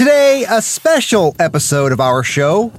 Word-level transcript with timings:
Today, 0.00 0.46
a 0.48 0.62
special 0.62 1.36
episode 1.38 1.92
of 1.92 2.00
our 2.00 2.22
show. 2.22 2.72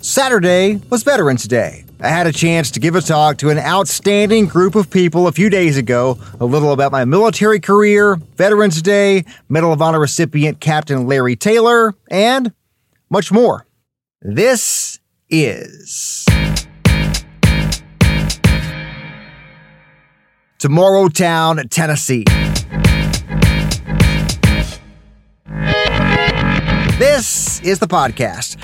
Saturday 0.00 0.80
was 0.90 1.02
Veterans 1.02 1.42
Day. 1.42 1.84
I 1.98 2.06
had 2.06 2.28
a 2.28 2.32
chance 2.32 2.70
to 2.70 2.78
give 2.78 2.94
a 2.94 3.00
talk 3.00 3.38
to 3.38 3.50
an 3.50 3.58
outstanding 3.58 4.46
group 4.46 4.76
of 4.76 4.88
people 4.88 5.26
a 5.26 5.32
few 5.32 5.50
days 5.50 5.76
ago, 5.76 6.20
a 6.38 6.44
little 6.44 6.70
about 6.70 6.92
my 6.92 7.04
military 7.04 7.58
career, 7.58 8.14
Veterans 8.36 8.80
Day, 8.80 9.24
Medal 9.48 9.72
of 9.72 9.82
Honor 9.82 9.98
recipient 9.98 10.60
Captain 10.60 11.08
Larry 11.08 11.34
Taylor, 11.34 11.96
and 12.12 12.52
much 13.10 13.32
more. 13.32 13.66
This 14.22 15.00
is. 15.28 16.24
Tomorrowtown, 20.60 21.68
Tennessee. 21.70 22.24
This 26.98 27.60
is 27.60 27.78
the 27.78 27.86
podcast 27.86 28.56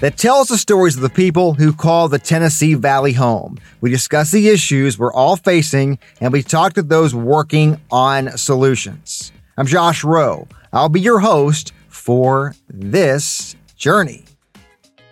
that 0.00 0.18
tells 0.18 0.48
the 0.48 0.58
stories 0.58 0.96
of 0.96 1.00
the 1.00 1.08
people 1.08 1.54
who 1.54 1.72
call 1.72 2.06
the 2.06 2.18
Tennessee 2.18 2.74
Valley 2.74 3.14
home. 3.14 3.56
We 3.80 3.90
discuss 3.90 4.30
the 4.30 4.50
issues 4.50 4.98
we're 4.98 5.10
all 5.14 5.36
facing 5.36 5.98
and 6.20 6.30
we 6.30 6.42
talk 6.42 6.74
to 6.74 6.82
those 6.82 7.14
working 7.14 7.80
on 7.90 8.36
solutions. 8.36 9.32
I'm 9.56 9.64
Josh 9.64 10.04
Roe. 10.04 10.46
I'll 10.70 10.90
be 10.90 11.00
your 11.00 11.20
host 11.20 11.72
for 11.88 12.54
this 12.68 13.56
journey. 13.74 14.26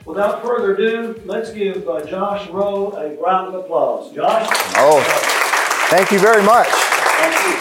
Without 0.04 0.42
further 0.42 0.74
ado, 0.74 1.18
let's 1.24 1.52
give 1.52 1.88
uh, 1.88 2.04
Josh 2.04 2.46
Roe 2.50 2.92
a 2.92 3.18
round 3.22 3.54
of 3.54 3.64
applause. 3.64 4.14
Josh? 4.14 4.48
Oh, 4.76 5.02
thank 5.88 6.12
you 6.12 6.18
very 6.18 6.42
much. 6.42 6.68
Thank 6.68 7.46
you. 7.46 7.56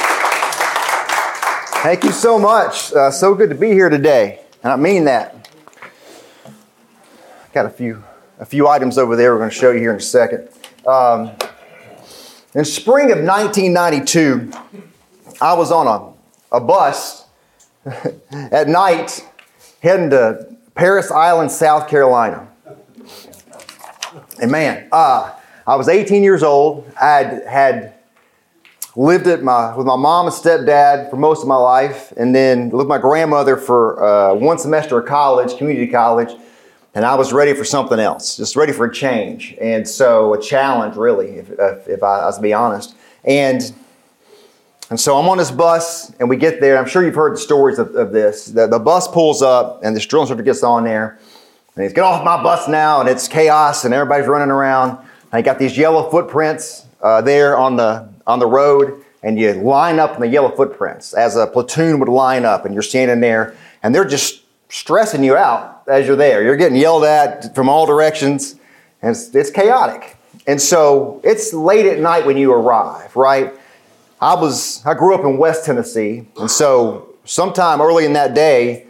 Thank 1.84 2.04
you 2.04 2.12
so 2.12 2.38
much. 2.38 2.92
Uh, 2.92 3.10
so 3.12 3.34
good 3.34 3.48
to 3.48 3.56
be 3.56 3.70
here 3.70 3.88
today. 3.88 4.42
And 4.66 4.74
I 4.74 4.78
mean 4.78 5.04
that. 5.04 5.48
Got 7.54 7.68
a 7.68 7.70
few, 7.70 8.04
a 8.40 8.46
few 8.46 8.68
items 8.68 8.98
over 8.98 9.16
there 9.16 9.34
we're 9.34 9.38
going 9.38 9.52
to 9.52 9.56
show 9.56 9.70
you 9.70 9.78
here 9.78 9.92
in 9.92 9.98
a 9.98 10.02
second. 10.02 10.50
Um, 10.88 11.34
in 12.56 12.66
spring 12.66 13.12
of 13.12 13.20
1992, 13.20 14.52
I 15.40 15.54
was 15.54 15.72
on 15.72 15.86
a, 15.86 16.58
a 16.58 16.60
bus 16.60 17.28
at 18.32 18.68
night 18.68 19.30
heading 19.84 20.10
to 20.10 20.58
Parris 20.74 21.12
Island, 21.12 21.52
South 21.52 21.88
Carolina. 21.88 22.48
And 24.42 24.50
man, 24.50 24.88
uh, 24.92 25.32
I 25.68 25.76
was 25.76 25.90
18 25.90 26.24
years 26.24 26.42
old. 26.42 26.92
I 27.00 27.18
had, 27.18 27.46
had 27.46 27.95
lived 28.96 29.28
at 29.28 29.44
my, 29.44 29.76
with 29.76 29.86
my 29.86 29.96
mom 29.96 30.28
and 30.28 30.36
stepdad 30.36 31.10
for 31.10 31.18
most 31.18 31.42
of 31.42 31.48
my 31.48 31.56
life, 31.56 32.14
and 32.16 32.34
then 32.34 32.64
lived 32.64 32.74
with 32.74 32.88
my 32.88 32.98
grandmother 32.98 33.58
for 33.58 34.04
uh, 34.04 34.34
one 34.34 34.58
semester 34.58 35.00
of 35.00 35.06
college, 35.06 35.58
community 35.58 35.92
college, 35.92 36.32
and 36.94 37.04
I 37.04 37.16
was 37.16 37.34
ready 37.34 37.54
for 37.54 37.66
something 37.66 38.00
else, 38.00 38.38
just 38.38 38.56
ready 38.56 38.72
for 38.72 38.86
a 38.86 38.94
change, 38.94 39.56
and 39.60 39.88
so 39.88 40.34
a 40.34 40.42
challenge, 40.42 40.96
really, 40.96 41.32
if, 41.32 41.50
if, 41.52 41.88
if 41.90 42.04
I, 42.04 42.20
I 42.20 42.26
was 42.26 42.38
to 42.38 42.42
be 42.42 42.54
honest. 42.54 42.96
And 43.24 43.74
and 44.92 45.00
so 45.00 45.18
I'm 45.18 45.28
on 45.28 45.40
this 45.40 45.50
bus, 45.50 46.14
and 46.20 46.30
we 46.30 46.38
get 46.38 46.62
there. 46.62 46.78
I'm 46.78 46.86
sure 46.86 47.04
you've 47.04 47.16
heard 47.16 47.34
the 47.34 47.40
stories 47.40 47.80
of, 47.80 47.96
of 47.96 48.12
this. 48.12 48.46
The, 48.46 48.68
the 48.68 48.78
bus 48.78 49.08
pulls 49.08 49.42
up, 49.42 49.84
and 49.84 49.96
this 49.96 50.06
drill 50.06 50.22
instructor 50.22 50.44
gets 50.44 50.62
on 50.62 50.84
there, 50.84 51.18
and 51.76 51.84
he's 51.84 51.92
get 51.92 52.04
off 52.04 52.24
my 52.24 52.42
bus 52.42 52.68
now, 52.68 53.00
and 53.00 53.10
it's 53.10 53.28
chaos, 53.28 53.84
and 53.84 53.96
everybody's 53.96 54.28
running 54.28 54.52
around. 54.52 55.00
He 55.36 55.42
got 55.42 55.58
these 55.58 55.76
yellow 55.76 56.10
footprints 56.12 56.86
uh, 57.02 57.22
there 57.22 57.58
on 57.58 57.76
the 57.78 58.08
on 58.28 58.40
the 58.40 58.48
road 58.48 59.04
and 59.24 59.40
you 59.40 59.54
line 59.54 60.00
up 60.00 60.16
in 60.16 60.22
the 60.22 60.28
yellow 60.28 60.56
footprints 60.56 61.14
as 61.14 61.36
a 61.36 61.48
platoon 61.48 62.00
would 62.00 62.10
line 62.10 62.46
up 62.46 62.64
and 62.64 62.74
you're 62.74 62.84
standing 62.84 63.20
there 63.20 63.56
and 63.82 63.94
they're 63.94 64.06
just 64.06 64.44
stressing 64.70 65.24
you 65.24 65.36
out 65.36 65.84
as 65.88 66.06
you're 66.08 66.16
there. 66.16 66.44
You're 66.44 66.56
getting 66.56 66.78
yelled 66.78 67.04
at 67.04 67.54
from 67.56 67.68
all 67.68 67.86
directions 67.86 68.56
and 69.02 69.16
it's, 69.16 69.34
it's 69.34 69.50
chaotic. 69.50 70.18
And 70.48 70.62
so 70.62 71.22
it's 71.24 71.54
late 71.54 71.86
at 71.86 72.00
night 72.00 72.26
when 72.26 72.38
you 72.38 72.52
arrive, 72.52 73.16
right? 73.16 73.54
I 74.22 74.36
was 74.36 74.86
I 74.86 74.94
grew 74.94 75.16
up 75.16 75.22
in 75.22 75.38
West 75.38 75.66
Tennessee 75.66 76.28
and 76.40 76.50
so 76.50 77.16
sometime 77.26 77.82
early 77.82 78.06
in 78.06 78.14
that 78.14 78.34
day 78.34 78.86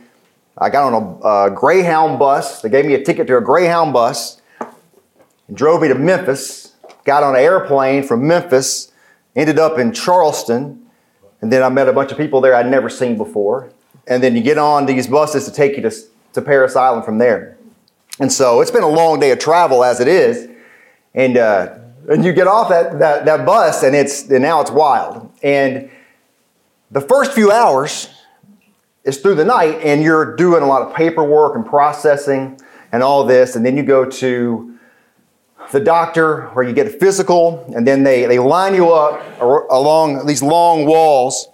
I 0.57 0.69
got 0.69 0.93
on 0.93 1.19
a, 1.21 1.27
a 1.27 1.51
Greyhound 1.51 2.19
bus. 2.19 2.61
They 2.61 2.69
gave 2.69 2.85
me 2.85 2.93
a 2.93 3.03
ticket 3.03 3.27
to 3.27 3.37
a 3.37 3.41
Greyhound 3.41 3.93
bus 3.93 4.41
and 5.47 5.55
drove 5.55 5.81
me 5.81 5.87
to 5.87 5.95
Memphis. 5.95 6.73
Got 7.05 7.23
on 7.23 7.35
an 7.35 7.41
airplane 7.41 8.03
from 8.03 8.27
Memphis 8.27 8.91
Ended 9.35 9.59
up 9.59 9.77
in 9.77 9.91
Charleston, 9.91 10.85
and 11.41 11.51
then 11.51 11.61
I 11.61 11.69
met 11.69 11.89
a 11.89 11.93
bunch 11.93 12.11
of 12.11 12.17
people 12.17 12.41
there 12.41 12.55
I'd 12.55 12.69
never 12.69 12.89
seen 12.89 13.17
before. 13.17 13.71
And 14.07 14.23
then 14.23 14.35
you 14.35 14.41
get 14.41 14.57
on 14.57 14.85
these 14.85 15.07
buses 15.07 15.45
to 15.45 15.51
take 15.51 15.75
you 15.75 15.81
to, 15.83 15.91
to 16.33 16.41
Parris 16.41 16.75
Island 16.75 17.05
from 17.05 17.17
there. 17.17 17.57
And 18.19 18.31
so 18.31 18.61
it's 18.61 18.71
been 18.71 18.83
a 18.83 18.89
long 18.89 19.19
day 19.19 19.31
of 19.31 19.39
travel 19.39 19.83
as 19.83 19.99
it 19.99 20.07
is. 20.07 20.49
And, 21.13 21.37
uh, 21.37 21.77
and 22.09 22.23
you 22.23 22.33
get 22.33 22.47
off 22.47 22.69
that, 22.69 22.99
that, 22.99 23.25
that 23.25 23.45
bus, 23.45 23.83
and, 23.83 23.95
it's, 23.95 24.29
and 24.29 24.41
now 24.41 24.61
it's 24.61 24.71
wild. 24.71 25.31
And 25.43 25.89
the 26.91 27.01
first 27.01 27.33
few 27.33 27.51
hours 27.51 28.09
is 29.03 29.17
through 29.17 29.35
the 29.35 29.45
night, 29.45 29.79
and 29.83 30.01
you're 30.01 30.35
doing 30.35 30.63
a 30.63 30.67
lot 30.67 30.81
of 30.81 30.95
paperwork 30.95 31.55
and 31.55 31.65
processing 31.65 32.59
and 32.91 33.03
all 33.03 33.25
this. 33.25 33.55
And 33.55 33.65
then 33.65 33.75
you 33.75 33.83
go 33.83 34.05
to 34.05 34.74
the 35.75 35.79
doctor 35.81 36.43
where 36.53 36.63
you 36.63 36.73
get 36.73 36.87
a 36.87 36.89
physical, 36.89 37.69
and 37.75 37.85
then 37.85 38.03
they, 38.03 38.25
they 38.27 38.39
line 38.39 38.73
you 38.73 38.91
up 38.91 39.21
along 39.69 40.25
these 40.25 40.41
long 40.41 40.85
walls, 40.85 41.49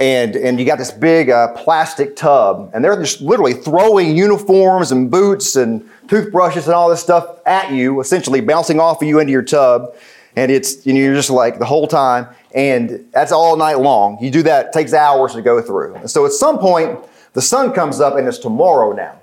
and, 0.00 0.34
and 0.34 0.58
you 0.58 0.66
got 0.66 0.78
this 0.78 0.90
big 0.90 1.30
uh, 1.30 1.54
plastic 1.54 2.16
tub, 2.16 2.72
and 2.74 2.84
they're 2.84 3.00
just 3.00 3.20
literally 3.20 3.54
throwing 3.54 4.16
uniforms 4.16 4.90
and 4.90 5.12
boots 5.12 5.54
and 5.54 5.88
toothbrushes 6.08 6.66
and 6.66 6.74
all 6.74 6.90
this 6.90 7.00
stuff 7.00 7.38
at 7.46 7.70
you, 7.70 8.00
essentially 8.00 8.40
bouncing 8.40 8.80
off 8.80 9.00
of 9.00 9.06
you 9.06 9.20
into 9.20 9.30
your 9.30 9.44
tub. 9.44 9.94
And 10.34 10.50
it's 10.50 10.84
you 10.84 10.92
know, 10.92 10.98
you're 10.98 11.14
just 11.14 11.30
like 11.30 11.60
the 11.60 11.64
whole 11.64 11.86
time, 11.86 12.26
and 12.56 13.06
that's 13.12 13.30
all 13.30 13.56
night 13.56 13.78
long. 13.78 14.18
You 14.20 14.32
do 14.32 14.42
that, 14.42 14.72
takes 14.72 14.92
hours 14.92 15.34
to 15.34 15.42
go 15.42 15.62
through. 15.62 15.94
And 15.94 16.10
so 16.10 16.26
at 16.26 16.32
some 16.32 16.58
point, 16.58 16.98
the 17.34 17.42
sun 17.42 17.72
comes 17.72 18.00
up, 18.00 18.16
and 18.16 18.26
it's 18.26 18.38
tomorrow 18.38 18.90
now. 18.92 19.20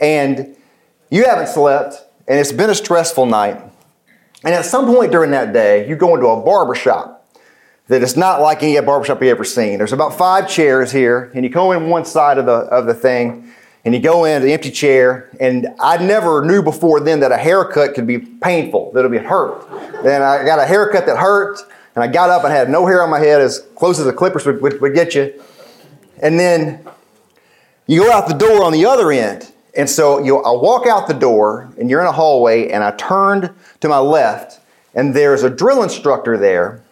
And 0.00 0.54
you 1.10 1.24
haven't 1.24 1.48
slept, 1.48 2.04
and 2.26 2.38
it's 2.38 2.52
been 2.52 2.70
a 2.70 2.74
stressful 2.74 3.26
night. 3.26 3.60
And 4.44 4.54
at 4.54 4.64
some 4.64 4.86
point 4.86 5.12
during 5.12 5.30
that 5.30 5.52
day, 5.52 5.88
you 5.88 5.96
go 5.96 6.14
into 6.14 6.26
a 6.26 6.40
barber 6.40 6.74
shop 6.74 7.26
that 7.88 8.02
is 8.02 8.16
not 8.16 8.40
like 8.40 8.62
any 8.62 8.80
barbershop 8.80 9.22
you've 9.22 9.30
ever 9.30 9.44
seen. 9.44 9.78
There's 9.78 9.92
about 9.92 10.16
five 10.16 10.48
chairs 10.48 10.90
here, 10.90 11.30
and 11.34 11.44
you 11.44 11.50
go 11.50 11.72
in 11.72 11.88
one 11.88 12.04
side 12.04 12.38
of 12.38 12.46
the, 12.46 12.52
of 12.52 12.86
the 12.86 12.94
thing, 12.94 13.52
and 13.84 13.94
you 13.94 14.00
go 14.00 14.24
in 14.24 14.42
the 14.42 14.52
empty 14.52 14.70
chair, 14.70 15.30
and 15.38 15.68
I 15.80 15.98
never 15.98 16.44
knew 16.44 16.62
before 16.62 17.00
then 17.00 17.20
that 17.20 17.32
a 17.32 17.36
haircut 17.36 17.94
could 17.94 18.06
be 18.06 18.18
painful, 18.18 18.92
that 18.92 19.00
it 19.00 19.10
would 19.10 19.18
be 19.18 19.26
hurt. 19.26 19.68
Then 20.02 20.22
I 20.22 20.44
got 20.44 20.58
a 20.58 20.64
haircut 20.64 21.04
that 21.06 21.18
hurt, 21.18 21.58
and 21.94 22.02
I 22.02 22.06
got 22.06 22.30
up 22.30 22.44
and 22.44 22.52
had 22.52 22.70
no 22.70 22.86
hair 22.86 23.02
on 23.02 23.10
my 23.10 23.18
head 23.18 23.42
as 23.42 23.60
close 23.76 23.98
as 23.98 24.06
the 24.06 24.12
clippers 24.12 24.46
would, 24.46 24.62
would, 24.62 24.80
would 24.80 24.94
get 24.94 25.14
you. 25.14 25.42
And 26.22 26.38
then 26.38 26.86
you 27.86 28.00
go 28.00 28.10
out 28.10 28.28
the 28.28 28.34
door 28.34 28.64
on 28.64 28.72
the 28.72 28.86
other 28.86 29.12
end, 29.12 29.52
and 29.76 29.88
so 29.88 30.18
you, 30.18 30.38
I 30.38 30.52
walk 30.52 30.86
out 30.86 31.08
the 31.08 31.14
door, 31.14 31.70
and 31.78 31.90
you're 31.90 32.00
in 32.00 32.06
a 32.06 32.12
hallway, 32.12 32.70
and 32.70 32.82
I 32.82 32.92
turned 32.92 33.50
to 33.80 33.88
my 33.88 33.98
left, 33.98 34.60
and 34.94 35.14
there's 35.14 35.42
a 35.42 35.50
drill 35.50 35.82
instructor 35.82 36.38
there, 36.38 36.84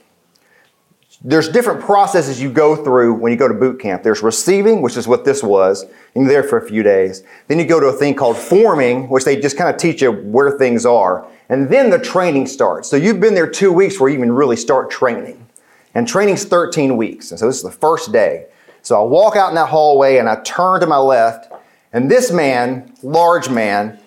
there's 1.25 1.49
different 1.49 1.81
processes 1.81 2.43
you 2.43 2.50
go 2.50 2.75
through 2.75 3.14
when 3.14 3.31
you 3.31 3.38
go 3.38 3.46
to 3.46 3.55
boot 3.55 3.79
camp. 3.79 4.02
There's 4.02 4.23
receiving, 4.23 4.82
which 4.82 4.96
is 4.96 5.06
what 5.06 5.25
this 5.25 5.43
was. 5.43 5.82
And 6.14 6.25
you're 6.25 6.29
there 6.29 6.43
for 6.43 6.58
a 6.58 6.67
few 6.67 6.82
days. 6.82 7.23
Then 7.46 7.61
you 7.61 7.64
go 7.64 7.79
to 7.79 7.87
a 7.87 7.93
thing 7.93 8.14
called 8.14 8.37
forming, 8.37 9.08
which 9.08 9.25
they 9.25 9.40
just 9.40 9.56
kind 9.56 9.73
of 9.73 9.81
teach 9.81 10.02
you 10.02 10.11
where 10.11 10.58
things 10.58 10.84
are. 10.84 11.25
And 11.49 11.69
then 11.69 11.90
the 11.90 11.99
training 11.99 12.49
starts. 12.49 12.88
So 12.88 12.96
you've 12.96 13.20
been 13.20 13.34
there 13.34 13.49
two 13.49 13.73
weeks 13.73 14.00
where 14.00 14.11
you 14.11 14.17
even 14.17 14.32
really 14.32 14.56
start 14.56 14.90
training. 14.90 15.46
And 15.94 16.08
training's 16.08 16.44
13 16.44 16.96
weeks. 16.96 17.31
And 17.31 17.38
so 17.38 17.46
this 17.46 17.56
is 17.56 17.62
the 17.62 17.70
first 17.70 18.11
day. 18.11 18.46
So 18.81 19.00
I 19.00 19.05
walk 19.05 19.37
out 19.37 19.50
in 19.50 19.55
that 19.55 19.69
hallway 19.69 20.17
and 20.17 20.29
I 20.29 20.40
turn 20.43 20.81
to 20.81 20.88
my 20.88 20.99
left, 20.99 21.51
and 21.93 22.11
this 22.11 22.31
man, 22.31 22.93
large 23.03 23.49
man, 23.49 23.99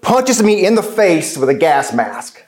punches 0.00 0.42
me 0.42 0.66
in 0.66 0.74
the 0.74 0.82
face 0.82 1.36
with 1.36 1.48
a 1.48 1.54
gas 1.54 1.92
mask 1.92 2.42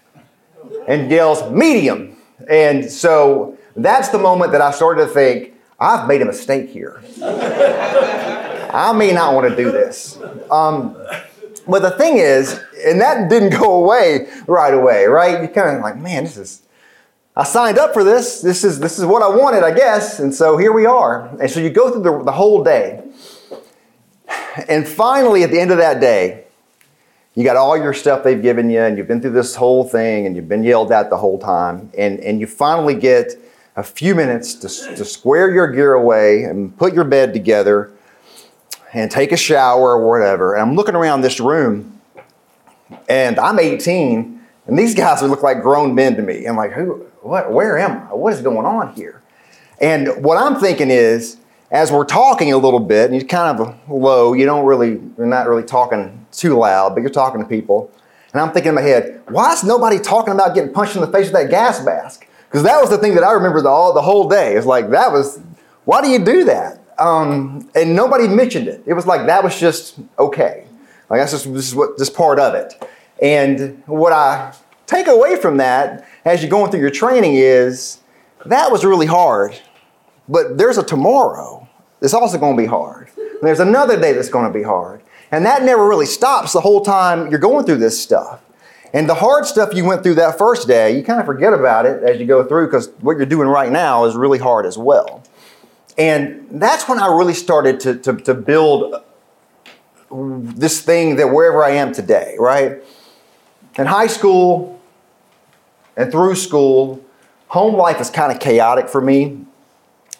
and 0.88 1.10
yells, 1.10 1.50
medium. 1.50 2.16
And 2.48 2.90
so 2.90 3.56
that's 3.76 4.08
the 4.08 4.18
moment 4.18 4.52
that 4.52 4.60
I 4.60 4.70
started 4.70 5.06
to 5.06 5.10
think, 5.10 5.54
I've 5.78 6.08
made 6.08 6.22
a 6.22 6.24
mistake 6.24 6.68
here. 6.70 7.02
I 7.22 8.92
may 8.92 9.12
not 9.12 9.34
want 9.34 9.48
to 9.48 9.56
do 9.56 9.70
this. 9.70 10.18
Um, 10.50 10.96
but 11.66 11.82
the 11.82 11.92
thing 11.92 12.18
is, 12.18 12.60
and 12.84 13.00
that 13.00 13.30
didn't 13.30 13.58
go 13.58 13.84
away 13.84 14.28
right 14.46 14.74
away, 14.74 15.06
right? 15.06 15.38
You're 15.38 15.48
kind 15.48 15.76
of 15.76 15.82
like, 15.82 15.96
man, 15.96 16.24
this 16.24 16.36
is. 16.36 16.60
I 17.36 17.42
signed 17.42 17.78
up 17.78 17.92
for 17.92 18.04
this. 18.04 18.40
This 18.40 18.62
is 18.62 18.78
this 18.78 18.98
is 18.98 19.04
what 19.04 19.22
I 19.22 19.28
wanted, 19.28 19.64
I 19.64 19.74
guess. 19.74 20.20
And 20.20 20.32
so 20.32 20.56
here 20.56 20.72
we 20.72 20.86
are. 20.86 21.26
And 21.40 21.50
so 21.50 21.58
you 21.58 21.70
go 21.70 21.90
through 21.90 22.02
the, 22.02 22.24
the 22.24 22.32
whole 22.32 22.62
day. 22.62 23.03
And 24.68 24.86
finally, 24.86 25.42
at 25.42 25.50
the 25.50 25.58
end 25.58 25.70
of 25.70 25.78
that 25.78 26.00
day, 26.00 26.44
you 27.34 27.42
got 27.42 27.56
all 27.56 27.76
your 27.76 27.92
stuff 27.92 28.22
they've 28.22 28.40
given 28.40 28.70
you, 28.70 28.80
and 28.80 28.96
you've 28.96 29.08
been 29.08 29.20
through 29.20 29.32
this 29.32 29.56
whole 29.56 29.82
thing, 29.82 30.26
and 30.26 30.36
you've 30.36 30.48
been 30.48 30.62
yelled 30.62 30.92
at 30.92 31.10
the 31.10 31.16
whole 31.16 31.38
time, 31.38 31.90
and, 31.98 32.20
and 32.20 32.38
you 32.40 32.46
finally 32.46 32.94
get 32.94 33.36
a 33.76 33.82
few 33.82 34.14
minutes 34.14 34.54
to, 34.54 34.96
to 34.96 35.04
square 35.04 35.50
your 35.50 35.66
gear 35.66 35.94
away 35.94 36.44
and 36.44 36.76
put 36.78 36.94
your 36.94 37.02
bed 37.02 37.32
together 37.32 37.92
and 38.92 39.10
take 39.10 39.32
a 39.32 39.36
shower 39.36 39.96
or 39.96 40.08
whatever. 40.08 40.54
And 40.54 40.62
I'm 40.62 40.76
looking 40.76 40.94
around 40.94 41.22
this 41.22 41.40
room, 41.40 42.00
and 43.08 43.38
I'm 43.40 43.58
18, 43.58 44.40
and 44.66 44.78
these 44.78 44.94
guys 44.94 45.20
look 45.22 45.42
like 45.42 45.60
grown 45.60 45.94
men 45.96 46.14
to 46.14 46.22
me. 46.22 46.46
I'm 46.46 46.56
like, 46.56 46.72
who, 46.72 47.04
what, 47.22 47.50
where 47.50 47.76
am 47.76 48.08
I? 48.08 48.14
What 48.14 48.32
is 48.32 48.40
going 48.42 48.64
on 48.64 48.94
here? 48.94 49.22
And 49.80 50.24
what 50.24 50.38
I'm 50.38 50.60
thinking 50.60 50.90
is, 50.90 51.38
as 51.74 51.90
we're 51.90 52.04
talking 52.04 52.52
a 52.52 52.56
little 52.56 52.78
bit, 52.78 53.10
and 53.10 53.20
you're 53.20 53.28
kind 53.28 53.58
of 53.58 53.90
low, 53.90 54.32
you 54.32 54.46
don't 54.46 54.64
really, 54.64 55.00
you're 55.18 55.26
not 55.26 55.48
really 55.48 55.64
talking 55.64 56.24
too 56.30 56.56
loud, 56.56 56.94
but 56.94 57.00
you're 57.00 57.10
talking 57.10 57.42
to 57.42 57.46
people. 57.48 57.90
And 58.32 58.40
I'm 58.40 58.52
thinking 58.52 58.68
in 58.68 58.76
my 58.76 58.80
head, 58.80 59.20
why 59.28 59.52
is 59.52 59.64
nobody 59.64 59.98
talking 59.98 60.32
about 60.32 60.54
getting 60.54 60.72
punched 60.72 60.94
in 60.94 61.00
the 61.00 61.08
face 61.08 61.26
with 61.26 61.32
that 61.32 61.50
gas 61.50 61.84
mask? 61.84 62.28
Because 62.46 62.62
that 62.62 62.80
was 62.80 62.90
the 62.90 62.98
thing 62.98 63.16
that 63.16 63.24
I 63.24 63.32
remember 63.32 63.60
the, 63.60 63.70
all, 63.70 63.92
the 63.92 64.02
whole 64.02 64.28
day. 64.28 64.54
It's 64.54 64.66
like, 64.66 64.90
that 64.90 65.10
was, 65.10 65.40
why 65.84 66.00
do 66.00 66.08
you 66.08 66.24
do 66.24 66.44
that? 66.44 66.80
Um, 66.96 67.68
and 67.74 67.96
nobody 67.96 68.28
mentioned 68.28 68.68
it. 68.68 68.84
It 68.86 68.92
was 68.92 69.04
like, 69.04 69.26
that 69.26 69.42
was 69.42 69.58
just 69.58 69.98
okay. 70.16 70.68
Like, 71.10 71.18
that's 71.18 71.32
just, 71.32 71.52
this 71.52 71.66
is 71.66 71.74
what, 71.74 71.98
just 71.98 72.14
part 72.14 72.38
of 72.38 72.54
it. 72.54 72.72
And 73.20 73.82
what 73.86 74.12
I 74.12 74.54
take 74.86 75.08
away 75.08 75.34
from 75.34 75.56
that 75.56 76.06
as 76.24 76.40
you're 76.40 76.50
going 76.50 76.70
through 76.70 76.80
your 76.80 76.90
training 76.90 77.34
is 77.34 77.98
that 78.46 78.70
was 78.70 78.84
really 78.84 79.06
hard. 79.06 79.58
But 80.28 80.58
there's 80.58 80.78
a 80.78 80.82
tomorrow 80.82 81.68
that's 82.00 82.14
also 82.14 82.38
going 82.38 82.56
to 82.56 82.62
be 82.62 82.66
hard. 82.66 83.10
And 83.16 83.42
there's 83.42 83.60
another 83.60 84.00
day 84.00 84.12
that's 84.12 84.28
going 84.28 84.50
to 84.50 84.56
be 84.56 84.62
hard. 84.62 85.02
And 85.30 85.44
that 85.46 85.62
never 85.62 85.88
really 85.88 86.06
stops 86.06 86.52
the 86.52 86.60
whole 86.60 86.82
time 86.82 87.30
you're 87.30 87.40
going 87.40 87.66
through 87.66 87.78
this 87.78 88.00
stuff. 88.00 88.40
And 88.92 89.08
the 89.08 89.14
hard 89.14 89.44
stuff 89.44 89.74
you 89.74 89.84
went 89.84 90.04
through 90.04 90.14
that 90.14 90.38
first 90.38 90.68
day, 90.68 90.96
you 90.96 91.02
kind 91.02 91.18
of 91.18 91.26
forget 91.26 91.52
about 91.52 91.84
it 91.84 92.04
as 92.04 92.20
you 92.20 92.26
go 92.26 92.44
through 92.44 92.66
because 92.66 92.90
what 93.00 93.16
you're 93.16 93.26
doing 93.26 93.48
right 93.48 93.72
now 93.72 94.04
is 94.04 94.14
really 94.14 94.38
hard 94.38 94.66
as 94.66 94.78
well. 94.78 95.24
And 95.98 96.46
that's 96.50 96.88
when 96.88 97.00
I 97.00 97.06
really 97.08 97.34
started 97.34 97.80
to, 97.80 97.96
to, 97.98 98.14
to 98.18 98.34
build 98.34 98.94
uh, 98.94 99.00
this 100.10 100.80
thing 100.80 101.16
that 101.16 101.28
wherever 101.28 101.64
I 101.64 101.70
am 101.70 101.92
today, 101.92 102.36
right? 102.38 102.82
In 103.76 103.86
high 103.86 104.06
school 104.06 104.80
and 105.96 106.12
through 106.12 106.36
school, 106.36 107.04
home 107.48 107.74
life 107.74 108.00
is 108.00 108.10
kind 108.10 108.30
of 108.30 108.38
chaotic 108.38 108.88
for 108.88 109.00
me. 109.00 109.44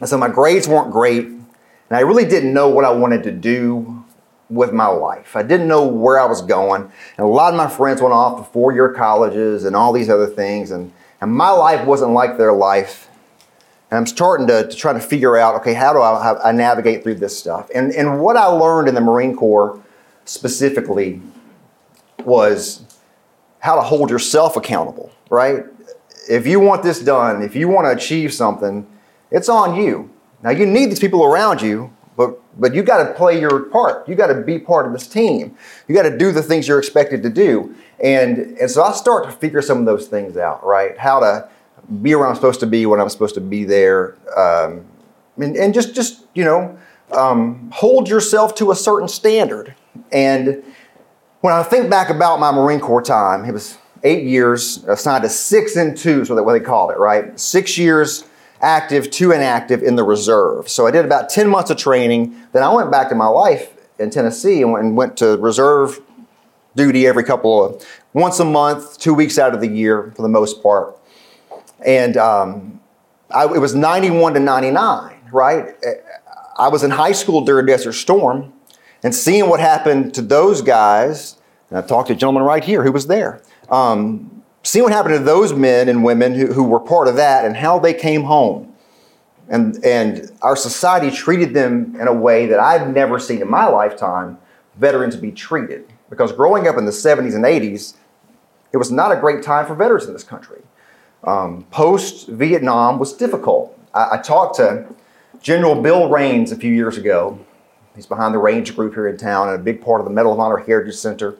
And 0.01 0.09
so 0.09 0.19
my 0.19 0.29
grades 0.29 0.67
weren't 0.67 0.91
great, 0.91 1.27
and 1.27 1.43
I 1.91 2.01
really 2.01 2.25
didn't 2.25 2.53
know 2.53 2.69
what 2.69 2.85
I 2.85 2.91
wanted 2.91 3.23
to 3.25 3.33
do 3.33 4.05
with 4.51 4.73
my 4.73 4.87
life. 4.87 5.37
I 5.37 5.43
didn't 5.43 5.69
know 5.69 5.87
where 5.87 6.21
I 6.21 6.27
was 6.27 6.43
going. 6.43 6.83
And 6.83 7.25
a 7.25 7.27
lot 7.27 7.53
of 7.53 7.57
my 7.57 7.69
friends 7.69 8.03
went 8.03 8.13
off 8.13 8.39
to 8.39 8.53
four 8.53 8.73
year 8.73 8.93
colleges 8.93 9.65
and 9.65 9.75
all 9.75 9.93
these 9.93 10.11
other 10.11 10.27
things, 10.27 10.71
and, 10.71 10.93
and 11.21 11.33
my 11.33 11.51
life 11.51 11.87
wasn't 11.87 12.13
like 12.13 12.37
their 12.37 12.53
life. 12.53 13.09
And 13.91 13.99
I'm 13.99 14.07
starting 14.07 14.47
to, 14.49 14.69
to 14.69 14.77
try 14.77 14.93
to 14.93 15.01
figure 15.01 15.37
out 15.37 15.55
okay, 15.57 15.75
how 15.75 15.93
do 15.93 16.01
I, 16.01 16.23
how 16.23 16.41
I 16.45 16.53
navigate 16.53 17.03
through 17.03 17.17
this 17.17 17.39
stuff? 17.39 17.71
And, 17.75 17.93
and 17.93 18.21
what 18.21 18.37
I 18.37 18.47
learned 18.47 18.89
in 18.89 18.95
the 18.95 19.01
Marine 19.01 19.37
Corps 19.37 19.81
specifically 20.25 21.21
was 22.25 22.85
how 23.61 23.77
to 23.77 23.83
hold 23.83 24.11
yourself 24.11 24.57
accountable, 24.57 25.11
right? 25.31 25.65
If 26.29 26.47
you 26.47 26.61
want 26.61 26.83
this 26.83 27.01
done, 27.01 27.43
if 27.43 27.55
you 27.55 27.69
want 27.69 27.87
to 27.87 27.93
achieve 27.93 28.33
something, 28.33 28.87
it's 29.31 29.49
on 29.49 29.77
you. 29.77 30.11
Now 30.43 30.51
you 30.51 30.67
need 30.67 30.91
these 30.91 31.01
people 31.01 31.25
around 31.25 31.63
you, 31.63 31.93
but 32.17 32.41
but 32.59 32.75
you 32.75 32.83
got 32.83 33.07
to 33.07 33.15
play 33.15 33.41
your 33.41 33.65
part. 33.65 34.09
You 34.09 34.15
got 34.15 34.29
to 34.29 34.41
be 34.41 34.59
part 34.59 34.87
of 34.87 34.93
this 34.93 35.07
team. 35.09 35.57
You 35.89 35.95
got 35.95 36.03
to 36.03 36.17
do 36.17 36.31
the 36.33 36.43
things 36.43 36.69
you're 36.69 36.79
expected 36.79 37.23
to 37.23 37.31
do. 37.31 37.75
And 38.03 38.39
and 38.59 38.71
so 38.71 38.83
I 38.83 38.93
start 38.93 39.25
to 39.25 39.33
figure 39.33 39.63
some 39.63 39.79
of 39.79 39.87
those 39.87 40.07
things 40.07 40.37
out, 40.37 40.65
right? 40.65 40.97
How 40.99 41.21
to 41.21 41.49
be 42.03 42.15
where 42.15 42.27
I'm 42.27 42.35
supposed 42.35 42.61
to 42.61 42.67
be 42.67 42.87
when 42.87 43.01
I'm 43.01 43.09
supposed 43.09 43.35
to 43.35 43.41
be 43.41 43.65
there, 43.65 44.17
um, 44.37 44.85
and, 45.37 45.57
and 45.57 45.75
just 45.75 45.95
just 45.95 46.25
you 46.35 46.45
know 46.45 46.79
um, 47.13 47.71
hold 47.73 48.09
yourself 48.09 48.55
to 48.57 48.71
a 48.71 48.77
certain 48.77 49.09
standard. 49.09 49.75
And 50.13 50.63
when 51.41 51.55
I 51.55 51.63
think 51.63 51.91
back 51.91 52.11
about 52.11 52.41
my 52.41 52.51
Marine 52.51 52.81
Corps 52.81 53.03
time, 53.03 53.45
it 53.45 53.53
was 53.53 53.79
eight 54.03 54.25
years, 54.25 54.85
assigned 54.85 55.25
to 55.25 55.29
six 55.29 55.77
and 55.77 55.97
two, 55.97 56.25
so 56.25 56.35
that 56.35 56.43
what 56.43 56.53
they 56.53 56.61
called 56.61 56.91
it, 56.91 56.99
right? 56.99 57.39
Six 57.39 57.79
years 57.79 58.25
active, 58.65 59.11
to 59.11 59.31
inactive 59.31 59.83
in 59.83 59.95
the 59.97 60.03
reserve. 60.03 60.69
So 60.69 60.87
I 60.87 60.91
did 60.91 61.05
about 61.05 61.29
10 61.29 61.49
months 61.49 61.71
of 61.71 61.77
training. 61.77 62.35
Then 62.53 62.63
I 62.63 62.73
went 62.73 62.91
back 62.91 63.11
to 63.11 63.15
my 63.15 63.27
life 63.27 63.71
in 63.99 64.11
Tennessee 64.11 64.63
and 64.63 64.97
went, 64.97 65.17
to 65.19 65.37
reserve 65.37 66.01
duty 66.75 67.07
every 67.07 67.23
couple 67.23 67.65
of, 67.65 67.87
once 68.15 68.41
a 68.41 68.45
month, 68.45 68.99
two 68.99 69.15
weeks 69.15 69.39
out 69.39 69.55
of 69.55 69.61
the 69.61 69.69
year 69.69 70.13
for 70.17 70.23
the 70.23 70.29
most 70.29 70.63
part. 70.63 70.99
And 71.85 72.17
um, 72.17 72.81
I, 73.31 73.45
it 73.45 73.59
was 73.59 73.75
91 73.75 74.35
to 74.35 74.41
99, 74.41 75.29
right? 75.31 75.75
I 76.57 76.69
was 76.69 76.83
in 76.83 76.91
high 76.91 77.13
school 77.13 77.45
during 77.45 77.67
Desert 77.67 77.93
Storm 77.93 78.53
and 79.03 79.15
seeing 79.15 79.49
what 79.49 79.61
happened 79.61 80.15
to 80.15 80.23
those 80.23 80.63
guys, 80.63 81.37
and 81.69 81.79
I 81.79 81.83
talked 81.83 82.09
to 82.09 82.15
a 82.15 82.17
gentleman 82.17 82.43
right 82.43 82.65
here 82.65 82.83
who 82.83 82.93
was 82.93 83.07
there. 83.07 83.43
Um, 83.69 84.43
seeing 84.65 84.83
what 84.83 84.93
happened 84.93 85.15
to 85.15 85.23
those 85.23 85.53
men 85.53 85.89
and 85.89 86.03
women 86.03 86.35
who, 86.35 86.53
who 86.53 86.65
were 86.65 86.81
part 86.81 87.07
of 87.07 87.17
that 87.17 87.45
and 87.45 87.57
how 87.57 87.79
they 87.79 87.95
came 87.95 88.25
home. 88.25 88.75
And, 89.49 89.83
and 89.85 90.33
our 90.41 90.57
society 90.57 91.11
treated 91.11 91.53
them 91.53 91.95
in 92.01 92.09
a 92.09 92.13
way 92.13 92.47
that 92.47 92.59
I've 92.59 92.89
never 92.89 93.19
seen 93.19 93.43
in 93.43 93.51
my 93.51 93.67
lifetime 93.67 94.39
veterans 94.77 95.17
be 95.17 95.31
treated. 95.31 95.87
Because 96.09 96.33
growing 96.33 96.67
up 96.67 96.79
in 96.79 96.87
the 96.87 96.91
70s 96.91 97.35
and 97.35 97.45
80s, 97.45 97.95
it 98.73 98.79
was 98.79 98.91
not 98.91 99.13
a 99.13 99.17
great 99.17 99.43
time 99.43 99.67
for 99.67 99.75
veterans 99.75 100.07
in 100.07 100.15
this 100.15 100.25
country. 100.25 100.63
Um, 101.25 101.65
Post 101.71 102.29
Vietnam 102.29 102.99
was 102.99 103.13
difficult. 103.13 103.79
I, 103.93 104.09
I 104.13 104.17
talked 104.19 104.57
to 104.57 104.87
General 105.43 105.81
Bill 105.81 106.09
Raines 106.09 106.53
a 106.53 106.57
few 106.57 106.73
years 106.73 106.97
ago. 106.97 107.39
He's 107.95 108.07
behind 108.07 108.35
the 108.35 108.39
Range 108.39 108.75
Group 108.75 108.95
here 108.95 109.09
in 109.09 109.17
town 109.19 109.49
and 109.49 109.61
a 109.61 109.63
big 109.63 109.83
part 109.83 110.01
of 110.01 110.07
the 110.07 110.11
Medal 110.11 110.33
of 110.33 110.41
Honor 110.41 110.57
Heritage 110.57 110.97
Center 110.97 111.37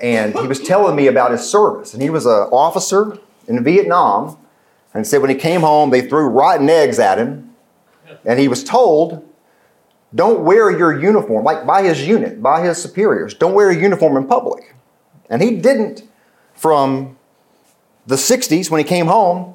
and 0.00 0.34
he 0.38 0.46
was 0.46 0.60
telling 0.60 0.94
me 0.96 1.06
about 1.06 1.30
his 1.30 1.48
service. 1.48 1.92
And 1.92 2.02
he 2.02 2.10
was 2.10 2.26
an 2.26 2.48
officer 2.52 3.18
in 3.46 3.62
Vietnam, 3.64 4.38
and 4.94 5.06
said 5.06 5.20
when 5.20 5.30
he 5.30 5.36
came 5.36 5.60
home, 5.60 5.90
they 5.90 6.02
threw 6.02 6.28
rotten 6.28 6.68
eggs 6.68 6.98
at 6.98 7.18
him, 7.18 7.54
and 8.24 8.38
he 8.38 8.48
was 8.48 8.64
told, 8.64 9.26
"Don't 10.14 10.40
wear 10.40 10.70
your 10.70 10.98
uniform." 10.98 11.44
Like 11.44 11.66
by 11.66 11.82
his 11.82 12.06
unit, 12.06 12.42
by 12.42 12.62
his 12.62 12.80
superiors, 12.80 13.34
don't 13.34 13.54
wear 13.54 13.70
a 13.70 13.76
uniform 13.76 14.16
in 14.16 14.26
public. 14.26 14.74
And 15.30 15.42
he 15.42 15.56
didn't 15.56 16.04
from 16.54 17.16
the 18.06 18.16
60s 18.16 18.70
when 18.70 18.78
he 18.78 18.84
came 18.84 19.06
home 19.06 19.54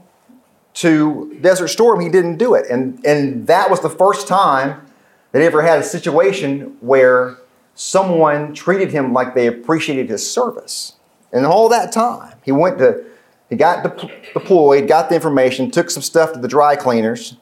to 0.75 1.37
Desert 1.41 1.67
Storm, 1.67 1.99
he 1.99 2.09
didn't 2.09 2.37
do 2.37 2.53
it. 2.53 2.65
And, 2.69 3.03
and 3.05 3.45
that 3.47 3.69
was 3.69 3.81
the 3.81 3.89
first 3.89 4.27
time 4.27 4.85
that 5.31 5.39
he 5.39 5.45
ever 5.45 5.61
had 5.61 5.79
a 5.79 5.83
situation 5.83 6.77
where 6.79 7.37
someone 7.75 8.53
treated 8.53 8.91
him 8.91 9.13
like 9.13 9.35
they 9.35 9.47
appreciated 9.47 10.09
his 10.09 10.29
service. 10.29 10.93
And 11.31 11.45
all 11.45 11.69
that 11.69 11.91
time, 11.91 12.37
he 12.43 12.51
went 12.51 12.77
to, 12.77 13.03
he 13.49 13.55
got 13.55 13.83
de- 13.83 14.11
deployed, 14.33 14.87
got 14.87 15.09
the 15.09 15.15
information, 15.15 15.71
took 15.71 15.89
some 15.89 16.03
stuff 16.03 16.33
to 16.33 16.39
the 16.39 16.47
dry 16.47 16.75
cleaners, 16.75 17.37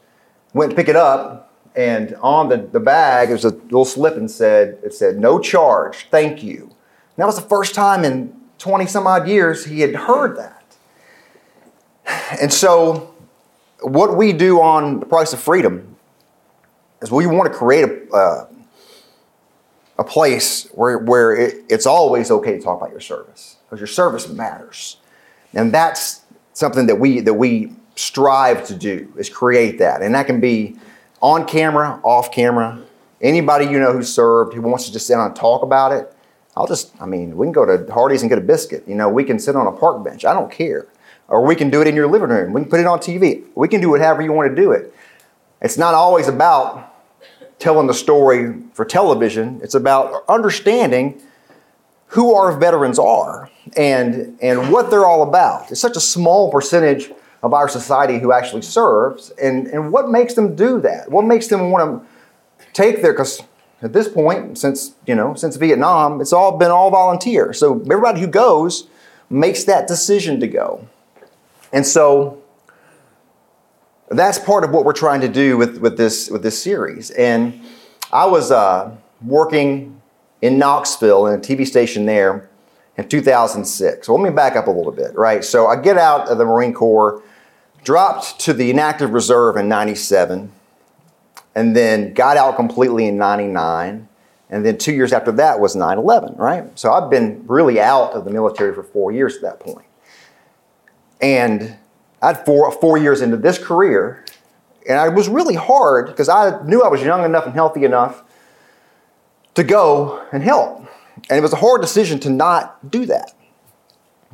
went 0.53 0.71
to 0.71 0.75
pick 0.75 0.87
it 0.87 0.95
up, 0.95 1.53
and 1.75 2.15
on 2.21 2.49
the, 2.49 2.57
the 2.57 2.79
bag, 2.79 3.29
there's 3.29 3.45
a 3.45 3.49
little 3.49 3.85
slip 3.85 4.15
and 4.15 4.29
said, 4.29 4.79
it 4.83 4.93
said, 4.93 5.17
no 5.17 5.39
charge, 5.39 6.07
thank 6.09 6.43
you. 6.43 6.63
And 6.63 7.17
that 7.17 7.25
was 7.25 7.35
the 7.35 7.47
first 7.47 7.75
time 7.75 8.03
in 8.03 8.35
20 8.57 8.85
some 8.85 9.07
odd 9.07 9.27
years 9.27 9.65
he 9.65 9.81
had 9.81 9.95
heard 9.95 10.37
that. 10.37 10.77
And 12.41 12.51
so 12.51 13.13
what 13.81 14.17
we 14.17 14.33
do 14.33 14.61
on 14.61 14.99
the 14.99 15.05
price 15.05 15.33
of 15.33 15.39
freedom 15.39 15.95
is 17.01 17.11
we 17.11 17.25
want 17.25 17.51
to 17.51 17.57
create 17.57 17.85
a, 17.85 18.13
uh, 18.13 18.47
a 20.01 20.03
place 20.03 20.67
where, 20.73 20.97
where 20.97 21.35
it, 21.35 21.63
it's 21.69 21.85
always 21.85 22.31
okay 22.31 22.57
to 22.57 22.59
talk 22.59 22.81
about 22.81 22.89
your 22.89 22.99
service 22.99 23.57
because 23.65 23.79
your 23.79 23.87
service 23.87 24.27
matters. 24.27 24.97
And 25.53 25.71
that's 25.71 26.21
something 26.53 26.87
that 26.87 26.95
we, 26.95 27.19
that 27.19 27.35
we 27.35 27.73
strive 27.95 28.65
to 28.65 28.75
do 28.75 29.13
is 29.15 29.29
create 29.29 29.77
that. 29.77 30.01
And 30.01 30.15
that 30.15 30.25
can 30.25 30.39
be 30.41 30.75
on 31.21 31.45
camera, 31.45 32.01
off 32.03 32.31
camera, 32.31 32.81
anybody 33.21 33.65
you 33.65 33.79
know 33.79 33.93
who 33.93 34.01
served 34.01 34.55
who 34.55 34.61
wants 34.63 34.87
to 34.87 34.91
just 34.91 35.05
sit 35.05 35.13
down 35.13 35.27
and 35.27 35.35
talk 35.35 35.61
about 35.61 35.91
it. 35.91 36.11
I'll 36.57 36.67
just, 36.67 36.99
I 36.99 37.05
mean, 37.05 37.37
we 37.37 37.45
can 37.45 37.53
go 37.53 37.65
to 37.65 37.93
Hardee's 37.93 38.23
and 38.23 38.29
get 38.29 38.39
a 38.39 38.41
biscuit. 38.41 38.83
You 38.87 38.95
know, 38.95 39.07
we 39.07 39.23
can 39.23 39.37
sit 39.37 39.55
on 39.55 39.67
a 39.67 39.71
park 39.71 40.03
bench. 40.03 40.25
I 40.25 40.33
don't 40.33 40.51
care. 40.51 40.87
Or 41.27 41.45
we 41.45 41.55
can 41.55 41.69
do 41.69 41.79
it 41.79 41.87
in 41.87 41.95
your 41.95 42.07
living 42.07 42.29
room. 42.29 42.53
We 42.53 42.61
can 42.61 42.69
put 42.71 42.79
it 42.79 42.87
on 42.87 42.97
TV. 42.97 43.45
We 43.53 43.67
can 43.67 43.81
do 43.81 43.91
whatever 43.91 44.23
you 44.23 44.33
want 44.33 44.49
to 44.49 44.59
do 44.59 44.71
it. 44.71 44.93
It's 45.61 45.77
not 45.77 45.93
always 45.93 46.27
about 46.27 46.90
telling 47.61 47.85
the 47.87 47.93
story 47.93 48.55
for 48.73 48.83
television. 48.83 49.61
It's 49.63 49.75
about 49.75 50.25
understanding 50.27 51.21
who 52.07 52.33
our 52.33 52.57
veterans 52.57 52.99
are 52.99 53.49
and, 53.77 54.37
and 54.41 54.71
what 54.71 54.89
they're 54.89 55.05
all 55.05 55.21
about. 55.21 55.71
It's 55.71 55.79
such 55.79 55.95
a 55.95 56.01
small 56.01 56.51
percentage 56.51 57.11
of 57.43 57.53
our 57.53 57.69
society 57.69 58.19
who 58.19 58.33
actually 58.33 58.63
serves 58.63 59.29
and, 59.41 59.67
and 59.67 59.93
what 59.93 60.09
makes 60.09 60.33
them 60.33 60.55
do 60.55 60.81
that? 60.81 61.09
What 61.09 61.23
makes 61.23 61.47
them 61.47 61.71
want 61.71 62.03
to 62.59 62.65
take 62.73 63.01
their, 63.01 63.13
because 63.13 63.43
at 63.83 63.93
this 63.93 64.07
point, 64.07 64.57
since, 64.57 64.95
you 65.05 65.15
know, 65.15 65.35
since 65.35 65.55
Vietnam, 65.55 66.19
it's 66.19 66.33
all 66.33 66.57
been 66.57 66.71
all 66.71 66.89
volunteer. 66.89 67.53
So 67.53 67.79
everybody 67.81 68.19
who 68.21 68.27
goes 68.27 68.87
makes 69.29 69.63
that 69.65 69.87
decision 69.87 70.39
to 70.39 70.47
go. 70.47 70.87
And 71.71 71.85
so 71.85 72.40
that's 74.17 74.37
part 74.39 74.63
of 74.63 74.71
what 74.71 74.83
we're 74.85 74.93
trying 74.93 75.21
to 75.21 75.29
do 75.29 75.57
with, 75.57 75.77
with, 75.77 75.97
this, 75.97 76.29
with 76.29 76.43
this 76.43 76.61
series. 76.61 77.11
And 77.11 77.61
I 78.11 78.25
was 78.25 78.51
uh, 78.51 78.95
working 79.25 80.01
in 80.41 80.57
Knoxville 80.57 81.27
in 81.27 81.39
a 81.39 81.41
TV 81.41 81.65
station 81.65 82.05
there 82.05 82.49
in 82.97 83.07
2006. 83.07 84.05
So 84.05 84.15
let 84.15 84.23
me 84.23 84.35
back 84.35 84.55
up 84.55 84.67
a 84.67 84.71
little 84.71 84.91
bit, 84.91 85.15
right? 85.15 85.43
So 85.43 85.67
I 85.67 85.75
get 85.75 85.97
out 85.97 86.27
of 86.27 86.37
the 86.37 86.45
Marine 86.45 86.73
Corps, 86.73 87.23
dropped 87.83 88.39
to 88.41 88.53
the 88.53 88.69
inactive 88.69 89.11
reserve 89.11 89.55
in 89.57 89.67
97, 89.69 90.51
and 91.55 91.75
then 91.75 92.13
got 92.13 92.37
out 92.37 92.55
completely 92.55 93.07
in 93.07 93.17
99. 93.17 94.07
And 94.49 94.65
then 94.65 94.77
two 94.77 94.93
years 94.93 95.13
after 95.13 95.31
that 95.33 95.59
was 95.59 95.75
9 95.75 95.97
11, 95.97 96.35
right? 96.35 96.77
So 96.77 96.91
I've 96.91 97.09
been 97.09 97.45
really 97.47 97.79
out 97.79 98.11
of 98.11 98.25
the 98.25 98.31
military 98.31 98.73
for 98.73 98.83
four 98.83 99.11
years 99.11 99.37
at 99.37 99.41
that 99.43 99.59
point. 99.61 99.85
And 101.21 101.77
I 102.21 102.27
had 102.27 102.45
four, 102.45 102.71
four 102.71 102.97
years 102.97 103.21
into 103.21 103.37
this 103.37 103.57
career, 103.57 104.23
and 104.87 105.11
it 105.11 105.15
was 105.15 105.27
really 105.27 105.55
hard 105.55 106.07
because 106.07 106.29
I 106.29 106.61
knew 106.63 106.81
I 106.81 106.87
was 106.87 107.01
young 107.01 107.25
enough 107.25 107.45
and 107.45 107.53
healthy 107.53 107.83
enough 107.83 108.23
to 109.55 109.63
go 109.63 110.25
and 110.31 110.43
help. 110.43 110.85
And 111.29 111.37
it 111.37 111.41
was 111.41 111.53
a 111.53 111.57
hard 111.57 111.81
decision 111.81 112.19
to 112.21 112.29
not 112.29 112.89
do 112.89 113.05
that. 113.07 113.33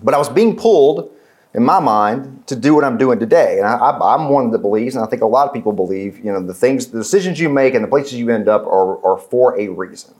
But 0.01 0.13
I 0.13 0.17
was 0.17 0.29
being 0.29 0.55
pulled, 0.55 1.11
in 1.53 1.63
my 1.63 1.79
mind, 1.79 2.45
to 2.47 2.55
do 2.55 2.75
what 2.75 2.83
I'm 2.83 2.97
doing 2.97 3.19
today. 3.19 3.57
And 3.57 3.65
I, 3.65 4.13
am 4.13 4.29
one 4.29 4.51
that 4.51 4.59
believes, 4.59 4.95
and 4.95 5.03
I 5.03 5.07
think 5.07 5.21
a 5.21 5.27
lot 5.27 5.47
of 5.47 5.53
people 5.53 5.73
believe, 5.73 6.19
you 6.19 6.31
know, 6.31 6.41
the 6.41 6.53
things, 6.53 6.87
the 6.87 6.99
decisions 6.99 7.39
you 7.39 7.49
make 7.49 7.73
and 7.73 7.83
the 7.83 7.87
places 7.87 8.13
you 8.13 8.29
end 8.29 8.47
up 8.47 8.65
are, 8.67 9.03
are 9.05 9.17
for 9.17 9.59
a 9.59 9.69
reason. 9.69 10.13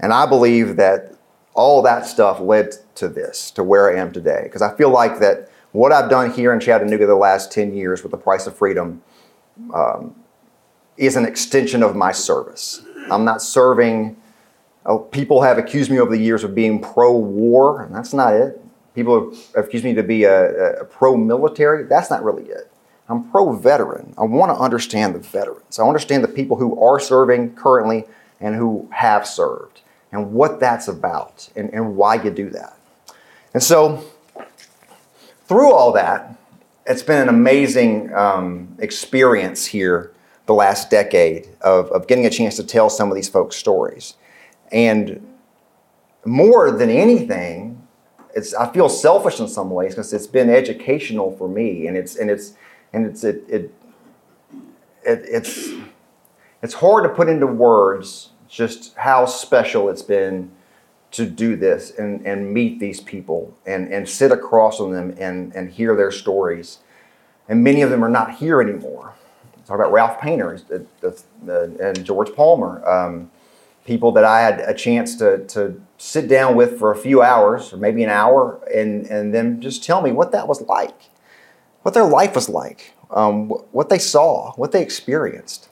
And 0.00 0.12
I 0.12 0.26
believe 0.26 0.76
that 0.76 1.14
all 1.54 1.82
that 1.82 2.06
stuff 2.06 2.38
led 2.38 2.74
to 2.96 3.08
this, 3.08 3.50
to 3.52 3.64
where 3.64 3.90
I 3.90 4.00
am 4.00 4.12
today. 4.12 4.42
Because 4.44 4.62
I 4.62 4.76
feel 4.76 4.90
like 4.90 5.18
that 5.20 5.50
what 5.72 5.92
I've 5.92 6.10
done 6.10 6.30
here 6.32 6.52
in 6.52 6.60
Chattanooga 6.60 7.06
the 7.06 7.14
last 7.14 7.52
10 7.52 7.74
years 7.74 8.02
with 8.02 8.12
the 8.12 8.18
price 8.18 8.46
of 8.46 8.56
freedom 8.56 9.02
um, 9.74 10.14
is 10.96 11.16
an 11.16 11.24
extension 11.24 11.82
of 11.82 11.94
my 11.94 12.12
service. 12.12 12.82
I'm 13.10 13.24
not 13.24 13.42
serving, 13.42 14.16
oh, 14.86 14.98
people 14.98 15.42
have 15.42 15.58
accused 15.58 15.90
me 15.90 15.98
over 15.98 16.10
the 16.10 16.22
years 16.22 16.44
of 16.44 16.54
being 16.54 16.80
pro 16.80 17.16
war, 17.16 17.82
and 17.82 17.94
that's 17.94 18.12
not 18.12 18.34
it. 18.34 18.60
People 18.94 19.34
have 19.54 19.66
accused 19.66 19.84
me 19.84 19.94
to 19.94 20.02
be 20.02 20.24
a, 20.24 20.80
a 20.80 20.84
pro 20.84 21.16
military, 21.16 21.84
that's 21.84 22.10
not 22.10 22.24
really 22.24 22.44
it. 22.44 22.70
I'm 23.08 23.30
pro 23.30 23.52
veteran. 23.52 24.12
I 24.18 24.24
want 24.24 24.54
to 24.54 24.58
understand 24.60 25.14
the 25.14 25.20
veterans. 25.20 25.78
I 25.78 25.86
understand 25.86 26.22
the 26.22 26.28
people 26.28 26.58
who 26.58 26.78
are 26.82 27.00
serving 27.00 27.54
currently 27.54 28.04
and 28.38 28.54
who 28.54 28.88
have 28.92 29.26
served 29.26 29.80
and 30.12 30.32
what 30.32 30.60
that's 30.60 30.88
about 30.88 31.48
and, 31.56 31.72
and 31.72 31.96
why 31.96 32.22
you 32.22 32.30
do 32.30 32.50
that. 32.50 32.78
And 33.54 33.62
so, 33.62 34.04
through 35.48 35.72
all 35.72 35.92
that, 35.92 36.38
it's 36.86 37.02
been 37.02 37.22
an 37.22 37.28
amazing 37.28 38.12
um, 38.14 38.76
experience 38.78 39.66
here 39.66 40.12
the 40.46 40.54
last 40.54 40.90
decade 40.90 41.48
of, 41.60 41.90
of 41.90 42.06
getting 42.06 42.24
a 42.24 42.30
chance 42.30 42.56
to 42.56 42.64
tell 42.64 42.88
some 42.88 43.10
of 43.10 43.14
these 43.14 43.28
folks' 43.28 43.56
stories. 43.56 44.14
And 44.70 45.26
more 46.24 46.70
than 46.70 46.90
anything, 46.90 47.86
it's 48.34 48.54
I 48.54 48.70
feel 48.72 48.88
selfish 48.88 49.40
in 49.40 49.48
some 49.48 49.70
ways 49.70 49.94
because 49.94 50.12
it's 50.12 50.26
been 50.26 50.50
educational 50.50 51.36
for 51.36 51.48
me, 51.48 51.86
and 51.86 51.96
it's 51.96 52.16
and 52.16 52.30
it's 52.30 52.54
and 52.92 53.06
it's 53.06 53.24
it, 53.24 53.44
it, 53.48 53.74
it 55.04 55.20
it's 55.24 55.70
it's 56.62 56.74
hard 56.74 57.04
to 57.04 57.10
put 57.10 57.28
into 57.28 57.46
words 57.46 58.30
just 58.48 58.94
how 58.96 59.26
special 59.26 59.88
it's 59.88 60.02
been 60.02 60.50
to 61.10 61.26
do 61.26 61.56
this 61.56 61.90
and, 61.90 62.24
and 62.26 62.52
meet 62.52 62.78
these 62.80 63.00
people 63.00 63.56
and, 63.66 63.92
and 63.92 64.08
sit 64.08 64.30
across 64.30 64.78
from 64.78 64.92
them 64.92 65.14
and, 65.18 65.54
and 65.54 65.70
hear 65.70 65.96
their 65.96 66.10
stories. 66.10 66.78
And 67.48 67.64
many 67.64 67.80
of 67.82 67.90
them 67.90 68.04
are 68.04 68.10
not 68.10 68.36
here 68.36 68.60
anymore. 68.60 69.14
Talk 69.66 69.76
about 69.76 69.92
Ralph 69.92 70.20
Painter 70.20 70.58
and 71.42 72.04
George 72.04 72.34
Palmer, 72.34 72.86
um, 72.88 73.30
people 73.84 74.12
that 74.12 74.24
I 74.24 74.40
had 74.40 74.60
a 74.60 74.74
chance 74.74 75.16
to, 75.16 75.44
to 75.46 75.80
sit 75.98 76.28
down 76.28 76.56
with 76.56 76.78
for 76.78 76.92
a 76.92 76.96
few 76.96 77.22
hours 77.22 77.72
or 77.72 77.76
maybe 77.76 78.02
an 78.02 78.10
hour 78.10 78.60
and, 78.74 79.06
and 79.06 79.34
then 79.34 79.60
just 79.60 79.84
tell 79.84 80.00
me 80.00 80.12
what 80.12 80.32
that 80.32 80.48
was 80.48 80.62
like, 80.62 80.94
what 81.82 81.94
their 81.94 82.06
life 82.06 82.34
was 82.34 82.48
like, 82.48 82.94
um, 83.10 83.48
what 83.72 83.88
they 83.88 83.98
saw, 83.98 84.52
what 84.52 84.72
they 84.72 84.82
experienced. 84.82 85.68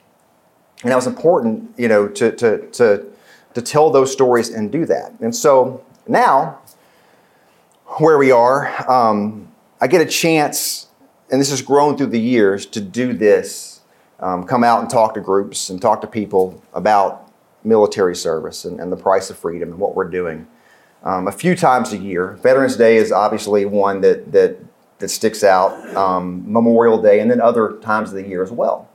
And 0.82 0.90
that 0.90 0.96
was 0.96 1.06
important, 1.06 1.72
you 1.78 1.88
know, 1.88 2.08
to, 2.08 2.32
to, 2.32 2.70
to 2.70 3.06
to 3.56 3.62
tell 3.62 3.88
those 3.88 4.12
stories 4.12 4.50
and 4.50 4.70
do 4.70 4.84
that. 4.84 5.12
And 5.20 5.34
so 5.34 5.82
now, 6.06 6.58
where 7.96 8.18
we 8.18 8.30
are, 8.30 8.68
um, 8.86 9.50
I 9.80 9.86
get 9.86 10.02
a 10.02 10.06
chance, 10.06 10.88
and 11.30 11.40
this 11.40 11.48
has 11.48 11.62
grown 11.62 11.96
through 11.96 12.08
the 12.08 12.20
years, 12.20 12.66
to 12.66 12.82
do 12.82 13.14
this 13.14 13.80
um, 14.20 14.44
come 14.44 14.62
out 14.62 14.82
and 14.82 14.90
talk 14.90 15.14
to 15.14 15.22
groups 15.22 15.70
and 15.70 15.80
talk 15.80 16.02
to 16.02 16.06
people 16.06 16.62
about 16.74 17.32
military 17.64 18.14
service 18.14 18.66
and, 18.66 18.78
and 18.78 18.92
the 18.92 18.96
price 18.96 19.30
of 19.30 19.38
freedom 19.38 19.70
and 19.70 19.78
what 19.78 19.94
we're 19.94 20.10
doing. 20.10 20.46
Um, 21.02 21.26
a 21.26 21.32
few 21.32 21.56
times 21.56 21.94
a 21.94 21.96
year. 21.96 22.32
Veterans 22.42 22.76
Day 22.76 22.98
is 22.98 23.10
obviously 23.10 23.64
one 23.64 24.02
that, 24.02 24.32
that, 24.32 24.58
that 24.98 25.08
sticks 25.08 25.42
out, 25.42 25.72
um, 25.96 26.44
Memorial 26.52 27.00
Day, 27.00 27.20
and 27.20 27.30
then 27.30 27.40
other 27.40 27.78
times 27.80 28.10
of 28.10 28.16
the 28.16 28.28
year 28.28 28.42
as 28.42 28.50
well. 28.50 28.90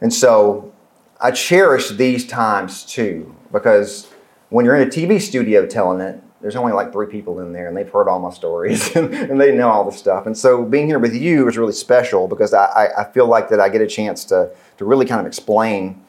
And 0.00 0.14
so 0.14 0.72
I 1.20 1.30
cherish 1.30 1.90
these 1.90 2.26
times 2.26 2.82
too 2.82 3.35
because 3.52 4.08
when 4.50 4.64
you're 4.64 4.76
in 4.76 4.86
a 4.86 4.90
TV 4.90 5.20
studio 5.20 5.66
telling 5.66 6.00
it, 6.00 6.22
there's 6.40 6.56
only 6.56 6.72
like 6.72 6.92
three 6.92 7.06
people 7.06 7.40
in 7.40 7.52
there 7.52 7.66
and 7.66 7.76
they've 7.76 7.90
heard 7.90 8.08
all 8.08 8.18
my 8.18 8.30
stories 8.30 8.94
and 8.96 9.40
they 9.40 9.54
know 9.54 9.68
all 9.68 9.84
the 9.84 9.96
stuff. 9.96 10.26
And 10.26 10.36
so 10.36 10.64
being 10.64 10.86
here 10.86 10.98
with 10.98 11.14
you 11.14 11.48
is 11.48 11.56
really 11.56 11.72
special 11.72 12.28
because 12.28 12.52
I, 12.52 12.88
I 12.96 13.04
feel 13.04 13.26
like 13.26 13.48
that 13.48 13.60
I 13.60 13.68
get 13.68 13.80
a 13.80 13.86
chance 13.86 14.24
to, 14.26 14.50
to 14.78 14.84
really 14.84 15.06
kind 15.06 15.20
of 15.20 15.26
explain 15.26 16.02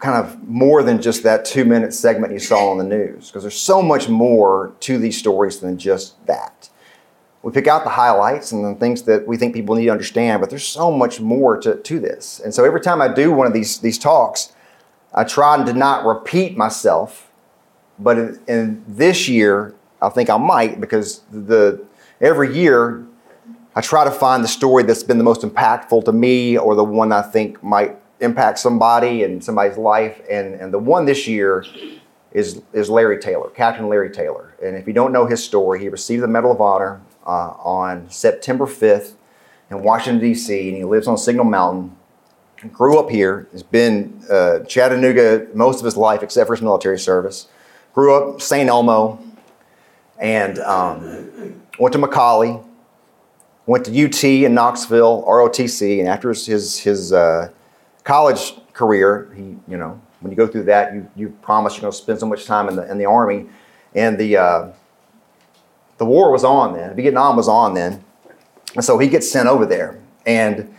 kind 0.00 0.24
of 0.24 0.48
more 0.48 0.82
than 0.82 1.00
just 1.00 1.22
that 1.24 1.44
two 1.44 1.64
minute 1.64 1.92
segment 1.92 2.32
you 2.32 2.38
saw 2.38 2.70
on 2.70 2.78
the 2.78 2.84
news 2.84 3.28
because 3.28 3.42
there's 3.42 3.60
so 3.60 3.82
much 3.82 4.08
more 4.08 4.72
to 4.80 4.98
these 4.98 5.16
stories 5.18 5.60
than 5.60 5.78
just 5.78 6.24
that. 6.26 6.70
We 7.42 7.52
pick 7.52 7.66
out 7.66 7.84
the 7.84 7.90
highlights 7.90 8.52
and 8.52 8.64
the 8.64 8.78
things 8.78 9.02
that 9.02 9.26
we 9.26 9.36
think 9.36 9.54
people 9.54 9.74
need 9.74 9.86
to 9.86 9.90
understand, 9.90 10.40
but 10.40 10.50
there's 10.50 10.66
so 10.66 10.90
much 10.90 11.20
more 11.20 11.58
to, 11.58 11.76
to 11.76 12.00
this. 12.00 12.40
And 12.40 12.52
so 12.52 12.64
every 12.64 12.80
time 12.80 13.00
I 13.00 13.08
do 13.08 13.30
one 13.30 13.46
of 13.46 13.52
these, 13.52 13.78
these 13.78 13.98
talks, 13.98 14.52
I 15.12 15.24
tried 15.24 15.66
to 15.66 15.72
not 15.72 16.04
repeat 16.04 16.56
myself, 16.56 17.30
but 17.98 18.18
in, 18.18 18.40
in, 18.46 18.84
this 18.86 19.28
year, 19.28 19.74
I 20.00 20.08
think 20.08 20.30
I 20.30 20.36
might 20.36 20.80
because 20.80 21.20
the 21.30 21.84
every 22.20 22.54
year 22.54 23.04
I 23.74 23.80
try 23.80 24.04
to 24.04 24.10
find 24.10 24.42
the 24.42 24.48
story 24.48 24.82
that's 24.82 25.02
been 25.02 25.18
the 25.18 25.24
most 25.24 25.42
impactful 25.42 26.04
to 26.04 26.12
me 26.12 26.56
or 26.56 26.74
the 26.74 26.84
one 26.84 27.12
I 27.12 27.22
think 27.22 27.62
might 27.62 27.96
impact 28.20 28.58
somebody 28.58 29.24
and 29.24 29.42
somebody's 29.42 29.78
life. 29.78 30.20
And, 30.30 30.54
and 30.54 30.72
the 30.72 30.78
one 30.78 31.04
this 31.04 31.26
year 31.26 31.64
is, 32.32 32.62
is 32.72 32.88
Larry 32.88 33.18
Taylor, 33.18 33.48
Captain 33.50 33.88
Larry 33.88 34.10
Taylor. 34.10 34.54
And 34.62 34.76
if 34.76 34.86
you 34.86 34.92
don't 34.92 35.12
know 35.12 35.26
his 35.26 35.42
story, 35.42 35.80
he 35.80 35.88
received 35.88 36.22
the 36.22 36.28
Medal 36.28 36.52
of 36.52 36.60
Honor 36.60 37.00
uh, 37.26 37.54
on 37.58 38.08
September 38.10 38.66
5th 38.66 39.12
in 39.70 39.82
Washington, 39.82 40.20
D.C., 40.20 40.68
and 40.68 40.76
he 40.76 40.84
lives 40.84 41.06
on 41.06 41.16
Signal 41.16 41.44
Mountain 41.44 41.96
grew 42.68 42.98
up 42.98 43.10
here, 43.10 43.48
has 43.52 43.62
been 43.62 44.22
uh, 44.30 44.60
Chattanooga 44.60 45.46
most 45.54 45.78
of 45.78 45.84
his 45.84 45.96
life 45.96 46.22
except 46.22 46.46
for 46.46 46.54
his 46.54 46.62
military 46.62 46.98
service. 46.98 47.48
Grew 47.94 48.14
up 48.14 48.40
St. 48.40 48.68
Elmo 48.68 49.18
and 50.18 50.58
um, 50.60 51.62
went 51.78 51.92
to 51.92 51.98
McCallie, 51.98 52.64
went 53.66 53.84
to 53.86 54.04
UT 54.04 54.22
in 54.22 54.54
Knoxville, 54.54 55.24
ROTC, 55.24 56.00
and 56.00 56.08
after 56.08 56.28
his 56.28 56.46
his, 56.46 56.78
his 56.78 57.12
uh, 57.12 57.50
college 58.04 58.54
career, 58.72 59.32
he 59.34 59.56
you 59.66 59.78
know 59.78 60.00
when 60.20 60.30
you 60.30 60.36
go 60.36 60.46
through 60.46 60.64
that, 60.64 60.94
you 60.94 61.08
you 61.16 61.30
promise 61.42 61.74
you're 61.74 61.82
going 61.82 61.92
to 61.92 61.98
spend 61.98 62.20
so 62.20 62.26
much 62.26 62.44
time 62.44 62.68
in 62.68 62.76
the 62.76 62.88
in 62.90 62.98
the 62.98 63.06
army, 63.06 63.46
and 63.94 64.18
the 64.18 64.36
uh, 64.36 64.68
the 65.96 66.04
war 66.04 66.30
was 66.30 66.44
on 66.44 66.74
then, 66.74 66.94
Vietnam 66.94 67.36
was 67.36 67.48
on 67.48 67.74
then, 67.74 68.04
and 68.74 68.84
so 68.84 68.98
he 68.98 69.08
gets 69.08 69.30
sent 69.30 69.48
over 69.48 69.64
there, 69.64 70.00
and 70.26 70.74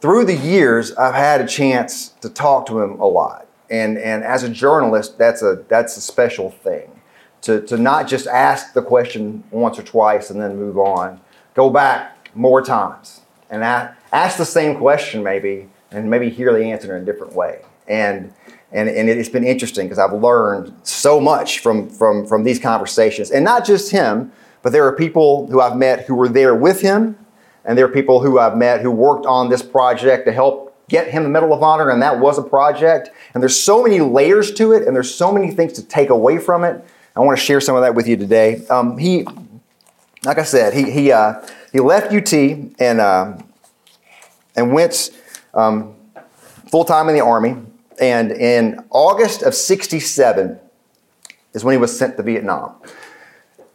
through 0.00 0.24
the 0.24 0.36
years, 0.36 0.92
I've 0.94 1.14
had 1.14 1.40
a 1.40 1.46
chance 1.46 2.08
to 2.20 2.28
talk 2.28 2.66
to 2.66 2.80
him 2.80 3.00
a 3.00 3.06
lot, 3.06 3.46
and 3.68 3.98
and 3.98 4.24
as 4.24 4.42
a 4.42 4.48
journalist, 4.48 5.18
that's 5.18 5.42
a 5.42 5.64
that's 5.68 5.96
a 5.96 6.00
special 6.00 6.50
thing. 6.50 7.00
To, 7.42 7.62
to 7.68 7.78
not 7.78 8.06
just 8.06 8.26
ask 8.26 8.74
the 8.74 8.82
question 8.82 9.44
once 9.50 9.78
or 9.78 9.82
twice 9.82 10.28
and 10.28 10.38
then 10.38 10.56
move 10.56 10.76
on, 10.76 11.22
go 11.54 11.70
back 11.70 12.28
more 12.34 12.60
times 12.60 13.22
and 13.48 13.64
ask 13.64 14.36
the 14.36 14.44
same 14.44 14.76
question 14.76 15.22
maybe 15.22 15.70
and 15.90 16.10
maybe 16.10 16.28
hear 16.28 16.52
the 16.52 16.62
answer 16.66 16.94
in 16.94 17.02
a 17.02 17.06
different 17.06 17.32
way. 17.32 17.62
And 17.88 18.34
and, 18.72 18.88
and 18.88 19.08
it's 19.08 19.28
been 19.28 19.44
interesting 19.44 19.86
because 19.86 19.98
I've 19.98 20.12
learned 20.12 20.72
so 20.84 21.20
much 21.20 21.58
from, 21.58 21.88
from, 21.88 22.26
from 22.26 22.44
these 22.44 22.60
conversations. 22.60 23.30
And 23.30 23.44
not 23.44 23.64
just 23.64 23.90
him, 23.90 24.32
but 24.62 24.70
there 24.70 24.86
are 24.86 24.94
people 24.94 25.48
who 25.48 25.60
I've 25.60 25.76
met 25.76 26.04
who 26.04 26.14
were 26.14 26.28
there 26.28 26.54
with 26.54 26.80
him, 26.80 27.18
and 27.64 27.76
there 27.76 27.84
are 27.84 27.90
people 27.90 28.20
who 28.20 28.38
I've 28.38 28.56
met 28.56 28.80
who 28.80 28.90
worked 28.90 29.26
on 29.26 29.48
this 29.48 29.62
project 29.62 30.26
to 30.26 30.32
help 30.32 30.70
get 30.88 31.08
him 31.08 31.22
the 31.22 31.28
Medal 31.28 31.52
of 31.52 31.62
Honor, 31.62 31.90
and 31.90 32.02
that 32.02 32.18
was 32.18 32.36
a 32.36 32.42
project. 32.42 33.10
And 33.32 33.42
there's 33.42 33.58
so 33.58 33.82
many 33.82 34.00
layers 34.00 34.52
to 34.54 34.72
it, 34.72 34.86
and 34.86 34.94
there's 34.94 35.14
so 35.14 35.32
many 35.32 35.52
things 35.52 35.72
to 35.74 35.82
take 35.82 36.10
away 36.10 36.38
from 36.38 36.64
it. 36.64 36.84
I 37.14 37.20
want 37.20 37.38
to 37.38 37.44
share 37.44 37.60
some 37.60 37.76
of 37.76 37.82
that 37.82 37.94
with 37.94 38.08
you 38.08 38.16
today. 38.16 38.66
Um, 38.68 38.98
he, 38.98 39.24
like 40.24 40.38
I 40.38 40.42
said, 40.42 40.74
he, 40.74 40.90
he, 40.90 41.12
uh, 41.12 41.46
he 41.72 41.80
left 41.80 42.12
UT 42.12 42.32
and, 42.32 43.00
uh, 43.00 43.36
and 44.56 44.72
went 44.72 45.10
um, 45.54 45.94
full 46.70 46.84
time 46.84 47.08
in 47.08 47.14
the 47.14 47.24
Army. 47.24 47.56
And 48.00 48.32
in 48.32 48.84
August 48.90 49.42
of 49.42 49.54
67 49.54 50.58
is 51.52 51.64
when 51.64 51.74
he 51.74 51.78
was 51.78 51.96
sent 51.96 52.16
to 52.16 52.22
Vietnam. 52.22 52.74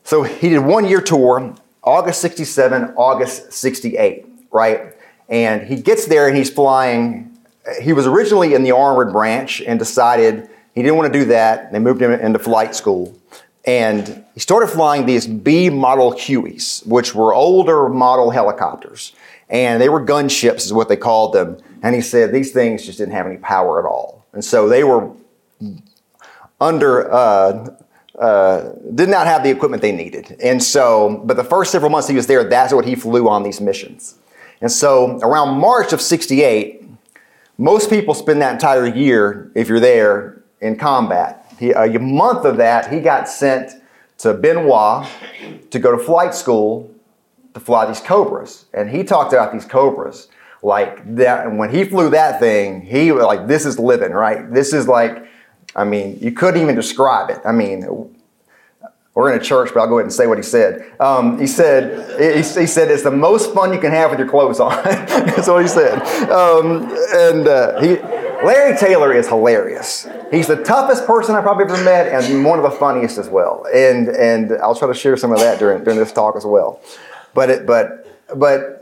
So 0.03 0.23
he 0.23 0.49
did 0.49 0.59
one 0.59 0.85
year 0.85 1.01
tour, 1.01 1.55
August 1.85 2.19
67, 2.21 2.93
August 2.97 3.53
68, 3.53 4.25
right? 4.51 4.93
And 5.29 5.61
he 5.61 5.75
gets 5.75 6.07
there 6.07 6.27
and 6.27 6.35
he's 6.35 6.49
flying. 6.49 7.37
He 7.81 7.93
was 7.93 8.07
originally 8.07 8.55
in 8.55 8.63
the 8.63 8.71
armored 8.71 9.13
branch 9.13 9.61
and 9.61 9.77
decided 9.77 10.49
he 10.73 10.81
didn't 10.81 10.97
want 10.97 11.13
to 11.13 11.19
do 11.19 11.25
that. 11.25 11.71
They 11.71 11.79
moved 11.79 12.01
him 12.01 12.11
into 12.11 12.39
flight 12.39 12.75
school. 12.75 13.15
And 13.65 14.23
he 14.33 14.39
started 14.39 14.67
flying 14.67 15.05
these 15.05 15.25
B 15.25 15.69
model 15.69 16.13
Hueys, 16.13 16.85
which 16.85 17.15
were 17.15 17.33
older 17.33 17.89
model 17.89 18.29
helicopters. 18.29 19.13
And 19.49 19.81
they 19.81 19.89
were 19.89 20.03
gunships, 20.03 20.65
is 20.65 20.73
what 20.73 20.89
they 20.89 20.97
called 20.97 21.33
them. 21.33 21.57
And 21.81 21.95
he 21.95 22.01
said 22.01 22.31
these 22.31 22.51
things 22.51 22.85
just 22.85 22.97
didn't 22.97 23.13
have 23.13 23.25
any 23.25 23.37
power 23.37 23.79
at 23.79 23.87
all. 23.87 24.25
And 24.33 24.43
so 24.43 24.67
they 24.67 24.83
were 24.83 25.11
under, 26.59 27.11
uh, 27.11 27.69
uh, 28.19 28.71
did 28.93 29.09
not 29.09 29.27
have 29.27 29.43
the 29.43 29.49
equipment 29.49 29.81
they 29.81 29.91
needed. 29.91 30.37
And 30.41 30.61
so, 30.61 31.21
but 31.25 31.37
the 31.37 31.43
first 31.43 31.71
several 31.71 31.91
months 31.91 32.07
he 32.07 32.15
was 32.15 32.27
there, 32.27 32.43
that's 32.43 32.73
what 32.73 32.85
he 32.85 32.95
flew 32.95 33.27
on 33.27 33.43
these 33.43 33.59
missions. 33.59 34.15
And 34.61 34.71
so 34.71 35.19
around 35.19 35.59
March 35.59 35.91
of 35.93 36.01
68, 36.01 36.83
most 37.57 37.89
people 37.89 38.13
spend 38.13 38.41
that 38.41 38.53
entire 38.53 38.87
year, 38.87 39.51
if 39.55 39.67
you're 39.67 39.79
there, 39.79 40.41
in 40.61 40.77
combat. 40.77 41.45
He, 41.59 41.71
a 41.71 41.99
month 41.99 42.45
of 42.45 42.57
that, 42.57 42.91
he 42.91 42.99
got 42.99 43.29
sent 43.29 43.71
to 44.19 44.33
Hoa 44.33 45.07
to 45.71 45.79
go 45.79 45.95
to 45.95 46.03
flight 46.03 46.33
school 46.33 46.91
to 47.53 47.59
fly 47.59 47.85
these 47.85 48.01
Cobras. 48.01 48.65
And 48.73 48.89
he 48.89 49.03
talked 49.03 49.33
about 49.33 49.53
these 49.53 49.65
Cobras 49.65 50.27
like 50.61 51.15
that. 51.15 51.47
And 51.47 51.57
when 51.57 51.69
he 51.69 51.85
flew 51.85 52.09
that 52.09 52.39
thing, 52.39 52.81
he 52.81 53.11
was 53.11 53.23
like, 53.23 53.47
this 53.47 53.65
is 53.65 53.79
living, 53.79 54.11
right? 54.11 54.51
This 54.53 54.73
is 54.73 54.87
like, 54.87 55.25
I 55.75 55.85
mean, 55.85 56.17
you 56.21 56.31
couldn't 56.31 56.61
even 56.61 56.75
describe 56.75 57.29
it. 57.29 57.39
I 57.45 57.51
mean, 57.51 58.14
we're 59.15 59.31
in 59.31 59.39
a 59.39 59.43
church, 59.43 59.71
but 59.73 59.79
I'll 59.79 59.87
go 59.87 59.97
ahead 59.97 60.05
and 60.05 60.13
say 60.13 60.27
what 60.27 60.37
he 60.37 60.43
said. 60.43 60.91
Um, 60.99 61.39
he 61.39 61.47
said, 61.47 62.19
he, 62.19 62.37
he, 62.37 62.67
said, 62.67 62.91
it's 62.91 63.03
the 63.03 63.11
most 63.11 63.53
fun 63.53 63.71
you 63.71 63.79
can 63.79 63.91
have 63.91 64.09
with 64.09 64.19
your 64.19 64.27
clothes 64.27 64.59
on. 64.59 64.71
That's 64.83 65.47
what 65.47 65.61
he 65.61 65.69
said. 65.69 66.01
Um, 66.29 66.83
and 67.13 67.47
uh, 67.47 67.79
he, 67.79 67.95
Larry 68.45 68.77
Taylor 68.77 69.13
is 69.13 69.29
hilarious. 69.29 70.05
He's 70.31 70.47
the 70.47 70.61
toughest 70.61 71.07
person 71.07 71.33
I've 71.33 71.43
probably 71.43 71.63
ever 71.63 71.81
met 71.85 72.07
and 72.07 72.43
one 72.43 72.59
of 72.59 72.69
the 72.69 72.77
funniest 72.77 73.17
as 73.17 73.29
well. 73.29 73.65
And, 73.73 74.09
and 74.09 74.51
I'll 74.61 74.75
try 74.75 74.89
to 74.89 74.93
share 74.93 75.15
some 75.15 75.31
of 75.31 75.39
that 75.39 75.59
during, 75.59 75.85
during 75.85 75.97
this 75.97 76.11
talk 76.11 76.35
as 76.35 76.45
well. 76.45 76.81
But, 77.33 77.49
it, 77.49 77.65
but, 77.65 78.21
but, 78.35 78.81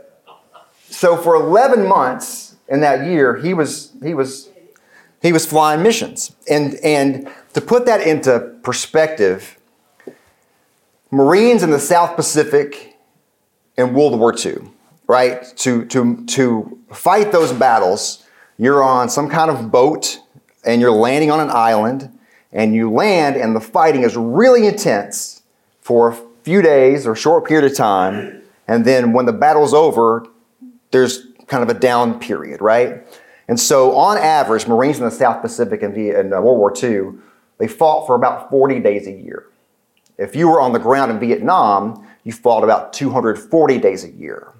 so 0.90 1.16
for 1.16 1.36
11 1.36 1.86
months 1.86 2.56
in 2.68 2.80
that 2.80 3.06
year, 3.06 3.36
he 3.36 3.54
was, 3.54 3.92
he 4.02 4.14
was, 4.14 4.48
he 5.22 5.32
was 5.32 5.46
flying 5.46 5.82
missions. 5.82 6.34
And, 6.50 6.74
and 6.82 7.28
to 7.52 7.60
put 7.60 7.86
that 7.86 8.04
into 8.06 8.58
perspective, 8.62 9.58
Marines 11.14 11.62
in 11.62 11.70
the 11.70 11.78
South 11.78 12.16
Pacific 12.16 12.96
in 13.76 13.94
World 13.94 14.18
War 14.18 14.34
II, 14.36 14.56
right? 15.06 15.44
To, 15.58 15.84
to, 15.86 16.26
to 16.26 16.78
fight 16.92 17.30
those 17.30 17.52
battles, 17.52 18.26
you're 18.58 18.82
on 18.82 19.08
some 19.08 19.28
kind 19.28 19.48
of 19.48 19.70
boat 19.70 20.18
and 20.64 20.80
you're 20.80 20.90
landing 20.90 21.30
on 21.30 21.38
an 21.38 21.50
island 21.50 22.10
and 22.52 22.74
you 22.74 22.90
land 22.90 23.36
and 23.36 23.54
the 23.54 23.60
fighting 23.60 24.02
is 24.02 24.16
really 24.16 24.66
intense 24.66 25.42
for 25.80 26.08
a 26.08 26.18
few 26.42 26.62
days 26.62 27.06
or 27.06 27.12
a 27.12 27.16
short 27.16 27.46
period 27.46 27.70
of 27.70 27.76
time. 27.76 28.42
And 28.66 28.84
then 28.84 29.12
when 29.12 29.26
the 29.26 29.32
battle's 29.32 29.72
over, 29.72 30.26
there's 30.90 31.28
kind 31.46 31.62
of 31.62 31.68
a 31.68 31.78
down 31.78 32.18
period, 32.18 32.60
right? 32.60 33.06
And 33.46 33.60
so 33.60 33.94
on 33.94 34.18
average, 34.18 34.66
Marines 34.66 34.98
in 34.98 35.04
the 35.04 35.10
South 35.10 35.42
Pacific 35.42 35.82
in, 35.82 35.92
uh, 36.32 36.40
World 36.40 36.58
War 36.58 36.74
II, 36.82 37.20
they 37.58 37.68
fought 37.68 38.06
for 38.06 38.16
about 38.16 38.50
40 38.50 38.80
days 38.80 39.06
a 39.06 39.12
year. 39.12 39.46
If 40.18 40.36
you 40.36 40.48
were 40.48 40.60
on 40.60 40.72
the 40.72 40.78
ground 40.78 41.10
in 41.10 41.18
Vietnam, 41.18 42.06
you 42.24 42.32
fought 42.32 42.64
about 42.64 42.92
240 42.92 43.78
days 43.78 44.04
a 44.04 44.10
year. 44.10 44.52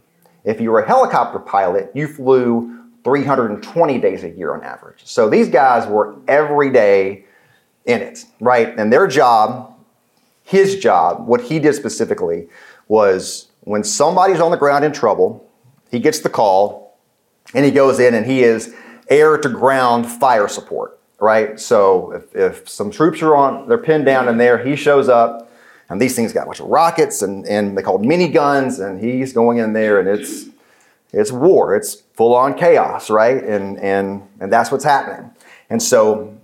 If 0.45 0.61
you 0.61 0.71
were 0.71 0.81
a 0.81 0.87
helicopter 0.87 1.39
pilot, 1.39 1.91
you 1.95 2.07
flew 2.07 2.85
320 3.05 3.99
days 3.99 4.25
a 4.25 4.31
year 4.31 4.55
on 4.55 4.63
average. 4.63 5.03
So 5.05 5.29
these 5.29 5.49
guys 5.49 5.87
were 5.87 6.17
every 6.27 6.71
day 6.71 7.25
in 7.85 8.01
it, 8.01 8.25
right? 8.41 8.77
And 8.79 8.93
their 8.93 9.07
job, 9.07 9.75
his 10.43 10.79
job, 10.79 11.27
what 11.27 11.43
he 11.43 11.59
did 11.59 11.75
specifically 11.75 12.49
was 12.89 13.51
when 13.61 13.85
somebody's 13.85 14.41
on 14.41 14.51
the 14.51 14.57
ground 14.57 14.85
in 14.85 14.93
trouble, 14.93 15.49
he 15.91 15.99
gets 15.99 16.21
the 16.21 16.29
call 16.29 16.99
and 17.55 17.65
he 17.65 17.71
goes 17.71 18.01
in 18.01 18.15
and 18.15 18.27
he 18.27 18.43
is 18.43 18.75
air 19.09 19.39
to 19.39 19.49
ground 19.49 20.07
fire 20.07 20.49
support, 20.49 20.99
right? 21.21 21.61
So 21.61 22.13
if, 22.13 22.35
if 22.35 22.69
some 22.69 22.91
troops 22.91 23.23
are 23.23 23.37
on, 23.37 23.69
they're 23.69 23.79
pinned 23.79 24.07
down 24.07 24.29
in 24.29 24.39
there, 24.39 24.65
he 24.65 24.77
shows 24.77 25.09
up 25.09 25.44
and 25.95 26.03
these 26.03 26.17
things 26.17 26.33
got 26.33 26.43
a 26.43 26.47
bunch 26.47 26.59
of 26.59 26.67
rockets 26.67 27.23
and, 27.23 27.47
and 27.47 27.79
they 27.79 27.83
called 27.83 28.03
miniguns 28.03 28.85
and 28.85 29.01
he's 29.01 29.33
going 29.33 29.59
in 29.59 29.75
there 29.75 30.01
and 30.01 30.09
it's 30.09 30.47
it's 31.13 31.31
war. 31.31 31.77
It's 31.77 32.03
full 32.15 32.35
on 32.35 32.55
chaos, 32.55 33.09
right? 33.09 33.43
And, 33.43 33.79
and, 33.79 34.29
and 34.41 34.53
that's 34.53 34.73
what's 34.73 34.83
happening. 34.83 35.31
And 35.71 35.81
so, 35.81 36.37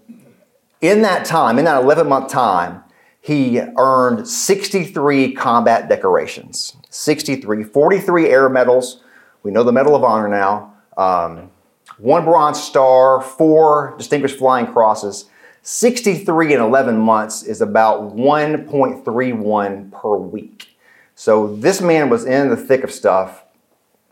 in 0.81 1.03
that 1.03 1.25
time, 1.25 1.59
in 1.59 1.65
that 1.65 1.83
11 1.83 2.09
month 2.09 2.31
time, 2.31 2.85
he 3.21 3.61
earned 3.77 4.29
63 4.29 5.33
combat 5.33 5.89
decorations 5.89 6.77
63, 6.89 7.65
43 7.65 8.29
air 8.29 8.49
medals. 8.49 9.03
We 9.43 9.51
know 9.51 9.65
the 9.65 9.73
Medal 9.73 9.97
of 9.97 10.05
Honor 10.05 10.29
now. 10.29 10.75
Um, 10.97 11.51
one 11.99 12.25
Bronze 12.25 12.63
Star, 12.63 13.21
four 13.21 13.95
Distinguished 13.99 14.39
Flying 14.39 14.69
Crosses. 14.69 15.25
63 15.63 16.55
in 16.55 16.61
11 16.61 16.97
months 16.97 17.43
is 17.43 17.61
about 17.61 18.17
1.31 18.17 19.93
per 19.93 20.17
week. 20.17 20.77
So 21.15 21.55
this 21.57 21.81
man 21.81 22.09
was 22.09 22.25
in 22.25 22.49
the 22.49 22.57
thick 22.57 22.83
of 22.83 22.91
stuff 22.91 23.45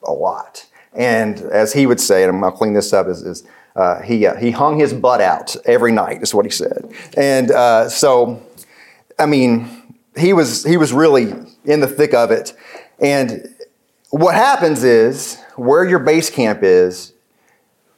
a 0.06 0.12
lot. 0.12 0.66
And 0.92 1.38
as 1.40 1.72
he 1.72 1.86
would 1.86 2.00
say, 2.00 2.24
and 2.24 2.44
I'll 2.44 2.52
clean 2.52 2.74
this 2.74 2.92
up, 2.92 3.06
is, 3.06 3.22
is 3.22 3.44
uh, 3.76 4.02
he, 4.02 4.26
uh, 4.26 4.36
he 4.36 4.50
hung 4.50 4.78
his 4.78 4.92
butt 4.92 5.20
out 5.20 5.56
every 5.64 5.92
night, 5.92 6.22
is 6.22 6.34
what 6.34 6.44
he 6.44 6.50
said. 6.50 6.92
And 7.16 7.50
uh, 7.50 7.88
so, 7.88 8.42
I 9.18 9.26
mean, 9.26 9.68
he 10.16 10.32
was, 10.32 10.64
he 10.64 10.76
was 10.76 10.92
really 10.92 11.32
in 11.64 11.80
the 11.80 11.86
thick 11.86 12.12
of 12.12 12.30
it. 12.30 12.54
And 13.00 13.54
what 14.10 14.34
happens 14.34 14.84
is, 14.84 15.40
where 15.56 15.84
your 15.84 15.98
base 15.98 16.30
camp 16.30 16.62
is, 16.62 17.12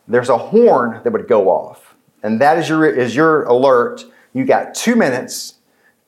there's 0.08 0.28
a 0.28 0.38
horn 0.38 1.00
that 1.04 1.12
would 1.12 1.28
go 1.28 1.48
off. 1.48 1.79
And 2.22 2.40
that 2.40 2.58
is 2.58 2.68
your, 2.68 2.86
is 2.86 3.14
your 3.16 3.44
alert. 3.44 4.04
You 4.32 4.44
got 4.44 4.74
two 4.74 4.96
minutes 4.96 5.54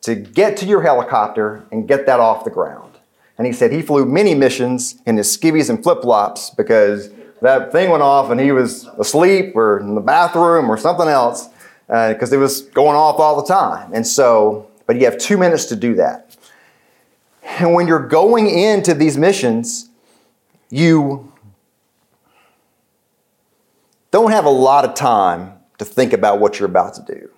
to 0.03 0.15
get 0.15 0.57
to 0.59 0.67
your 0.67 0.83
helicopter 0.83 1.65
and 1.71 1.89
get 1.89 2.07
that 2.07 2.21
off 2.21 2.45
the 2.45 2.51
ground. 2.51 2.93
And 3.39 3.47
he 3.47 3.53
said 3.53 3.73
he 3.73 3.83
flew 3.83 4.05
many 4.05 4.35
missions 4.35 5.01
in 5.07 5.17
his 5.17 5.37
skivvies 5.37 5.71
and 5.71 5.83
flip 5.83 6.03
flops 6.03 6.51
because 6.51 7.11
that 7.41 7.73
thing 7.73 7.91
went 7.91 8.03
off 8.03 8.31
and 8.31 8.41
he 8.41 8.53
was 8.53 8.87
asleep 8.99 9.57
or 9.57 9.81
in 9.81 9.95
the 9.95 10.01
bathroom 10.01 10.71
or 10.71 10.77
something 10.77 11.09
else 11.09 11.49
because 11.87 12.33
uh, 12.33 12.37
it 12.37 12.39
was 12.39 12.63
going 12.63 12.97
off 12.97 13.19
all 13.19 13.41
the 13.41 13.47
time. 13.47 13.93
And 13.93 14.07
so, 14.07 14.71
but 14.87 14.97
you 14.97 15.05
have 15.07 15.19
two 15.19 15.37
minutes 15.37 15.67
to 15.67 15.77
do 15.77 15.95
that. 15.95 16.37
And 17.43 17.75
when 17.75 17.87
you're 17.87 18.07
going 18.07 18.49
into 18.49 18.95
these 18.95 19.19
missions, 19.19 19.91
you 20.71 21.33
don't 24.11 24.31
have 24.31 24.45
a 24.45 24.51
lot 24.51 24.85
of 24.85 24.95
time 24.95 25.55
to 25.83 25.93
think 25.93 26.13
about 26.13 26.39
what 26.39 26.59
you're 26.59 26.69
about 26.69 26.95
to 26.95 27.03
do. 27.03 27.31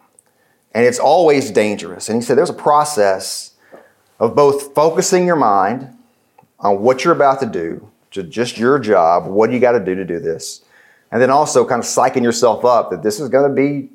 And 0.72 0.85
it's 0.85 0.98
always 0.98 1.50
dangerous. 1.50 2.09
And 2.09 2.20
he 2.20 2.24
said 2.24 2.37
there's 2.37 2.50
a 2.50 2.54
process 2.54 3.54
of 4.20 4.35
both 4.35 4.74
focusing 4.74 5.26
your 5.26 5.37
mind 5.37 5.96
on 6.59 6.83
what 6.83 7.04
you're 7.04 7.14
about 7.14 7.40
to 7.40 7.46
do, 7.46 7.90
to 8.11 8.22
just 8.22 8.59
your 8.59 8.78
job, 8.78 9.26
what 9.26 9.50
you 9.50 9.59
got 9.59 9.72
to 9.72 9.85
do 9.85 9.94
to 9.94 10.04
do 10.04 10.20
this, 10.20 10.62
and 11.11 11.22
then 11.22 11.30
also 11.30 11.64
kind 11.64 11.78
of 11.78 11.87
psyching 11.87 12.22
yourself 12.22 12.64
up 12.64 12.90
that 12.90 13.02
this 13.02 13.18
is 13.18 13.28
going 13.28 13.48
to 13.48 13.54
be 13.54 13.90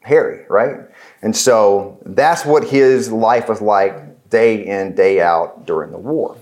hairy, 0.00 0.44
right? 0.48 0.80
And 1.22 1.36
so 1.36 1.98
that's 2.04 2.44
what 2.44 2.64
his 2.64 3.10
life 3.10 3.48
was 3.48 3.60
like 3.60 4.30
day 4.30 4.66
in, 4.66 4.94
day 4.94 5.20
out 5.20 5.66
during 5.66 5.90
the 5.90 5.98
war. 5.98 6.36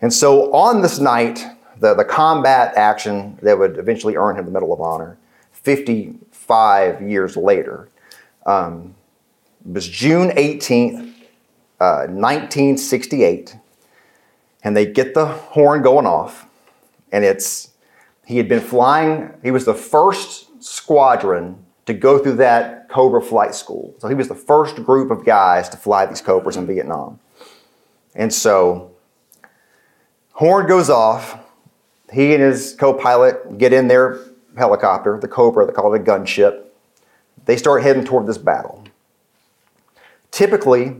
And 0.00 0.12
so 0.12 0.52
on 0.52 0.82
this 0.82 0.98
night, 0.98 1.44
the, 1.78 1.94
the 1.94 2.04
combat 2.04 2.74
action 2.76 3.38
that 3.42 3.58
would 3.58 3.78
eventually 3.78 4.16
earn 4.16 4.36
him 4.36 4.44
the 4.44 4.50
Medal 4.50 4.72
of 4.72 4.80
Honor, 4.80 5.16
55 5.62 7.02
years 7.02 7.36
later, 7.36 7.88
um, 8.46 8.94
was 9.64 9.86
June 9.88 10.30
18th, 10.30 11.12
uh, 11.80 12.06
1968. 12.08 13.56
And 14.62 14.76
they 14.76 14.86
get 14.86 15.14
the 15.14 15.26
horn 15.26 15.82
going 15.82 16.06
off, 16.06 16.46
and 17.12 17.24
it's, 17.24 17.70
he 18.26 18.36
had 18.36 18.48
been 18.48 18.60
flying, 18.60 19.32
he 19.42 19.50
was 19.50 19.64
the 19.64 19.74
first 19.74 20.62
squadron 20.62 21.64
to 21.86 21.94
go 21.94 22.18
through 22.18 22.36
that 22.36 22.88
Cobra 22.88 23.22
flight 23.22 23.54
school. 23.54 23.94
So 23.98 24.08
he 24.08 24.14
was 24.14 24.28
the 24.28 24.34
first 24.34 24.76
group 24.84 25.10
of 25.10 25.24
guys 25.24 25.68
to 25.70 25.76
fly 25.76 26.06
these 26.06 26.20
Cobras 26.20 26.56
in 26.56 26.66
Vietnam. 26.66 27.18
And 28.14 28.32
so, 28.32 28.92
horn 30.32 30.66
goes 30.66 30.90
off. 30.90 31.38
He 32.12 32.34
and 32.34 32.42
his 32.42 32.76
co 32.78 32.92
pilot 32.92 33.56
get 33.56 33.72
in 33.72 33.88
their 33.88 34.20
helicopter, 34.56 35.18
the 35.20 35.28
Cobra, 35.28 35.66
they 35.66 35.72
call 35.72 35.92
it 35.94 36.00
a 36.00 36.04
gunship. 36.04 36.64
They 37.46 37.56
start 37.56 37.82
heading 37.82 38.04
toward 38.04 38.26
this 38.26 38.38
battle. 38.38 38.84
Typically, 40.30 40.96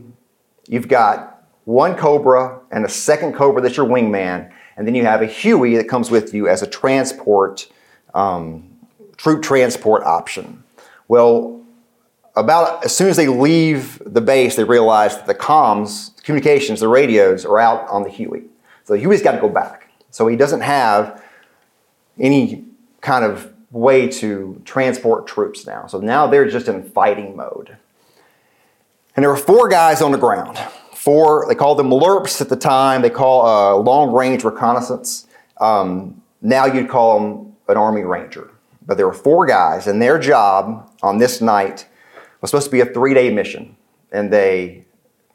you've 0.67 0.87
got 0.87 1.45
one 1.65 1.95
Cobra 1.95 2.59
and 2.71 2.85
a 2.85 2.89
second 2.89 3.33
Cobra 3.33 3.61
that's 3.61 3.77
your 3.77 3.85
wingman, 3.85 4.51
and 4.75 4.87
then 4.87 4.95
you 4.95 5.03
have 5.05 5.21
a 5.21 5.27
Huey 5.27 5.75
that 5.75 5.87
comes 5.87 6.09
with 6.09 6.33
you 6.33 6.47
as 6.47 6.61
a 6.61 6.67
transport, 6.67 7.67
um, 8.13 8.77
troop 9.17 9.43
transport 9.43 10.03
option. 10.03 10.63
Well, 11.07 11.61
about 12.35 12.83
as 12.85 12.95
soon 12.95 13.09
as 13.09 13.17
they 13.17 13.27
leave 13.27 14.01
the 14.05 14.21
base, 14.21 14.55
they 14.55 14.63
realize 14.63 15.15
that 15.17 15.27
the 15.27 15.35
comms, 15.35 16.15
the 16.15 16.21
communications, 16.21 16.79
the 16.79 16.87
radios 16.87 17.45
are 17.45 17.59
out 17.59 17.87
on 17.89 18.03
the 18.03 18.09
Huey. 18.09 18.43
So 18.85 18.93
the 18.93 18.99
Huey's 18.99 19.21
got 19.21 19.33
to 19.33 19.41
go 19.41 19.49
back. 19.49 19.89
So 20.09 20.27
he 20.27 20.35
doesn't 20.35 20.61
have 20.61 21.23
any 22.19 22.65
kind 23.01 23.25
of 23.25 23.51
way 23.71 24.07
to 24.07 24.61
transport 24.65 25.27
troops 25.27 25.65
now. 25.65 25.87
So 25.87 25.99
now 25.99 26.27
they're 26.27 26.49
just 26.49 26.67
in 26.67 26.83
fighting 26.83 27.35
mode. 27.35 27.77
And 29.15 29.23
there 29.23 29.29
were 29.29 29.37
four 29.37 29.67
guys 29.67 30.01
on 30.01 30.11
the 30.11 30.17
ground. 30.17 30.57
Four, 30.93 31.45
they 31.47 31.55
called 31.55 31.79
them 31.79 31.89
LRRPs 31.89 32.41
at 32.41 32.49
the 32.49 32.55
time. 32.55 33.01
They 33.01 33.09
call 33.09 33.45
uh, 33.45 33.75
long 33.81 34.11
range 34.13 34.43
reconnaissance. 34.43 35.27
Um, 35.59 36.21
now 36.41 36.65
you'd 36.65 36.89
call 36.89 37.19
them 37.19 37.55
an 37.67 37.77
Army 37.77 38.03
Ranger. 38.03 38.51
But 38.85 38.97
there 38.97 39.07
were 39.07 39.13
four 39.13 39.45
guys, 39.45 39.87
and 39.87 40.01
their 40.01 40.19
job 40.19 40.89
on 41.01 41.17
this 41.17 41.41
night 41.41 41.87
was 42.41 42.51
supposed 42.51 42.65
to 42.65 42.71
be 42.71 42.81
a 42.81 42.85
three 42.85 43.13
day 43.13 43.31
mission. 43.31 43.75
And 44.11 44.31
they 44.31 44.85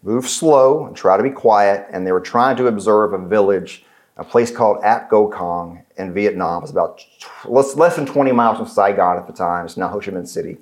moved 0.02 0.29
slow 0.29 0.87
and 0.87 0.96
try 0.96 1.16
to 1.16 1.22
be 1.22 1.31
quiet, 1.31 1.87
and 1.90 2.07
they 2.07 2.12
were 2.12 2.20
trying 2.20 2.57
to 2.57 2.66
observe 2.66 3.12
a 3.12 3.18
village, 3.18 3.85
a 4.16 4.24
place 4.24 4.50
called 4.50 4.83
Ap 4.83 5.11
Go 5.11 5.31
Cong 5.31 5.83
in 5.96 6.12
Vietnam. 6.14 6.62
It's 6.62 6.72
about 6.72 7.05
less, 7.44 7.76
less 7.76 7.96
than 7.96 8.07
20 8.07 8.33
miles 8.33 8.59
from 8.59 8.66
Saigon 8.66 9.18
at 9.18 9.26
the 9.26 9.33
time. 9.33 9.66
It's 9.66 9.76
now 9.76 9.88
Ho 9.88 10.00
Chi 10.00 10.11
Minh 10.11 10.26
City, 10.26 10.57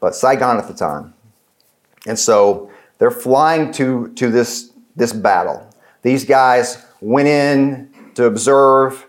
but 0.00 0.14
Saigon 0.14 0.58
at 0.58 0.68
the 0.68 0.74
time. 0.74 1.14
And 2.06 2.18
so 2.18 2.70
they're 2.98 3.10
flying 3.10 3.72
to, 3.72 4.08
to 4.14 4.30
this, 4.30 4.72
this 4.96 5.12
battle. 5.12 5.68
These 6.02 6.24
guys 6.24 6.84
went 7.00 7.28
in 7.28 7.90
to 8.14 8.24
observe. 8.24 9.06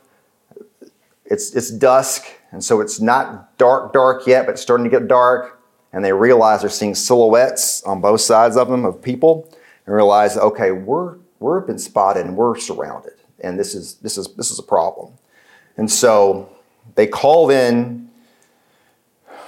It's, 1.26 1.56
it's 1.56 1.72
dusk, 1.72 2.26
and 2.52 2.64
so 2.64 2.82
it's 2.82 3.00
not 3.00 3.58
dark, 3.58 3.94
dark 3.94 4.28
yet, 4.28 4.46
but 4.46 4.54
it's 4.54 4.62
starting 4.62 4.84
to 4.84 4.90
get 4.90 5.08
dark. 5.08 5.62
And 5.92 6.04
they 6.04 6.14
realize 6.14 6.62
they're 6.62 6.70
seeing 6.70 6.96
silhouettes 6.96 7.82
on 7.84 8.02
both 8.02 8.22
sides 8.22 8.58
of 8.58 8.70
them 8.70 8.86
of 8.86 9.02
people, 9.02 9.50
and 9.86 9.96
realize, 9.96 10.38
okay, 10.38 10.72
we're 10.72 11.18
we're 11.40 11.60
been 11.62 11.78
spotted 11.78 12.26
and 12.26 12.36
we're 12.36 12.58
surrounded, 12.58 13.14
and 13.40 13.60
this 13.60 13.76
is 13.76 13.96
this 13.96 14.18
is 14.18 14.28
this 14.36 14.52
is 14.52 14.60
a 14.60 14.64
problem. 14.64 15.14
And 15.78 15.92
so 15.92 16.50
they 16.96 17.08
called 17.08 17.52
in 17.52 18.10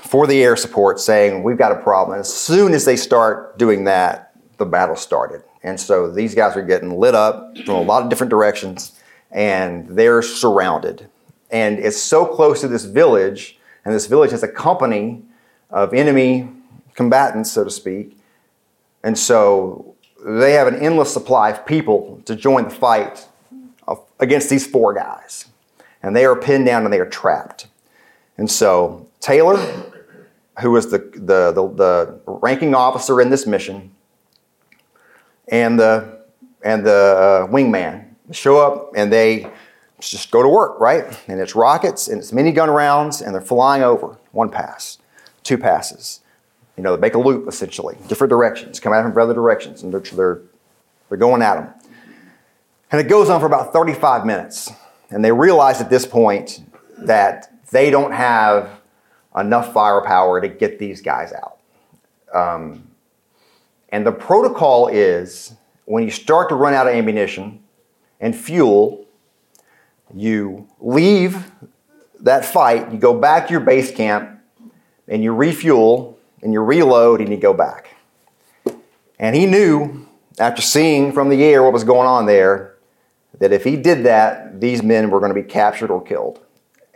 for 0.07 0.25
the 0.25 0.43
air 0.43 0.55
support 0.55 0.99
saying, 0.99 1.43
We've 1.43 1.57
got 1.57 1.71
a 1.71 1.81
problem. 1.81 2.19
As 2.19 2.33
soon 2.33 2.73
as 2.73 2.85
they 2.85 2.95
start 2.95 3.57
doing 3.57 3.83
that, 3.85 4.35
the 4.57 4.65
battle 4.65 4.95
started. 4.95 5.43
And 5.63 5.79
so 5.79 6.09
these 6.09 6.33
guys 6.33 6.55
are 6.55 6.61
getting 6.63 6.97
lit 6.97 7.15
up 7.15 7.57
from 7.65 7.75
a 7.75 7.81
lot 7.81 8.03
of 8.03 8.09
different 8.09 8.29
directions, 8.29 8.99
and 9.31 9.87
they're 9.87 10.21
surrounded. 10.21 11.09
And 11.51 11.79
it's 11.79 12.01
so 12.01 12.25
close 12.25 12.61
to 12.61 12.67
this 12.67 12.85
village, 12.85 13.57
and 13.83 13.93
this 13.93 14.07
village 14.07 14.31
has 14.31 14.43
a 14.43 14.47
company 14.47 15.23
of 15.69 15.93
enemy 15.93 16.49
combatants, 16.95 17.51
so 17.51 17.63
to 17.63 17.69
speak. 17.69 18.17
And 19.03 19.17
so 19.17 19.95
they 20.25 20.53
have 20.53 20.67
an 20.67 20.75
endless 20.75 21.11
supply 21.13 21.51
of 21.51 21.65
people 21.65 22.21
to 22.25 22.35
join 22.35 22.65
the 22.65 22.69
fight 22.69 23.26
against 24.19 24.49
these 24.49 24.65
four 24.65 24.93
guys. 24.93 25.45
And 26.03 26.15
they 26.15 26.25
are 26.25 26.35
pinned 26.35 26.65
down 26.65 26.83
and 26.83 26.93
they 26.93 26.99
are 26.99 27.09
trapped. 27.09 27.67
And 28.37 28.49
so 28.49 29.07
Taylor, 29.19 29.57
who 30.61 30.71
was 30.71 30.91
the, 30.91 30.99
the, 31.13 31.51
the, 31.51 31.67
the 31.73 32.19
ranking 32.25 32.75
officer 32.75 33.19
in 33.21 33.29
this 33.29 33.45
mission, 33.47 33.91
and 35.49 35.79
the, 35.79 36.19
and 36.63 36.85
the 36.85 36.91
uh, 36.91 37.47
wingman 37.47 38.05
show 38.31 38.59
up 38.59 38.91
and 38.95 39.11
they 39.11 39.49
just 39.99 40.29
go 40.31 40.43
to 40.43 40.49
work, 40.49 40.79
right? 40.79 41.05
And 41.27 41.39
it's 41.39 41.55
rockets 41.55 42.07
and 42.07 42.19
it's 42.19 42.31
minigun 42.31 42.73
rounds 42.73 43.21
and 43.21 43.33
they're 43.33 43.41
flying 43.41 43.83
over 43.83 44.17
one 44.31 44.49
pass, 44.49 44.99
two 45.43 45.57
passes. 45.57 46.21
You 46.75 46.83
know, 46.83 46.95
they 46.95 47.01
make 47.01 47.15
a 47.15 47.19
loop 47.19 47.47
essentially, 47.47 47.97
different 48.07 48.29
directions, 48.29 48.79
come 48.79 48.93
at 48.93 49.01
them 49.01 49.11
from 49.11 49.23
other 49.23 49.33
directions, 49.33 49.81
and 49.81 49.91
they're, 49.91 50.01
they're, 50.01 50.41
they're 51.09 51.17
going 51.17 51.41
at 51.41 51.55
them. 51.55 51.73
And 52.91 53.01
it 53.01 53.09
goes 53.09 53.29
on 53.29 53.39
for 53.39 53.45
about 53.45 53.73
35 53.73 54.25
minutes. 54.25 54.71
And 55.09 55.23
they 55.23 55.31
realize 55.31 55.81
at 55.81 55.89
this 55.89 56.05
point 56.05 56.63
that 56.97 57.51
they 57.71 57.89
don't 57.89 58.11
have 58.11 58.81
enough 59.35 59.73
firepower 59.73 60.41
to 60.41 60.47
get 60.47 60.79
these 60.79 61.01
guys 61.01 61.33
out. 61.33 61.57
Um, 62.33 62.87
and 63.89 64.05
the 64.05 64.11
protocol 64.11 64.87
is 64.87 65.53
when 65.85 66.03
you 66.03 66.11
start 66.11 66.49
to 66.49 66.55
run 66.55 66.73
out 66.73 66.87
of 66.87 66.93
ammunition 66.93 67.63
and 68.19 68.35
fuel, 68.35 69.05
you 70.13 70.67
leave 70.79 71.51
that 72.21 72.45
fight, 72.45 72.91
you 72.91 72.97
go 72.97 73.17
back 73.17 73.47
to 73.47 73.51
your 73.51 73.61
base 73.61 73.91
camp, 73.91 74.39
and 75.07 75.23
you 75.23 75.33
refuel, 75.33 76.17
and 76.41 76.51
you 76.51 76.61
reload, 76.61 77.21
and 77.21 77.29
you 77.29 77.37
go 77.37 77.53
back. 77.53 77.95
And 79.19 79.35
he 79.35 79.45
knew, 79.45 80.07
after 80.39 80.61
seeing 80.61 81.11
from 81.11 81.29
the 81.29 81.43
air 81.43 81.63
what 81.63 81.73
was 81.73 81.83
going 81.83 82.07
on 82.07 82.25
there, 82.25 82.76
that 83.39 83.51
if 83.51 83.63
he 83.63 83.75
did 83.75 84.03
that, 84.05 84.59
these 84.59 84.81
men 84.81 85.09
were 85.09 85.19
going 85.19 85.33
to 85.33 85.39
be 85.39 85.47
captured 85.47 85.91
or 85.91 86.01
killed. 86.01 86.43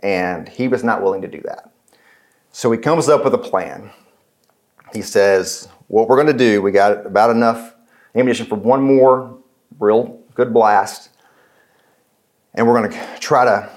And 0.02 0.50
he 0.50 0.68
was 0.68 0.84
not 0.84 1.02
willing 1.04 1.22
to 1.22 1.28
do 1.28 1.42
that. 1.42 1.72
So 2.52 2.72
he 2.72 2.78
comes 2.78 3.08
up 3.08 3.24
with 3.24 3.34
a 3.34 3.38
plan. 3.38 3.92
He 4.94 5.02
says, 5.02 5.70
What 5.88 6.10
we're 6.10 6.22
going 6.22 6.36
to 6.36 6.38
do, 6.38 6.62
we 6.62 6.72
got 6.72 7.06
about 7.06 7.30
enough 7.30 7.76
ammunition 8.16 8.46
for 8.48 8.56
one 8.56 8.82
more 8.82 9.38
real 9.80 10.20
good 10.34 10.54
blast. 10.54 11.10
And 12.54 12.68
we're 12.68 12.80
going 12.80 12.92
to 12.92 13.20
try 13.20 13.46
to, 13.46 13.70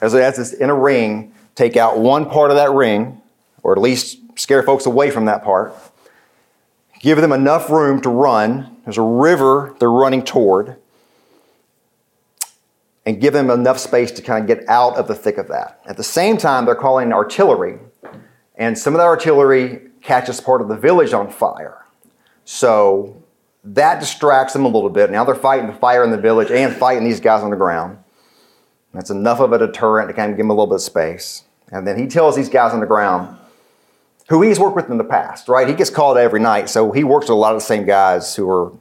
as 0.00 0.14
it's 0.14 0.52
in 0.52 0.68
a 0.68 0.74
ring, 0.74 1.32
take 1.54 1.76
out 1.76 1.98
one 1.98 2.28
part 2.28 2.50
of 2.50 2.56
that 2.56 2.72
ring, 2.72 3.22
or 3.62 3.72
at 3.72 3.78
least 3.78 4.18
scare 4.36 4.62
folks 4.62 4.84
away 4.84 5.10
from 5.10 5.26
that 5.26 5.44
part. 5.44 5.72
Give 6.98 7.18
them 7.20 7.32
enough 7.32 7.70
room 7.70 8.00
to 8.02 8.10
run. 8.10 8.76
There's 8.84 8.98
a 8.98 9.02
river 9.02 9.74
they're 9.78 9.90
running 9.90 10.24
toward 10.24 10.76
and 13.04 13.20
give 13.20 13.32
them 13.32 13.50
enough 13.50 13.78
space 13.78 14.12
to 14.12 14.22
kind 14.22 14.42
of 14.42 14.46
get 14.46 14.68
out 14.68 14.96
of 14.96 15.08
the 15.08 15.14
thick 15.14 15.38
of 15.38 15.48
that. 15.48 15.80
At 15.86 15.96
the 15.96 16.04
same 16.04 16.36
time, 16.36 16.66
they're 16.66 16.74
calling 16.74 17.12
artillery, 17.12 17.78
and 18.56 18.78
some 18.78 18.94
of 18.94 18.98
the 18.98 19.04
artillery 19.04 19.88
catches 20.00 20.40
part 20.40 20.60
of 20.60 20.68
the 20.68 20.76
village 20.76 21.12
on 21.12 21.30
fire. 21.30 21.84
So 22.44 23.22
that 23.64 24.00
distracts 24.00 24.52
them 24.52 24.64
a 24.64 24.68
little 24.68 24.90
bit. 24.90 25.10
Now 25.10 25.24
they're 25.24 25.34
fighting 25.34 25.68
the 25.68 25.74
fire 25.74 26.04
in 26.04 26.10
the 26.10 26.16
village 26.16 26.50
and 26.50 26.74
fighting 26.74 27.04
these 27.04 27.20
guys 27.20 27.42
on 27.42 27.50
the 27.50 27.56
ground. 27.56 27.98
That's 28.92 29.10
enough 29.10 29.40
of 29.40 29.52
a 29.52 29.58
deterrent 29.58 30.08
to 30.08 30.14
kind 30.14 30.30
of 30.30 30.36
give 30.36 30.44
them 30.44 30.50
a 30.50 30.54
little 30.54 30.66
bit 30.66 30.76
of 30.76 30.82
space. 30.82 31.44
And 31.70 31.86
then 31.86 31.98
he 31.98 32.06
tells 32.06 32.36
these 32.36 32.50
guys 32.50 32.72
on 32.72 32.80
the 32.80 32.86
ground, 32.86 33.38
who 34.28 34.42
he's 34.42 34.58
worked 34.58 34.76
with 34.76 34.90
in 34.90 34.98
the 34.98 35.04
past, 35.04 35.48
right? 35.48 35.66
He 35.66 35.74
gets 35.74 35.90
called 35.90 36.18
every 36.18 36.40
night, 36.40 36.68
so 36.68 36.92
he 36.92 37.02
works 37.04 37.24
with 37.24 37.30
a 37.30 37.34
lot 37.34 37.54
of 37.54 37.60
the 37.60 37.66
same 37.66 37.86
guys 37.86 38.36
who 38.36 38.48
are 38.50 38.72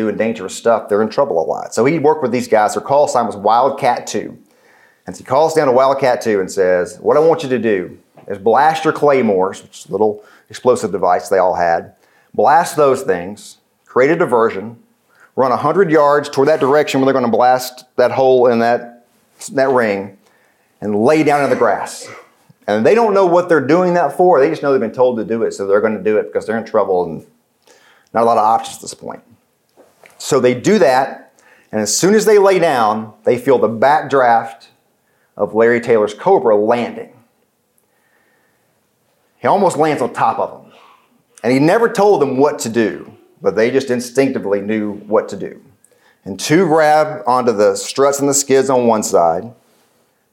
doing 0.00 0.16
dangerous 0.16 0.54
stuff, 0.54 0.88
they're 0.88 1.02
in 1.02 1.10
trouble 1.10 1.42
a 1.42 1.46
lot. 1.46 1.74
So 1.74 1.84
he 1.84 1.98
worked 1.98 2.22
with 2.22 2.32
these 2.32 2.48
guys. 2.48 2.74
Their 2.74 2.82
call 2.82 3.06
sign 3.06 3.26
was 3.26 3.36
Wildcat 3.36 4.06
2. 4.06 4.36
And 5.06 5.16
so 5.16 5.20
he 5.20 5.24
calls 5.24 5.54
down 5.54 5.66
to 5.66 5.72
Wildcat 5.72 6.20
2 6.20 6.40
and 6.40 6.50
says, 6.50 6.98
What 7.00 7.16
I 7.16 7.20
want 7.20 7.42
you 7.42 7.48
to 7.50 7.58
do 7.58 7.98
is 8.26 8.38
blast 8.38 8.84
your 8.84 8.92
claymores, 8.92 9.62
which 9.62 9.80
is 9.80 9.86
a 9.86 9.92
little 9.92 10.24
explosive 10.48 10.92
device 10.92 11.28
they 11.28 11.38
all 11.38 11.54
had, 11.54 11.94
blast 12.32 12.76
those 12.76 13.02
things, 13.02 13.58
create 13.84 14.10
a 14.10 14.16
diversion, 14.16 14.78
run 15.36 15.50
100 15.50 15.90
yards 15.90 16.28
toward 16.28 16.48
that 16.48 16.60
direction 16.60 17.00
where 17.00 17.06
they're 17.06 17.20
going 17.20 17.30
to 17.30 17.36
blast 17.36 17.84
that 17.96 18.10
hole 18.10 18.46
in 18.46 18.60
that, 18.60 19.06
that 19.52 19.68
ring, 19.70 20.16
and 20.80 21.02
lay 21.02 21.22
down 21.22 21.44
in 21.44 21.50
the 21.50 21.56
grass. 21.56 22.08
And 22.66 22.86
they 22.86 22.94
don't 22.94 23.14
know 23.14 23.26
what 23.26 23.48
they're 23.48 23.66
doing 23.66 23.94
that 23.94 24.16
for. 24.16 24.40
They 24.40 24.48
just 24.48 24.62
know 24.62 24.72
they've 24.72 24.80
been 24.80 24.92
told 24.92 25.18
to 25.18 25.24
do 25.24 25.42
it, 25.42 25.52
so 25.52 25.66
they're 25.66 25.80
going 25.80 25.96
to 25.96 26.02
do 26.02 26.18
it 26.18 26.24
because 26.24 26.46
they're 26.46 26.58
in 26.58 26.64
trouble 26.64 27.04
and 27.04 27.26
not 28.14 28.22
a 28.22 28.26
lot 28.26 28.38
of 28.38 28.44
options 28.44 28.76
at 28.76 28.82
this 28.82 28.94
point. 28.94 29.22
So 30.20 30.38
they 30.38 30.54
do 30.54 30.78
that, 30.78 31.32
and 31.72 31.80
as 31.80 31.96
soon 31.96 32.14
as 32.14 32.26
they 32.26 32.38
lay 32.38 32.58
down, 32.58 33.14
they 33.24 33.38
feel 33.38 33.58
the 33.58 33.70
backdraft 33.70 34.66
of 35.34 35.54
Larry 35.54 35.80
Taylor's 35.80 36.12
Cobra 36.12 36.54
landing. 36.56 37.14
He 39.38 39.48
almost 39.48 39.78
lands 39.78 40.02
on 40.02 40.12
top 40.12 40.38
of 40.38 40.50
them. 40.62 40.72
And 41.42 41.54
he 41.54 41.58
never 41.58 41.88
told 41.88 42.20
them 42.20 42.36
what 42.36 42.58
to 42.60 42.68
do, 42.68 43.16
but 43.40 43.56
they 43.56 43.70
just 43.70 43.88
instinctively 43.88 44.60
knew 44.60 44.92
what 44.92 45.26
to 45.30 45.38
do. 45.38 45.64
And 46.26 46.38
two 46.38 46.66
grab 46.66 47.22
onto 47.26 47.52
the 47.52 47.74
struts 47.74 48.20
and 48.20 48.28
the 48.28 48.34
skids 48.34 48.68
on 48.68 48.86
one 48.86 49.02
side, 49.02 49.50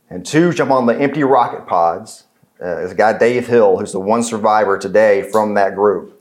and 0.10 0.26
two 0.26 0.52
jump 0.52 0.70
on 0.70 0.86
the 0.86 1.00
empty 1.00 1.24
rocket 1.24 1.66
pods. 1.66 2.26
Uh, 2.60 2.76
there's 2.76 2.92
a 2.92 2.96
guy, 2.96 3.18
Dave 3.18 3.48
Hill, 3.48 3.78
who's 3.78 3.94
the 3.94 4.02
one 4.02 4.22
survivor 4.22 4.78
today 4.78 5.30
from 5.32 5.54
that 5.54 5.76
group, 5.76 6.17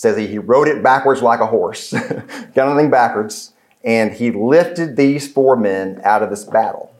says 0.00 0.16
he, 0.16 0.26
he 0.26 0.38
rode 0.38 0.66
it 0.66 0.82
backwards 0.82 1.20
like 1.20 1.40
a 1.40 1.46
horse, 1.46 1.92
got 2.54 2.68
on 2.68 2.74
thing 2.74 2.88
backwards, 2.88 3.52
and 3.84 4.14
he 4.14 4.30
lifted 4.30 4.96
these 4.96 5.30
four 5.30 5.56
men 5.56 6.00
out 6.04 6.22
of 6.22 6.30
this 6.30 6.42
battle, 6.42 6.94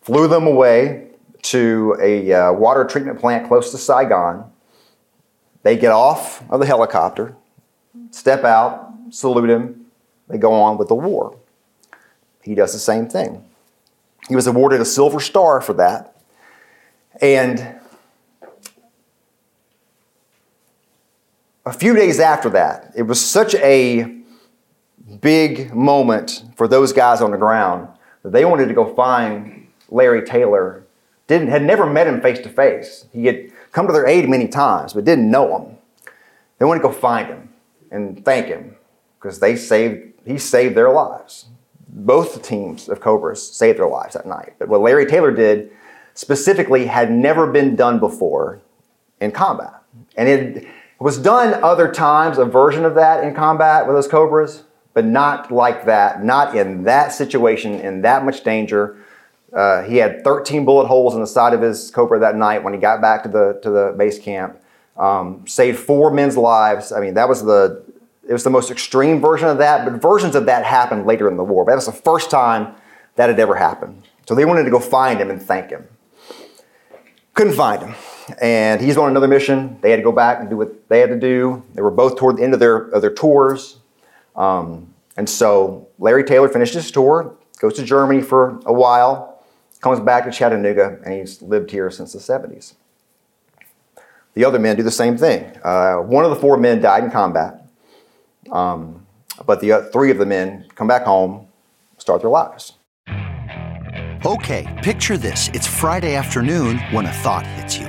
flew 0.00 0.26
them 0.26 0.46
away 0.46 1.08
to 1.42 1.94
a 2.00 2.32
uh, 2.32 2.52
water 2.54 2.84
treatment 2.84 3.20
plant 3.20 3.46
close 3.46 3.70
to 3.70 3.76
Saigon. 3.76 4.50
They 5.62 5.76
get 5.76 5.92
off 5.92 6.42
of 6.48 6.58
the 6.60 6.64
helicopter, 6.64 7.36
step 8.12 8.44
out, 8.44 8.94
salute 9.10 9.50
him, 9.50 9.84
they 10.26 10.38
go 10.38 10.54
on 10.54 10.78
with 10.78 10.88
the 10.88 10.94
war. 10.94 11.36
He 12.42 12.54
does 12.54 12.72
the 12.72 12.78
same 12.78 13.10
thing. 13.10 13.44
He 14.26 14.34
was 14.34 14.46
awarded 14.46 14.80
a 14.80 14.86
Silver 14.86 15.20
Star 15.20 15.60
for 15.60 15.74
that. 15.74 16.16
And 17.20 17.78
a 21.66 21.72
few 21.72 21.94
days 21.94 22.20
after 22.20 22.48
that, 22.50 22.92
it 22.96 23.02
was 23.02 23.24
such 23.24 23.54
a 23.56 24.20
big 25.20 25.74
moment 25.74 26.44
for 26.56 26.66
those 26.68 26.92
guys 26.92 27.20
on 27.20 27.30
the 27.30 27.36
ground 27.36 27.88
that 28.22 28.32
they 28.32 28.44
wanted 28.44 28.66
to 28.66 28.74
go 28.74 28.94
find 28.94 29.68
Larry 29.88 30.24
Taylor. 30.24 30.84
Didn't 31.26 31.48
had 31.48 31.62
never 31.62 31.86
met 31.86 32.06
him 32.06 32.20
face 32.20 32.40
to 32.40 32.48
face. 32.48 33.06
He 33.12 33.26
had 33.26 33.52
come 33.72 33.86
to 33.86 33.92
their 33.92 34.06
aid 34.06 34.28
many 34.28 34.48
times, 34.48 34.94
but 34.94 35.04
didn't 35.04 35.30
know 35.30 35.58
him. 35.58 35.76
They 36.58 36.64
wanted 36.64 36.80
to 36.80 36.88
go 36.88 36.92
find 36.92 37.28
him 37.28 37.48
and 37.90 38.24
thank 38.24 38.46
him 38.46 38.76
because 39.18 39.38
they 39.38 39.56
saved 39.56 40.12
he 40.26 40.38
saved 40.38 40.76
their 40.76 40.90
lives. 40.90 41.46
Both 41.88 42.42
teams 42.42 42.88
of 42.88 43.00
Cobras 43.00 43.54
saved 43.54 43.78
their 43.78 43.88
lives 43.88 44.14
that 44.14 44.26
night. 44.26 44.54
But 44.58 44.68
what 44.68 44.80
Larry 44.80 45.06
Taylor 45.06 45.32
did 45.32 45.70
specifically 46.14 46.86
had 46.86 47.10
never 47.10 47.46
been 47.46 47.76
done 47.76 47.98
before 47.98 48.60
in 49.20 49.32
combat. 49.32 49.82
And 50.16 50.28
it 50.28 50.66
was 51.00 51.18
done 51.18 51.62
other 51.64 51.90
times, 51.90 52.38
a 52.38 52.44
version 52.44 52.84
of 52.84 52.94
that 52.94 53.24
in 53.24 53.34
combat 53.34 53.86
with 53.86 53.96
those 53.96 54.06
Cobras, 54.06 54.64
but 54.92 55.04
not 55.04 55.50
like 55.50 55.86
that, 55.86 56.22
not 56.22 56.54
in 56.56 56.84
that 56.84 57.12
situation, 57.12 57.74
in 57.80 58.02
that 58.02 58.24
much 58.24 58.44
danger. 58.44 58.98
Uh, 59.52 59.82
he 59.82 59.96
had 59.96 60.22
13 60.22 60.64
bullet 60.64 60.86
holes 60.86 61.14
in 61.14 61.20
the 61.20 61.26
side 61.26 61.54
of 61.54 61.62
his 61.62 61.90
Cobra 61.90 62.18
that 62.20 62.36
night 62.36 62.62
when 62.62 62.74
he 62.74 62.78
got 62.78 63.00
back 63.00 63.22
to 63.22 63.28
the, 63.28 63.58
to 63.62 63.70
the 63.70 63.94
base 63.96 64.18
camp. 64.18 64.60
Um, 64.96 65.46
saved 65.46 65.78
four 65.78 66.10
men's 66.10 66.36
lives. 66.36 66.92
I 66.92 67.00
mean, 67.00 67.14
that 67.14 67.28
was 67.28 67.42
the 67.42 67.82
it 68.28 68.32
was 68.32 68.44
the 68.44 68.50
most 68.50 68.70
extreme 68.70 69.20
version 69.20 69.48
of 69.48 69.58
that, 69.58 69.84
but 69.84 70.00
versions 70.00 70.36
of 70.36 70.46
that 70.46 70.64
happened 70.64 71.04
later 71.04 71.28
in 71.28 71.36
the 71.36 71.42
war. 71.42 71.64
But 71.64 71.72
that 71.72 71.76
was 71.76 71.86
the 71.86 71.92
first 71.92 72.30
time 72.30 72.76
that 73.16 73.28
had 73.28 73.40
ever 73.40 73.56
happened. 73.56 74.04
So 74.28 74.36
they 74.36 74.44
wanted 74.44 74.64
to 74.64 74.70
go 74.70 74.78
find 74.78 75.20
him 75.20 75.30
and 75.30 75.42
thank 75.42 75.70
him. 75.70 75.88
Couldn't 77.34 77.54
find 77.54 77.82
him. 77.82 77.94
And 78.40 78.80
he's 78.80 78.96
on 78.96 79.10
another 79.10 79.28
mission. 79.28 79.78
They 79.80 79.90
had 79.90 79.96
to 79.96 80.02
go 80.02 80.12
back 80.12 80.40
and 80.40 80.50
do 80.50 80.56
what 80.56 80.88
they 80.88 81.00
had 81.00 81.10
to 81.10 81.18
do. 81.18 81.62
They 81.74 81.82
were 81.82 81.90
both 81.90 82.16
toward 82.16 82.36
the 82.36 82.42
end 82.42 82.54
of 82.54 82.60
their, 82.60 82.76
of 82.76 83.02
their 83.02 83.12
tours. 83.12 83.78
Um, 84.36 84.94
and 85.16 85.28
so 85.28 85.88
Larry 85.98 86.24
Taylor 86.24 86.48
finished 86.48 86.74
his 86.74 86.90
tour, 86.90 87.36
goes 87.58 87.74
to 87.74 87.84
Germany 87.84 88.22
for 88.22 88.60
a 88.64 88.72
while, 88.72 89.42
comes 89.80 90.00
back 90.00 90.24
to 90.24 90.30
Chattanooga, 90.30 90.98
and 91.04 91.14
he's 91.14 91.42
lived 91.42 91.70
here 91.70 91.90
since 91.90 92.12
the 92.12 92.18
70s. 92.18 92.74
The 94.34 94.44
other 94.44 94.58
men 94.58 94.76
do 94.76 94.82
the 94.82 94.90
same 94.90 95.16
thing. 95.16 95.44
Uh, 95.62 95.96
one 95.96 96.24
of 96.24 96.30
the 96.30 96.36
four 96.36 96.56
men 96.56 96.80
died 96.80 97.04
in 97.04 97.10
combat. 97.10 97.66
Um, 98.50 99.06
but 99.46 99.60
the 99.60 99.72
uh, 99.72 99.82
three 99.90 100.10
of 100.10 100.18
the 100.18 100.26
men 100.26 100.66
come 100.74 100.86
back 100.86 101.04
home, 101.04 101.48
start 101.98 102.20
their 102.20 102.30
lives. 102.30 102.74
Okay, 104.24 104.80
picture 104.82 105.16
this. 105.16 105.48
It's 105.54 105.66
Friday 105.66 106.14
afternoon 106.14 106.78
when 106.92 107.06
a 107.06 107.12
thought 107.12 107.46
hits 107.46 107.78
you. 107.78 107.88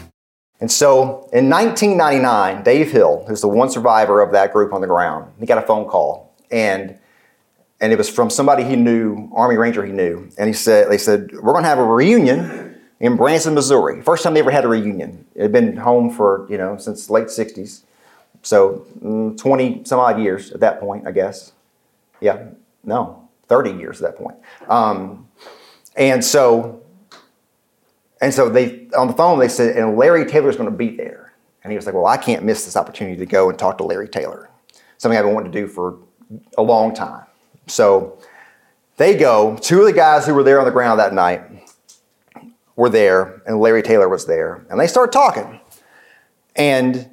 And 0.61 0.71
so 0.71 1.27
in 1.33 1.49
1999, 1.49 2.63
Dave 2.63 2.91
Hill, 2.91 3.25
who's 3.27 3.41
the 3.41 3.47
one 3.47 3.69
survivor 3.69 4.21
of 4.21 4.31
that 4.31 4.53
group 4.53 4.73
on 4.73 4.81
the 4.81 4.87
ground, 4.87 5.31
he 5.39 5.45
got 5.45 5.57
a 5.57 5.65
phone 5.65 5.85
call. 5.85 6.33
And 6.51 6.97
and 7.81 7.91
it 7.91 7.97
was 7.97 8.09
from 8.09 8.29
somebody 8.29 8.63
he 8.63 8.75
knew, 8.75 9.27
Army 9.33 9.57
Ranger 9.57 9.83
he 9.83 9.91
knew. 9.91 10.29
And 10.37 10.47
he 10.47 10.53
said, 10.53 10.91
they 10.91 10.99
said, 10.99 11.31
we're 11.31 11.51
going 11.51 11.63
to 11.63 11.69
have 11.69 11.79
a 11.79 11.83
reunion 11.83 12.79
in 12.99 13.17
Branson, 13.17 13.55
Missouri. 13.55 14.03
First 14.03 14.21
time 14.23 14.35
they 14.35 14.39
ever 14.39 14.51
had 14.51 14.63
a 14.63 14.67
reunion. 14.67 15.25
It 15.33 15.41
had 15.41 15.51
been 15.51 15.77
home 15.77 16.11
for, 16.11 16.45
you 16.47 16.59
know, 16.59 16.77
since 16.77 17.09
late 17.09 17.25
60s. 17.25 17.81
So 18.43 18.85
mm, 19.03 19.35
20 19.35 19.83
some 19.85 19.99
odd 19.99 20.21
years 20.21 20.51
at 20.51 20.59
that 20.59 20.79
point, 20.79 21.07
I 21.07 21.11
guess. 21.11 21.53
Yeah, 22.19 22.49
no, 22.83 23.27
30 23.47 23.71
years 23.71 23.99
at 23.99 24.11
that 24.11 24.23
point. 24.23 24.37
Um, 24.69 25.27
and 25.95 26.23
so, 26.23 26.80
and 28.21 28.33
so 28.33 28.49
they 28.49 28.87
on 28.97 29.07
the 29.07 29.13
phone 29.13 29.39
they 29.39 29.47
said, 29.47 29.75
and 29.75 29.97
Larry 29.97 30.25
Taylor's 30.25 30.55
going 30.55 30.69
to 30.69 30.75
be 30.75 30.95
there. 30.95 31.33
And 31.63 31.71
he 31.71 31.75
was 31.75 31.85
like, 31.85 31.93
well, 31.93 32.07
I 32.07 32.17
can't 32.17 32.43
miss 32.43 32.65
this 32.65 32.75
opportunity 32.75 33.17
to 33.17 33.25
go 33.25 33.49
and 33.49 33.59
talk 33.59 33.77
to 33.79 33.83
Larry 33.83 34.07
Taylor. 34.07 34.49
Something 34.97 35.17
I've 35.17 35.25
been 35.25 35.33
wanting 35.33 35.51
to 35.51 35.61
do 35.61 35.67
for 35.67 35.97
a 36.57 36.61
long 36.61 36.93
time. 36.93 37.25
So 37.67 38.19
they 38.97 39.15
go. 39.15 39.57
Two 39.57 39.81
of 39.81 39.85
the 39.85 39.93
guys 39.93 40.25
who 40.25 40.33
were 40.33 40.43
there 40.43 40.59
on 40.59 40.65
the 40.65 40.71
ground 40.71 40.99
that 40.99 41.13
night 41.13 41.43
were 42.75 42.89
there, 42.89 43.41
and 43.45 43.59
Larry 43.59 43.83
Taylor 43.83 44.09
was 44.09 44.25
there, 44.25 44.65
and 44.69 44.79
they 44.79 44.87
start 44.87 45.11
talking. 45.11 45.59
And 46.55 47.09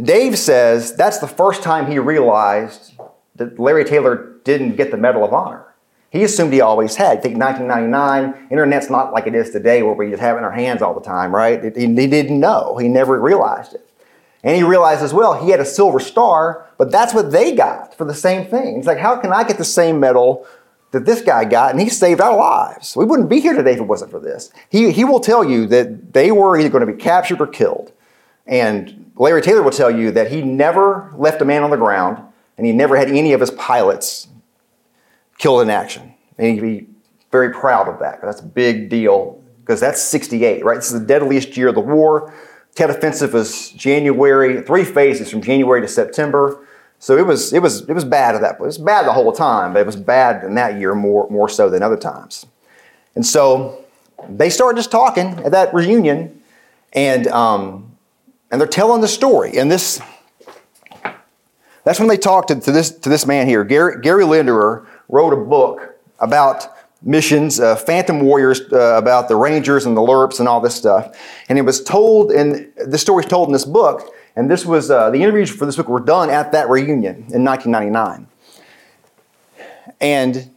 Dave 0.00 0.38
says 0.38 0.94
that's 0.94 1.18
the 1.18 1.28
first 1.28 1.62
time 1.62 1.90
he 1.90 1.98
realized 1.98 2.94
that 3.36 3.58
Larry 3.58 3.84
Taylor 3.84 4.36
didn't 4.44 4.76
get 4.76 4.90
the 4.90 4.96
Medal 4.96 5.24
of 5.24 5.32
Honor. 5.32 5.69
He 6.10 6.24
assumed 6.24 6.52
he 6.52 6.60
always 6.60 6.96
had. 6.96 7.18
I 7.18 7.20
think 7.20 7.38
1999, 7.38 8.48
internet's 8.50 8.90
not 8.90 9.12
like 9.12 9.26
it 9.26 9.34
is 9.34 9.50
today 9.50 9.82
where 9.82 9.94
we 9.94 10.10
just 10.10 10.20
have 10.20 10.36
it 10.36 10.38
in 10.38 10.44
our 10.44 10.50
hands 10.50 10.82
all 10.82 10.92
the 10.92 11.00
time, 11.00 11.32
right? 11.34 11.62
He, 11.76 11.86
he 11.86 12.06
didn't 12.06 12.40
know. 12.40 12.76
He 12.78 12.88
never 12.88 13.20
realized 13.20 13.74
it. 13.74 13.88
And 14.42 14.56
he 14.56 14.62
realized 14.62 15.02
as 15.02 15.14
well 15.14 15.34
he 15.42 15.50
had 15.50 15.60
a 15.60 15.64
silver 15.64 16.00
star, 16.00 16.66
but 16.78 16.90
that's 16.90 17.14
what 17.14 17.30
they 17.30 17.54
got 17.54 17.94
for 17.96 18.04
the 18.04 18.14
same 18.14 18.46
thing. 18.46 18.78
It's 18.78 18.86
like, 18.86 18.98
how 18.98 19.16
can 19.16 19.32
I 19.32 19.44
get 19.44 19.58
the 19.58 19.64
same 19.64 20.00
medal 20.00 20.46
that 20.90 21.04
this 21.04 21.20
guy 21.20 21.44
got, 21.44 21.70
and 21.70 21.80
he 21.80 21.88
saved 21.88 22.20
our 22.20 22.36
lives. 22.36 22.96
We 22.96 23.04
wouldn't 23.04 23.28
be 23.28 23.40
here 23.40 23.54
today 23.54 23.74
if 23.74 23.78
it 23.78 23.86
wasn't 23.86 24.10
for 24.10 24.18
this. 24.18 24.50
He, 24.68 24.90
he 24.90 25.04
will 25.04 25.20
tell 25.20 25.44
you 25.44 25.66
that 25.66 26.12
they 26.12 26.32
were 26.32 26.58
either 26.58 26.68
going 26.68 26.86
to 26.86 26.92
be 26.92 27.00
captured 27.00 27.40
or 27.40 27.46
killed. 27.46 27.92
And 28.46 29.12
Larry 29.16 29.42
Taylor 29.42 29.62
will 29.62 29.70
tell 29.70 29.90
you 29.90 30.10
that 30.12 30.32
he 30.32 30.42
never 30.42 31.12
left 31.14 31.40
a 31.42 31.44
man 31.44 31.62
on 31.62 31.70
the 31.70 31.76
ground, 31.76 32.20
and 32.56 32.66
he 32.66 32.72
never 32.72 32.96
had 32.96 33.08
any 33.08 33.32
of 33.32 33.40
his 33.40 33.52
pilots 33.52 34.26
killed 35.40 35.62
in 35.62 35.70
action. 35.70 36.14
And 36.38 36.54
he'd 36.54 36.60
be 36.60 36.86
very 37.32 37.50
proud 37.52 37.88
of 37.88 37.98
that. 38.00 38.20
That's 38.22 38.40
a 38.40 38.46
big 38.46 38.90
deal 38.90 39.42
because 39.60 39.80
that's 39.80 40.00
68, 40.02 40.64
right? 40.64 40.76
This 40.76 40.92
is 40.92 41.00
the 41.00 41.06
deadliest 41.06 41.56
year 41.56 41.68
of 41.68 41.74
the 41.74 41.80
war. 41.80 42.32
Tet 42.74 42.90
Offensive 42.90 43.32
was 43.32 43.70
January, 43.70 44.60
three 44.62 44.84
phases 44.84 45.30
from 45.30 45.40
January 45.40 45.80
to 45.80 45.88
September. 45.88 46.66
So 46.98 47.16
it 47.16 47.26
was 47.26 47.54
it 47.54 47.62
was 47.62 47.88
it 47.88 47.94
was 47.94 48.04
bad 48.04 48.34
at 48.34 48.42
that 48.42 48.58
point. 48.58 48.66
It 48.66 48.66
was 48.66 48.78
bad 48.78 49.06
the 49.06 49.12
whole 49.12 49.32
time, 49.32 49.72
but 49.72 49.80
it 49.80 49.86
was 49.86 49.96
bad 49.96 50.44
in 50.44 50.54
that 50.56 50.78
year 50.78 50.94
more 50.94 51.26
more 51.30 51.48
so 51.48 51.70
than 51.70 51.82
other 51.82 51.96
times. 51.96 52.44
And 53.14 53.24
so 53.24 53.84
they 54.28 54.50
start 54.50 54.76
just 54.76 54.90
talking 54.90 55.28
at 55.44 55.52
that 55.52 55.72
reunion, 55.72 56.42
and 56.92 57.26
um, 57.28 57.96
and 58.50 58.60
they're 58.60 58.68
telling 58.68 59.00
the 59.00 59.08
story. 59.08 59.56
And 59.56 59.70
this 59.70 60.00
that's 61.84 61.98
when 61.98 62.08
they 62.08 62.18
talked 62.18 62.48
to, 62.48 62.60
to 62.60 62.70
this 62.70 62.90
to 62.90 63.08
this 63.08 63.24
man 63.24 63.48
here, 63.48 63.64
Gary, 63.64 64.00
Gary 64.02 64.24
Linderer 64.24 64.86
wrote 65.10 65.32
a 65.32 65.36
book 65.36 65.98
about 66.18 66.76
missions, 67.02 67.60
uh, 67.60 67.76
Phantom 67.76 68.20
Warriors, 68.20 68.60
uh, 68.72 68.96
about 68.96 69.28
the 69.28 69.36
Rangers 69.36 69.86
and 69.86 69.96
the 69.96 70.00
Lurps 70.00 70.38
and 70.38 70.48
all 70.48 70.60
this 70.60 70.74
stuff. 70.74 71.16
And 71.48 71.58
it 71.58 71.62
was 71.62 71.82
told, 71.82 72.30
and 72.30 72.70
this 72.76 73.00
story 73.00 73.24
is 73.24 73.30
told 73.30 73.48
in 73.48 73.52
this 73.52 73.64
book. 73.64 74.14
And 74.36 74.50
this 74.50 74.64
was 74.64 74.90
uh, 74.90 75.10
the 75.10 75.22
interviews 75.22 75.50
for 75.50 75.66
this 75.66 75.76
book 75.76 75.88
were 75.88 76.00
done 76.00 76.30
at 76.30 76.52
that 76.52 76.68
reunion 76.68 77.26
in 77.32 77.44
1999. 77.44 78.26
And 80.00 80.50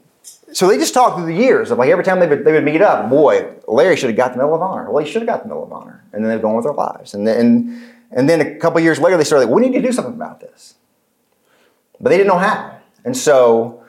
so 0.54 0.68
they 0.68 0.78
just 0.78 0.94
talked 0.94 1.18
through 1.18 1.26
the 1.26 1.34
years 1.34 1.72
of 1.72 1.80
like 1.80 1.90
every 1.90 2.04
time 2.04 2.20
they 2.20 2.28
would, 2.28 2.46
they 2.46 2.52
would 2.52 2.64
meet 2.64 2.82
up, 2.82 3.10
boy, 3.10 3.52
Larry 3.68 3.96
should 3.98 4.10
have 4.10 4.18
got 4.18 4.34
the 4.34 4.38
Medal 4.38 4.56
of 4.56 4.62
Honor. 4.62 4.92
Well, 4.92 5.04
he 5.04 5.10
should 5.10 5.22
have 5.24 5.28
got 5.28 5.44
the 5.44 5.50
Medal 5.50 5.64
of 5.64 5.74
Honor. 5.74 6.04
And 6.14 6.24
then 6.24 6.32
they've 6.32 6.42
gone 6.42 6.56
with 6.56 6.66
their 6.66 6.74
lives. 6.74 7.14
And 7.14 7.26
then, 7.26 7.92
and 8.12 8.30
then 8.30 8.42
a 8.42 8.56
couple 8.56 8.80
years 8.80 9.00
later, 9.00 9.18
they 9.18 9.24
started 9.24 9.48
like, 9.48 9.56
we 9.56 9.62
need 9.62 9.74
to 9.74 9.82
do 9.82 9.92
something 9.92 10.14
about 10.14 10.40
this. 10.40 10.76
But 12.00 12.10
they 12.10 12.18
didn't 12.18 12.28
know 12.28 12.38
how. 12.38 12.78
And 13.04 13.18
so 13.18 13.83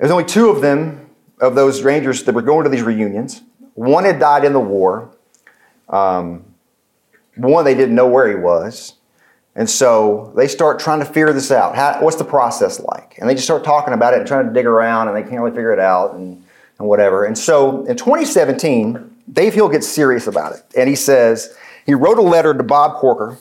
there's 0.00 0.10
only 0.10 0.24
two 0.24 0.48
of 0.48 0.62
them, 0.62 1.10
of 1.40 1.54
those 1.54 1.82
Rangers 1.82 2.24
that 2.24 2.34
were 2.34 2.42
going 2.42 2.64
to 2.64 2.70
these 2.70 2.82
reunions. 2.82 3.42
One 3.74 4.04
had 4.04 4.18
died 4.18 4.44
in 4.44 4.54
the 4.54 4.60
war. 4.60 5.14
Um, 5.88 6.44
one, 7.36 7.64
they 7.64 7.74
didn't 7.74 7.94
know 7.94 8.08
where 8.08 8.28
he 8.28 8.34
was. 8.34 8.94
And 9.54 9.68
so 9.68 10.32
they 10.36 10.48
start 10.48 10.80
trying 10.80 11.00
to 11.00 11.04
figure 11.04 11.32
this 11.32 11.50
out. 11.50 11.76
How, 11.76 11.98
what's 12.02 12.16
the 12.16 12.24
process 12.24 12.80
like? 12.80 13.18
And 13.18 13.28
they 13.28 13.34
just 13.34 13.46
start 13.46 13.62
talking 13.62 13.92
about 13.92 14.14
it 14.14 14.20
and 14.20 14.26
trying 14.26 14.46
to 14.46 14.52
dig 14.52 14.64
around, 14.64 15.08
and 15.08 15.16
they 15.16 15.22
can't 15.22 15.42
really 15.42 15.50
figure 15.50 15.72
it 15.72 15.80
out 15.80 16.14
and, 16.14 16.42
and 16.78 16.88
whatever. 16.88 17.24
And 17.24 17.36
so 17.36 17.84
in 17.84 17.96
2017, 17.96 19.16
Dave 19.30 19.52
Hill 19.52 19.68
gets 19.68 19.86
serious 19.86 20.26
about 20.26 20.54
it. 20.54 20.62
And 20.76 20.88
he 20.88 20.96
says, 20.96 21.54
he 21.84 21.94
wrote 21.94 22.18
a 22.18 22.22
letter 22.22 22.54
to 22.54 22.62
Bob 22.62 23.00
Corker 23.00 23.38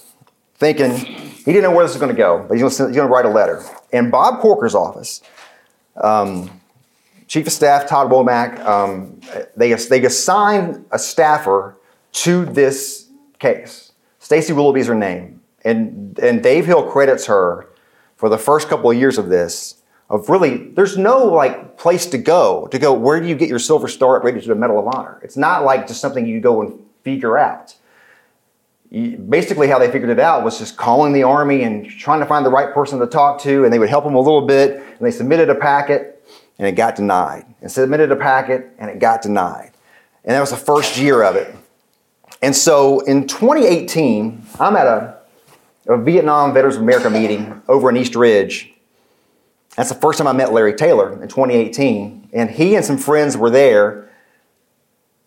thinking 0.55 0.91
he 0.93 1.45
didn't 1.45 1.63
know 1.63 1.71
where 1.71 1.85
this 1.85 1.93
was 1.93 2.01
going 2.01 2.13
to 2.13 2.17
go, 2.17 2.45
but 2.47 2.57
he's 2.57 2.77
going 2.77 2.93
to 2.93 3.03
write 3.05 3.25
a 3.25 3.29
letter. 3.29 3.63
In 3.93 4.09
Bob 4.09 4.41
Corker's 4.41 4.75
office, 4.75 5.21
um, 5.99 6.49
Chief 7.27 7.45
of 7.45 7.53
Staff 7.53 7.87
Todd 7.87 8.09
Womack, 8.09 8.59
um, 8.65 9.19
they, 9.55 9.73
they 9.73 10.03
assign 10.05 10.85
a 10.91 10.97
staffer 10.99 11.77
to 12.11 12.45
this 12.45 13.09
case. 13.37 13.91
Stacy 14.19 14.53
Willoughby 14.53 14.81
is 14.81 14.87
her 14.87 14.95
name. 14.95 15.41
And, 15.63 16.17
and 16.19 16.41
Dave 16.41 16.65
Hill 16.65 16.89
credits 16.89 17.25
her 17.27 17.67
for 18.15 18.29
the 18.29 18.37
first 18.37 18.67
couple 18.67 18.89
of 18.89 18.97
years 18.97 19.17
of 19.17 19.29
this 19.29 19.75
of 20.09 20.27
really, 20.27 20.69
there's 20.71 20.97
no 20.97 21.25
like 21.25 21.77
place 21.77 22.07
to 22.07 22.17
go 22.17 22.67
to 22.71 22.79
go, 22.79 22.93
where 22.93 23.19
do 23.21 23.27
you 23.27 23.35
get 23.35 23.47
your 23.47 23.59
Silver 23.59 23.87
Star 23.87 24.19
upgraded 24.19 24.41
to 24.41 24.47
the 24.47 24.55
Medal 24.55 24.79
of 24.79 24.87
Honor? 24.87 25.19
It's 25.23 25.37
not 25.37 25.63
like 25.63 25.87
just 25.87 26.01
something 26.01 26.25
you 26.25 26.41
go 26.41 26.61
and 26.61 26.79
figure 27.03 27.37
out. 27.37 27.75
Basically, 28.91 29.67
how 29.67 29.77
they 29.77 29.91
figured 29.91 30.09
it 30.09 30.19
out 30.19 30.43
was 30.43 30.57
just 30.57 30.75
calling 30.75 31.13
the 31.13 31.23
Army 31.23 31.61
and 31.61 31.87
trying 31.87 32.19
to 32.21 32.25
find 32.25 32.43
the 32.43 32.49
right 32.49 32.73
person 32.73 32.99
to 32.99 33.05
talk 33.05 33.39
to, 33.41 33.63
and 33.63 33.71
they 33.71 33.77
would 33.77 33.89
help 33.89 34.03
them 34.03 34.15
a 34.15 34.19
little 34.19 34.47
bit, 34.47 34.77
and 34.77 34.99
they 34.99 35.11
submitted 35.11 35.49
a 35.49 35.55
packet, 35.55 36.25
and 36.57 36.67
it 36.67 36.71
got 36.71 36.95
denied. 36.95 37.45
And 37.61 37.71
submitted 37.71 38.11
a 38.11 38.15
packet, 38.15 38.71
and 38.79 38.89
it 38.89 38.99
got 38.99 39.21
denied. 39.21 39.71
And 40.23 40.35
that 40.35 40.39
was 40.39 40.49
the 40.49 40.57
first 40.57 40.97
year 40.97 41.21
of 41.23 41.35
it. 41.35 41.55
And 42.41 42.55
so 42.55 43.01
in 43.01 43.27
2018, 43.27 44.43
I'm 44.59 44.75
at 44.75 44.87
a, 44.87 45.17
a 45.87 45.97
Vietnam 45.97 46.53
Veterans 46.53 46.77
of 46.77 46.81
America 46.81 47.09
meeting 47.09 47.61
over 47.67 47.89
in 47.89 47.97
East 47.97 48.15
Ridge. 48.15 48.73
That's 49.75 49.89
the 49.89 49.95
first 49.95 50.17
time 50.17 50.27
I 50.27 50.33
met 50.33 50.51
Larry 50.51 50.73
Taylor 50.73 51.13
in 51.13 51.27
2018. 51.27 52.29
And 52.33 52.49
he 52.49 52.75
and 52.75 52.83
some 52.83 52.97
friends 52.97 53.37
were 53.37 53.49
there, 53.49 54.08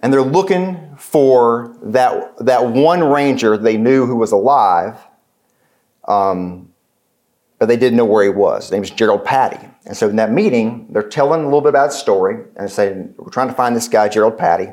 and 0.02 0.12
they're 0.12 0.20
looking 0.20 0.96
for 0.96 1.76
that, 1.82 2.34
that 2.44 2.66
one 2.66 3.04
ranger 3.04 3.56
they 3.56 3.76
knew 3.76 4.04
who 4.04 4.16
was 4.16 4.32
alive, 4.32 4.98
um, 6.08 6.68
but 7.58 7.66
they 7.66 7.76
didn't 7.76 7.96
know 7.96 8.04
where 8.04 8.24
he 8.24 8.30
was. 8.30 8.64
His 8.64 8.72
name 8.72 8.80
was 8.80 8.90
Gerald 8.90 9.24
Patty. 9.24 9.68
And 9.86 9.96
so 9.96 10.08
in 10.08 10.16
that 10.16 10.32
meeting, 10.32 10.88
they're 10.90 11.08
telling 11.08 11.42
a 11.42 11.44
little 11.44 11.60
bit 11.60 11.68
about 11.68 11.90
his 11.90 11.98
story 11.98 12.44
and 12.56 12.70
saying, 12.70 13.14
We're 13.16 13.30
trying 13.30 13.48
to 13.48 13.54
find 13.54 13.76
this 13.76 13.88
guy, 13.88 14.08
Gerald 14.08 14.36
Patty, 14.36 14.68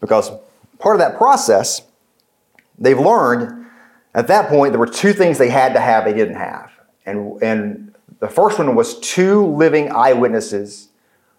because 0.00 0.30
part 0.78 0.96
of 0.96 1.00
that 1.00 1.16
process, 1.16 1.82
they've 2.78 2.98
learned 2.98 3.66
at 4.14 4.26
that 4.28 4.48
point 4.48 4.72
there 4.72 4.80
were 4.80 4.86
two 4.86 5.12
things 5.12 5.38
they 5.38 5.50
had 5.50 5.72
to 5.74 5.80
have 5.80 6.04
they 6.04 6.12
didn't 6.12 6.36
have. 6.36 6.70
And, 7.06 7.42
and 7.42 7.94
the 8.20 8.28
first 8.28 8.58
one 8.58 8.74
was 8.74 8.98
two 9.00 9.46
living 9.46 9.90
eyewitnesses 9.90 10.88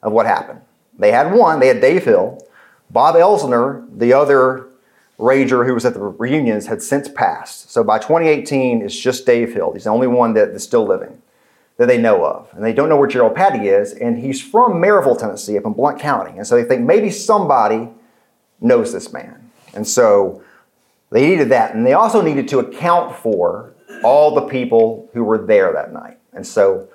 of 0.01 0.13
what 0.13 0.25
happened. 0.25 0.61
They 0.97 1.11
had 1.11 1.31
one, 1.31 1.59
they 1.59 1.67
had 1.67 1.81
Dave 1.81 2.05
Hill. 2.05 2.39
Bob 2.89 3.15
Elsner, 3.15 3.85
the 3.97 4.13
other 4.13 4.67
Ranger 5.17 5.65
who 5.65 5.73
was 5.73 5.85
at 5.85 5.93
the 5.93 5.99
reunions, 5.99 6.67
had 6.67 6.81
since 6.81 7.09
passed. 7.09 7.71
So 7.71 7.83
by 7.83 7.99
2018, 7.99 8.81
it's 8.81 8.97
just 8.97 9.25
Dave 9.25 9.53
Hill. 9.53 9.73
He's 9.73 9.83
the 9.83 9.89
only 9.89 10.07
one 10.07 10.33
that 10.33 10.49
is 10.49 10.63
still 10.63 10.85
living 10.85 11.21
that 11.77 11.87
they 11.87 11.97
know 11.97 12.25
of. 12.25 12.49
And 12.53 12.63
they 12.63 12.73
don't 12.73 12.89
know 12.89 12.97
where 12.97 13.07
Gerald 13.07 13.35
Patty 13.35 13.67
is, 13.67 13.93
and 13.93 14.17
he's 14.17 14.41
from 14.41 14.81
Maryville, 14.81 15.17
Tennessee, 15.17 15.57
up 15.57 15.65
in 15.65 15.73
Blount 15.73 15.99
County. 15.99 16.37
And 16.37 16.47
so 16.47 16.55
they 16.55 16.63
think 16.63 16.81
maybe 16.81 17.09
somebody 17.09 17.89
knows 18.61 18.91
this 18.91 19.13
man. 19.13 19.51
And 19.73 19.87
so 19.87 20.41
they 21.09 21.27
needed 21.27 21.49
that. 21.49 21.75
And 21.75 21.85
they 21.85 21.93
also 21.93 22.21
needed 22.21 22.47
to 22.49 22.59
account 22.59 23.15
for 23.15 23.73
all 24.03 24.35
the 24.35 24.41
people 24.41 25.09
who 25.13 25.23
were 25.23 25.37
there 25.37 25.73
that 25.73 25.93
night. 25.93 26.17
And 26.33 26.45
so 26.45 26.87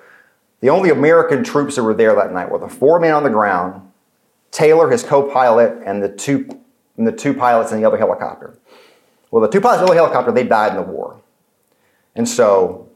the 0.61 0.69
only 0.69 0.89
American 0.89 1.43
troops 1.43 1.75
that 1.75 1.83
were 1.83 1.93
there 1.93 2.15
that 2.15 2.31
night 2.31 2.49
were 2.49 2.59
the 2.59 2.67
four 2.67 2.99
men 2.99 3.13
on 3.13 3.23
the 3.23 3.29
ground, 3.29 3.84
Taylor, 4.55 4.89
his 4.89 5.03
co-pilot, 5.03 5.81
and 5.85 6.01
the 6.01 6.09
two, 6.09 6.47
and 6.95 7.05
the 7.05 7.11
two 7.11 7.33
pilots 7.33 7.73
in 7.73 7.81
the 7.81 7.85
other 7.85 7.97
helicopter. 7.97 8.57
Well, 9.29 9.41
the 9.41 9.49
two 9.49 9.59
pilots 9.59 9.81
in 9.81 9.85
the 9.85 9.91
other 9.91 9.99
helicopter, 9.99 10.31
they 10.31 10.45
died 10.45 10.71
in 10.71 10.77
the 10.77 10.89
war. 10.89 11.19
And 12.15 12.27
so 12.27 12.89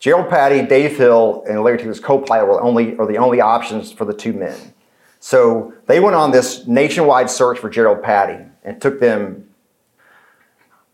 Gerald 0.00 0.28
Patty, 0.28 0.60
Dave 0.62 0.98
Hill, 0.98 1.44
and 1.48 1.62
Larry 1.62 1.78
Taylor's 1.78 1.98
co-pilot 1.98 2.46
were 2.46 2.60
only, 2.60 2.94
are 2.98 3.06
the 3.06 3.16
only 3.16 3.40
options 3.40 3.90
for 3.90 4.04
the 4.04 4.12
two 4.12 4.34
men. 4.34 4.74
So 5.18 5.72
they 5.86 5.98
went 5.98 6.14
on 6.14 6.30
this 6.30 6.66
nationwide 6.66 7.30
search 7.30 7.58
for 7.58 7.70
Gerald 7.70 8.02
Patty 8.02 8.44
and 8.62 8.76
it 8.76 8.80
took 8.80 9.00
them 9.00 9.48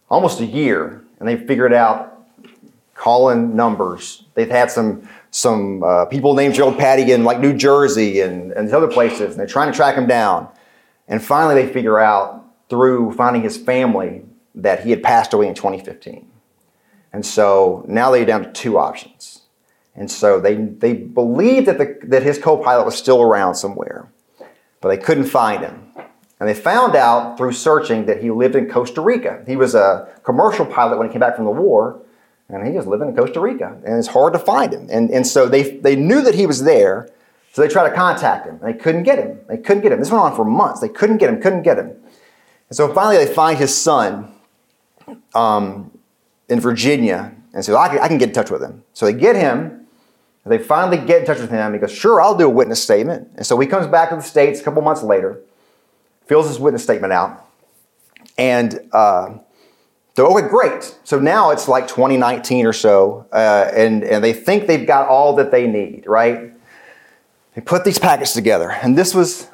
almost 0.08 0.40
a 0.40 0.46
year, 0.46 1.02
and 1.18 1.28
they 1.28 1.36
figured 1.36 1.72
out 1.72 2.15
calling 2.96 3.54
numbers. 3.54 4.24
They've 4.34 4.50
had 4.50 4.70
some 4.70 5.08
some 5.30 5.82
uh, 5.82 6.06
people 6.06 6.34
named 6.34 6.54
Gerald 6.54 6.78
Patty 6.78 7.12
in 7.12 7.24
like 7.24 7.40
New 7.40 7.52
Jersey 7.52 8.20
and, 8.20 8.52
and 8.52 8.72
other 8.72 8.88
places, 8.88 9.32
and 9.32 9.38
they're 9.38 9.46
trying 9.46 9.70
to 9.70 9.76
track 9.76 9.96
him 9.96 10.06
down. 10.06 10.48
And 11.08 11.22
finally, 11.22 11.62
they 11.62 11.72
figure 11.72 11.98
out 11.98 12.44
through 12.68 13.12
finding 13.12 13.42
his 13.42 13.56
family 13.56 14.24
that 14.54 14.82
he 14.82 14.90
had 14.90 15.02
passed 15.02 15.34
away 15.34 15.46
in 15.46 15.54
2015. 15.54 16.26
And 17.12 17.24
so 17.24 17.84
now 17.86 18.10
they're 18.10 18.24
down 18.24 18.44
to 18.44 18.52
two 18.52 18.78
options. 18.78 19.42
And 19.94 20.10
so 20.10 20.40
they, 20.40 20.56
they 20.56 20.94
believed 20.94 21.66
that, 21.66 21.78
the, 21.78 21.98
that 22.04 22.22
his 22.22 22.38
co 22.38 22.56
pilot 22.56 22.84
was 22.84 22.96
still 22.96 23.22
around 23.22 23.54
somewhere 23.54 24.10
but 24.86 24.88
they 24.88 25.02
couldn't 25.02 25.24
find 25.24 25.64
him. 25.64 25.82
And 26.38 26.48
they 26.48 26.54
found 26.54 26.94
out 26.94 27.36
through 27.36 27.52
searching 27.52 28.06
that 28.06 28.22
he 28.22 28.30
lived 28.30 28.54
in 28.54 28.68
Costa 28.68 29.00
Rica. 29.00 29.42
He 29.46 29.56
was 29.56 29.74
a 29.74 30.08
commercial 30.22 30.64
pilot 30.64 30.98
when 30.98 31.08
he 31.08 31.12
came 31.12 31.20
back 31.20 31.34
from 31.34 31.46
the 31.46 31.50
war, 31.50 32.02
and 32.48 32.66
he 32.66 32.74
was 32.74 32.86
living 32.86 33.08
in 33.08 33.16
Costa 33.16 33.40
Rica. 33.40 33.76
And 33.84 33.98
it's 33.98 34.08
hard 34.08 34.32
to 34.32 34.38
find 34.38 34.72
him. 34.72 34.88
And, 34.90 35.10
and 35.10 35.26
so 35.26 35.48
they, 35.48 35.78
they 35.78 35.96
knew 35.96 36.22
that 36.22 36.34
he 36.34 36.46
was 36.46 36.62
there, 36.62 37.08
so 37.52 37.62
they 37.62 37.68
tried 37.68 37.88
to 37.88 37.94
contact 37.94 38.46
him. 38.46 38.58
They 38.62 38.74
couldn't 38.74 39.02
get 39.02 39.18
him. 39.18 39.40
They 39.48 39.56
couldn't 39.56 39.82
get 39.82 39.92
him. 39.92 39.98
This 39.98 40.10
went 40.10 40.22
on 40.22 40.36
for 40.36 40.44
months. 40.44 40.80
They 40.80 40.88
couldn't 40.88 41.18
get 41.18 41.30
him, 41.30 41.40
couldn't 41.40 41.62
get 41.62 41.78
him. 41.78 41.88
And 42.68 42.76
so 42.76 42.92
finally 42.92 43.24
they 43.24 43.32
find 43.32 43.58
his 43.58 43.74
son 43.74 44.32
um, 45.34 45.90
in 46.48 46.60
Virginia 46.60 47.36
and 47.56 47.66
well, 47.68 47.78
I, 47.78 47.88
can, 47.88 47.98
I 48.00 48.08
can 48.08 48.18
get 48.18 48.28
in 48.28 48.34
touch 48.34 48.50
with 48.50 48.62
him. 48.62 48.84
So 48.92 49.06
they 49.06 49.14
get 49.14 49.34
him, 49.34 49.86
and 50.44 50.52
they 50.52 50.58
finally 50.58 50.98
get 50.98 51.20
in 51.20 51.26
touch 51.26 51.38
with 51.38 51.50
him. 51.50 51.72
He 51.72 51.78
goes, 51.78 51.90
Sure, 51.90 52.20
I'll 52.20 52.36
do 52.36 52.44
a 52.44 52.50
witness 52.50 52.82
statement. 52.82 53.30
And 53.36 53.46
so 53.46 53.58
he 53.58 53.66
comes 53.66 53.86
back 53.86 54.10
to 54.10 54.16
the 54.16 54.22
States 54.22 54.60
a 54.60 54.62
couple 54.62 54.82
months 54.82 55.02
later, 55.02 55.40
fills 56.26 56.48
his 56.48 56.58
witness 56.58 56.82
statement 56.82 57.14
out. 57.14 57.48
And 58.36 58.78
uh, 58.92 59.38
so, 60.16 60.34
okay, 60.34 60.48
great. 60.48 60.96
So 61.04 61.18
now 61.18 61.50
it's 61.50 61.68
like 61.68 61.86
2019 61.88 62.64
or 62.64 62.72
so, 62.72 63.26
uh, 63.32 63.70
and, 63.74 64.02
and 64.02 64.24
they 64.24 64.32
think 64.32 64.66
they've 64.66 64.86
got 64.86 65.08
all 65.08 65.36
that 65.36 65.50
they 65.50 65.66
need, 65.66 66.04
right? 66.06 66.54
They 67.54 67.60
put 67.60 67.84
these 67.84 67.98
packets 67.98 68.32
together, 68.32 68.70
and 68.70 68.96
this 68.96 69.14
was 69.14 69.48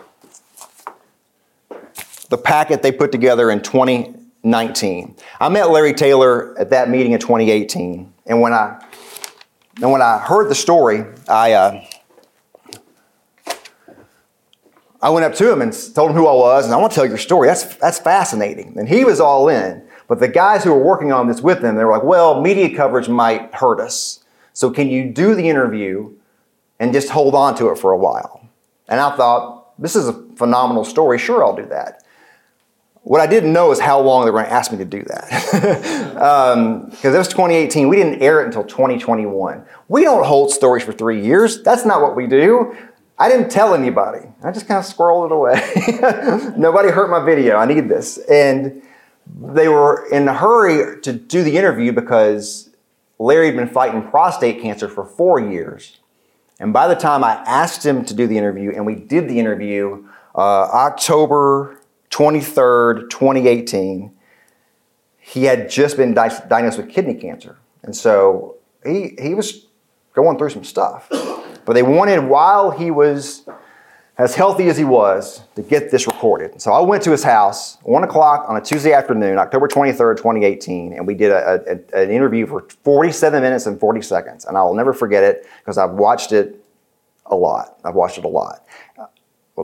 the 2.30 2.38
packet 2.38 2.80
they 2.80 2.92
put 2.92 3.10
together 3.10 3.50
in 3.50 3.60
2019. 3.60 5.16
I 5.40 5.48
met 5.48 5.68
Larry 5.68 5.94
Taylor 5.94 6.56
at 6.56 6.70
that 6.70 6.88
meeting 6.88 7.10
in 7.10 7.18
2018, 7.18 8.12
and 8.26 8.40
when 8.40 8.52
I 8.52 8.84
and 9.80 9.90
when 9.90 10.00
I 10.00 10.18
heard 10.18 10.48
the 10.48 10.54
story, 10.54 11.04
I 11.28 11.52
uh, 11.54 11.84
I 15.00 15.10
went 15.10 15.24
up 15.24 15.34
to 15.34 15.50
him 15.50 15.60
and 15.60 15.76
told 15.92 16.10
him 16.10 16.16
who 16.16 16.28
I 16.28 16.34
was, 16.34 16.66
and 16.66 16.74
I 16.74 16.76
want 16.76 16.92
to 16.92 16.94
tell 16.94 17.06
your 17.06 17.18
story. 17.18 17.48
That's 17.48 17.76
that's 17.76 17.98
fascinating. 17.98 18.78
And 18.78 18.88
he 18.88 19.04
was 19.04 19.18
all 19.18 19.48
in. 19.48 19.88
But 20.12 20.20
the 20.20 20.28
guys 20.28 20.62
who 20.62 20.74
were 20.74 20.84
working 20.84 21.10
on 21.10 21.26
this 21.26 21.40
with 21.40 21.62
them, 21.62 21.74
they 21.74 21.86
were 21.86 21.90
like, 21.90 22.02
"Well, 22.02 22.42
media 22.42 22.76
coverage 22.76 23.08
might 23.08 23.54
hurt 23.54 23.80
us. 23.80 24.20
So 24.52 24.68
can 24.68 24.90
you 24.90 25.06
do 25.08 25.34
the 25.34 25.48
interview 25.48 26.10
and 26.78 26.92
just 26.92 27.08
hold 27.08 27.34
on 27.34 27.54
to 27.54 27.70
it 27.70 27.78
for 27.78 27.92
a 27.92 27.96
while?" 27.96 28.42
And 28.88 29.00
I 29.00 29.16
thought, 29.16 29.72
"This 29.78 29.96
is 29.96 30.08
a 30.08 30.12
phenomenal 30.36 30.84
story. 30.84 31.16
Sure, 31.16 31.42
I'll 31.42 31.56
do 31.56 31.64
that." 31.64 32.04
What 33.04 33.22
I 33.22 33.26
didn't 33.26 33.54
know 33.54 33.72
is 33.72 33.80
how 33.80 34.00
long 34.00 34.26
they 34.26 34.30
were 34.30 34.40
going 34.40 34.50
to 34.50 34.52
ask 34.52 34.70
me 34.70 34.76
to 34.76 34.84
do 34.84 35.02
that. 35.04 35.30
Because 36.12 36.56
um, 36.58 36.92
it 37.02 37.16
was 37.16 37.28
2018. 37.28 37.88
We 37.88 37.96
didn't 37.96 38.20
air 38.20 38.42
it 38.42 38.44
until 38.44 38.64
2021. 38.64 39.64
We 39.88 40.04
don't 40.04 40.26
hold 40.26 40.50
stories 40.50 40.84
for 40.84 40.92
three 40.92 41.24
years. 41.24 41.62
That's 41.62 41.86
not 41.86 42.02
what 42.02 42.14
we 42.14 42.26
do. 42.26 42.76
I 43.18 43.30
didn't 43.30 43.48
tell 43.48 43.74
anybody. 43.74 44.28
I 44.44 44.52
just 44.52 44.68
kind 44.68 44.76
of 44.78 44.84
squirreled 44.84 45.24
it 45.24 45.32
away. 45.32 46.54
Nobody 46.58 46.90
hurt 46.90 47.08
my 47.08 47.24
video. 47.24 47.56
I 47.56 47.64
need 47.64 47.88
this. 47.88 48.18
And 48.28 48.82
they 49.26 49.68
were 49.68 50.06
in 50.10 50.28
a 50.28 50.34
hurry 50.34 51.00
to 51.02 51.12
do 51.12 51.42
the 51.42 51.56
interview 51.56 51.92
because 51.92 52.70
Larry 53.18 53.46
had 53.46 53.56
been 53.56 53.68
fighting 53.68 54.08
prostate 54.10 54.60
cancer 54.60 54.88
for 54.88 55.04
four 55.04 55.40
years. 55.40 55.98
And 56.58 56.72
by 56.72 56.88
the 56.88 56.94
time 56.94 57.24
I 57.24 57.34
asked 57.46 57.84
him 57.84 58.04
to 58.04 58.14
do 58.14 58.26
the 58.26 58.38
interview, 58.38 58.72
and 58.74 58.86
we 58.86 58.94
did 58.94 59.28
the 59.28 59.38
interview 59.38 60.06
uh, 60.34 60.38
October 60.38 61.80
23rd, 62.10 63.10
2018, 63.10 64.12
he 65.18 65.44
had 65.44 65.70
just 65.70 65.96
been 65.96 66.14
di- 66.14 66.42
diagnosed 66.48 66.78
with 66.78 66.90
kidney 66.90 67.14
cancer. 67.14 67.58
And 67.82 67.96
so 67.96 68.56
he, 68.84 69.16
he 69.20 69.34
was 69.34 69.66
going 70.12 70.38
through 70.38 70.50
some 70.50 70.64
stuff. 70.64 71.08
But 71.64 71.74
they 71.74 71.82
wanted, 71.82 72.24
while 72.24 72.70
he 72.70 72.90
was 72.90 73.48
as 74.18 74.34
healthy 74.34 74.68
as 74.68 74.76
he 74.76 74.84
was, 74.84 75.42
to 75.56 75.62
get 75.62 75.90
this 75.90 76.06
recorded. 76.06 76.60
So 76.60 76.72
I 76.72 76.80
went 76.80 77.02
to 77.04 77.10
his 77.10 77.24
house, 77.24 77.78
1 77.82 78.04
o'clock 78.04 78.44
on 78.48 78.56
a 78.56 78.60
Tuesday 78.60 78.92
afternoon, 78.92 79.38
October 79.38 79.68
23rd, 79.68 80.16
2018, 80.18 80.92
and 80.92 81.06
we 81.06 81.14
did 81.14 81.32
a, 81.32 81.62
a, 81.66 82.02
an 82.02 82.10
interview 82.10 82.46
for 82.46 82.66
47 82.84 83.42
minutes 83.42 83.66
and 83.66 83.80
40 83.80 84.02
seconds. 84.02 84.44
And 84.44 84.56
I'll 84.56 84.74
never 84.74 84.92
forget 84.92 85.24
it 85.24 85.46
because 85.60 85.78
I've 85.78 85.92
watched 85.92 86.32
it 86.32 86.62
a 87.26 87.34
lot. 87.34 87.78
I've 87.84 87.94
watched 87.94 88.18
it 88.18 88.24
a 88.24 88.28
lot 88.28 88.66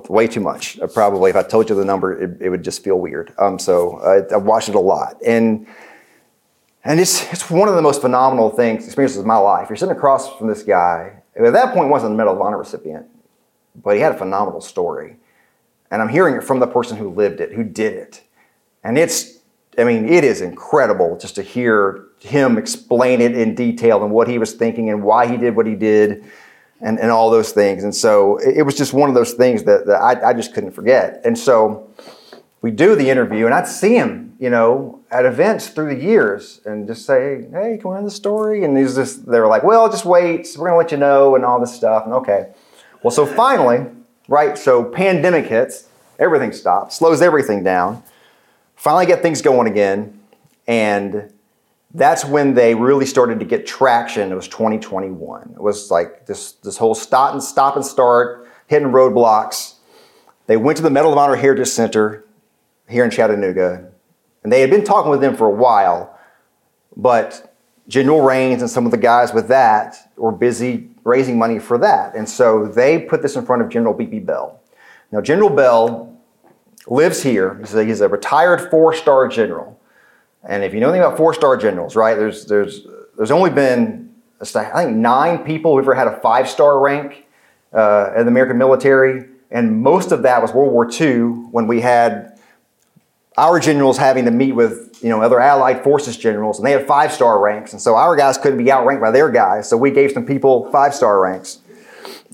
way 0.08 0.26
too 0.26 0.40
much. 0.40 0.78
Uh, 0.78 0.86
probably, 0.86 1.30
if 1.30 1.36
I 1.36 1.42
told 1.42 1.68
you 1.68 1.74
the 1.74 1.84
number, 1.84 2.20
it, 2.20 2.42
it 2.42 2.50
would 2.50 2.62
just 2.62 2.84
feel 2.84 2.98
weird. 2.98 3.32
Um, 3.38 3.58
so 3.58 4.00
I've 4.32 4.42
watched 4.42 4.68
it 4.68 4.74
a 4.74 4.80
lot, 4.80 5.16
and 5.24 5.66
and 6.84 7.00
it's 7.00 7.30
it's 7.32 7.50
one 7.50 7.68
of 7.68 7.74
the 7.74 7.82
most 7.82 8.00
phenomenal 8.00 8.50
things 8.50 8.84
experiences 8.84 9.18
of 9.18 9.26
my 9.26 9.36
life. 9.36 9.68
You're 9.68 9.76
sitting 9.76 9.96
across 9.96 10.36
from 10.36 10.48
this 10.48 10.62
guy. 10.62 11.22
At 11.36 11.52
that 11.52 11.72
point, 11.72 11.88
wasn't 11.88 12.14
a 12.14 12.16
Medal 12.16 12.34
of 12.34 12.40
Honor 12.40 12.58
recipient, 12.58 13.06
but 13.82 13.94
he 13.94 14.00
had 14.00 14.12
a 14.12 14.18
phenomenal 14.18 14.60
story, 14.60 15.16
and 15.90 16.02
I'm 16.02 16.08
hearing 16.08 16.34
it 16.36 16.44
from 16.44 16.60
the 16.60 16.66
person 16.66 16.96
who 16.96 17.10
lived 17.10 17.40
it, 17.40 17.52
who 17.52 17.64
did 17.64 17.94
it, 17.94 18.22
and 18.84 18.98
it's. 18.98 19.36
I 19.76 19.84
mean, 19.84 20.08
it 20.08 20.24
is 20.24 20.40
incredible 20.40 21.16
just 21.18 21.36
to 21.36 21.42
hear 21.42 22.08
him 22.18 22.58
explain 22.58 23.20
it 23.20 23.36
in 23.36 23.54
detail 23.54 24.02
and 24.02 24.12
what 24.12 24.26
he 24.26 24.36
was 24.36 24.54
thinking 24.54 24.90
and 24.90 25.04
why 25.04 25.28
he 25.28 25.36
did 25.36 25.54
what 25.54 25.66
he 25.66 25.76
did 25.76 26.24
and, 26.80 26.98
and 26.98 27.10
all 27.10 27.30
those 27.30 27.52
things. 27.52 27.84
And 27.84 27.94
so 27.94 28.38
it, 28.38 28.62
was 28.62 28.76
just 28.76 28.92
one 28.92 29.08
of 29.08 29.14
those 29.14 29.34
things 29.34 29.64
that, 29.64 29.86
that 29.86 30.00
I, 30.00 30.30
I 30.30 30.32
just 30.32 30.54
couldn't 30.54 30.72
forget. 30.72 31.20
And 31.24 31.36
so 31.36 31.90
we 32.60 32.70
do 32.70 32.94
the 32.94 33.08
interview, 33.08 33.46
and 33.46 33.54
I'd 33.54 33.68
see 33.68 33.94
him, 33.94 34.36
you 34.38 34.50
know, 34.50 35.00
at 35.10 35.24
events 35.24 35.68
through 35.68 35.94
the 35.94 36.02
years 36.02 36.60
and 36.64 36.86
just 36.86 37.06
say, 37.06 37.46
hey, 37.52 37.78
can 37.80 37.90
we 37.90 37.96
hear 37.96 38.02
the 38.02 38.10
story? 38.10 38.64
And 38.64 38.76
he's 38.76 38.94
just, 38.94 39.26
they 39.26 39.40
were 39.40 39.46
like, 39.46 39.62
well, 39.62 39.88
just 39.88 40.04
wait. 40.04 40.48
We're 40.56 40.68
going 40.68 40.74
to 40.74 40.78
let 40.78 40.92
you 40.92 40.98
know 40.98 41.34
and 41.34 41.44
all 41.44 41.60
this 41.60 41.74
stuff. 41.74 42.04
And 42.04 42.14
okay. 42.14 42.52
Well, 43.02 43.10
so 43.10 43.26
finally, 43.26 43.86
right, 44.28 44.58
so 44.58 44.84
pandemic 44.84 45.46
hits, 45.46 45.88
everything 46.18 46.52
stops, 46.52 46.96
slows 46.96 47.22
everything 47.22 47.62
down. 47.62 48.02
Finally 48.76 49.06
get 49.06 49.22
things 49.22 49.42
going 49.42 49.68
again. 49.68 50.20
And 50.66 51.32
that's 51.94 52.24
when 52.24 52.54
they 52.54 52.74
really 52.74 53.06
started 53.06 53.38
to 53.40 53.44
get 53.44 53.66
traction. 53.66 54.30
It 54.30 54.34
was 54.34 54.48
2021. 54.48 55.52
It 55.54 55.60
was 55.60 55.90
like 55.90 56.26
this, 56.26 56.52
this 56.52 56.76
whole 56.76 56.94
stop 56.94 57.32
and 57.32 57.42
stop 57.42 57.76
and 57.76 57.84
start, 57.84 58.48
hitting 58.66 58.88
roadblocks. 58.88 59.74
They 60.46 60.56
went 60.56 60.76
to 60.76 60.82
the 60.82 60.90
Medal 60.90 61.12
of 61.12 61.18
Honor 61.18 61.36
Heritage 61.36 61.68
Center 61.68 62.24
here 62.88 63.04
in 63.04 63.10
Chattanooga, 63.10 63.90
and 64.42 64.52
they 64.52 64.60
had 64.60 64.70
been 64.70 64.84
talking 64.84 65.10
with 65.10 65.20
them 65.20 65.36
for 65.36 65.46
a 65.46 65.50
while, 65.50 66.16
but 66.96 67.54
General 67.86 68.22
Rains 68.22 68.62
and 68.62 68.70
some 68.70 68.84
of 68.84 68.90
the 68.90 68.98
guys 68.98 69.32
with 69.32 69.48
that 69.48 70.10
were 70.16 70.32
busy 70.32 70.90
raising 71.08 71.38
money 71.38 71.58
for 71.58 71.78
that. 71.78 72.14
And 72.14 72.28
so 72.28 72.66
they 72.66 73.00
put 73.00 73.22
this 73.22 73.34
in 73.34 73.44
front 73.44 73.62
of 73.62 73.68
General 73.68 73.94
B.B. 73.94 74.20
Bell. 74.20 74.60
Now, 75.10 75.20
General 75.20 75.50
Bell 75.50 76.16
lives 76.86 77.22
here. 77.22 77.58
He's 77.60 78.00
a, 78.00 78.08
retired 78.08 78.70
four 78.70 78.94
star 78.94 79.26
general. 79.28 79.78
And 80.44 80.62
if 80.62 80.72
you 80.72 80.80
know 80.80 80.88
anything 80.88 81.04
about 81.04 81.16
four-star 81.16 81.56
generals, 81.56 81.96
right? 81.96 82.14
There's 82.14 82.46
there's 82.46 82.86
there's 83.16 83.30
only 83.30 83.50
been 83.50 84.14
I 84.40 84.44
think 84.44 84.96
nine 84.96 85.38
people 85.44 85.74
who've 85.74 85.84
ever 85.84 85.94
had 85.94 86.06
a 86.06 86.20
five-star 86.20 86.78
rank 86.78 87.26
uh, 87.72 88.12
in 88.16 88.24
the 88.24 88.30
American 88.30 88.56
military, 88.56 89.26
and 89.50 89.82
most 89.82 90.12
of 90.12 90.22
that 90.22 90.40
was 90.40 90.52
World 90.52 90.72
War 90.72 90.88
II 90.88 91.48
when 91.50 91.66
we 91.66 91.80
had 91.80 92.37
our 93.38 93.60
generals 93.60 93.96
having 93.96 94.24
to 94.24 94.30
meet 94.30 94.52
with 94.52 94.98
you 95.02 95.08
know 95.08 95.22
other 95.22 95.40
Allied 95.40 95.82
forces 95.84 96.16
generals, 96.16 96.58
and 96.58 96.66
they 96.66 96.72
had 96.72 96.86
five-star 96.86 97.40
ranks, 97.40 97.72
and 97.72 97.80
so 97.80 97.94
our 97.94 98.16
guys 98.16 98.36
couldn't 98.36 98.58
be 98.58 98.70
outranked 98.70 99.00
by 99.00 99.10
their 99.10 99.30
guys, 99.30 99.68
so 99.68 99.76
we 99.76 99.90
gave 99.90 100.12
some 100.12 100.26
people 100.26 100.70
five-star 100.72 101.20
ranks. 101.20 101.60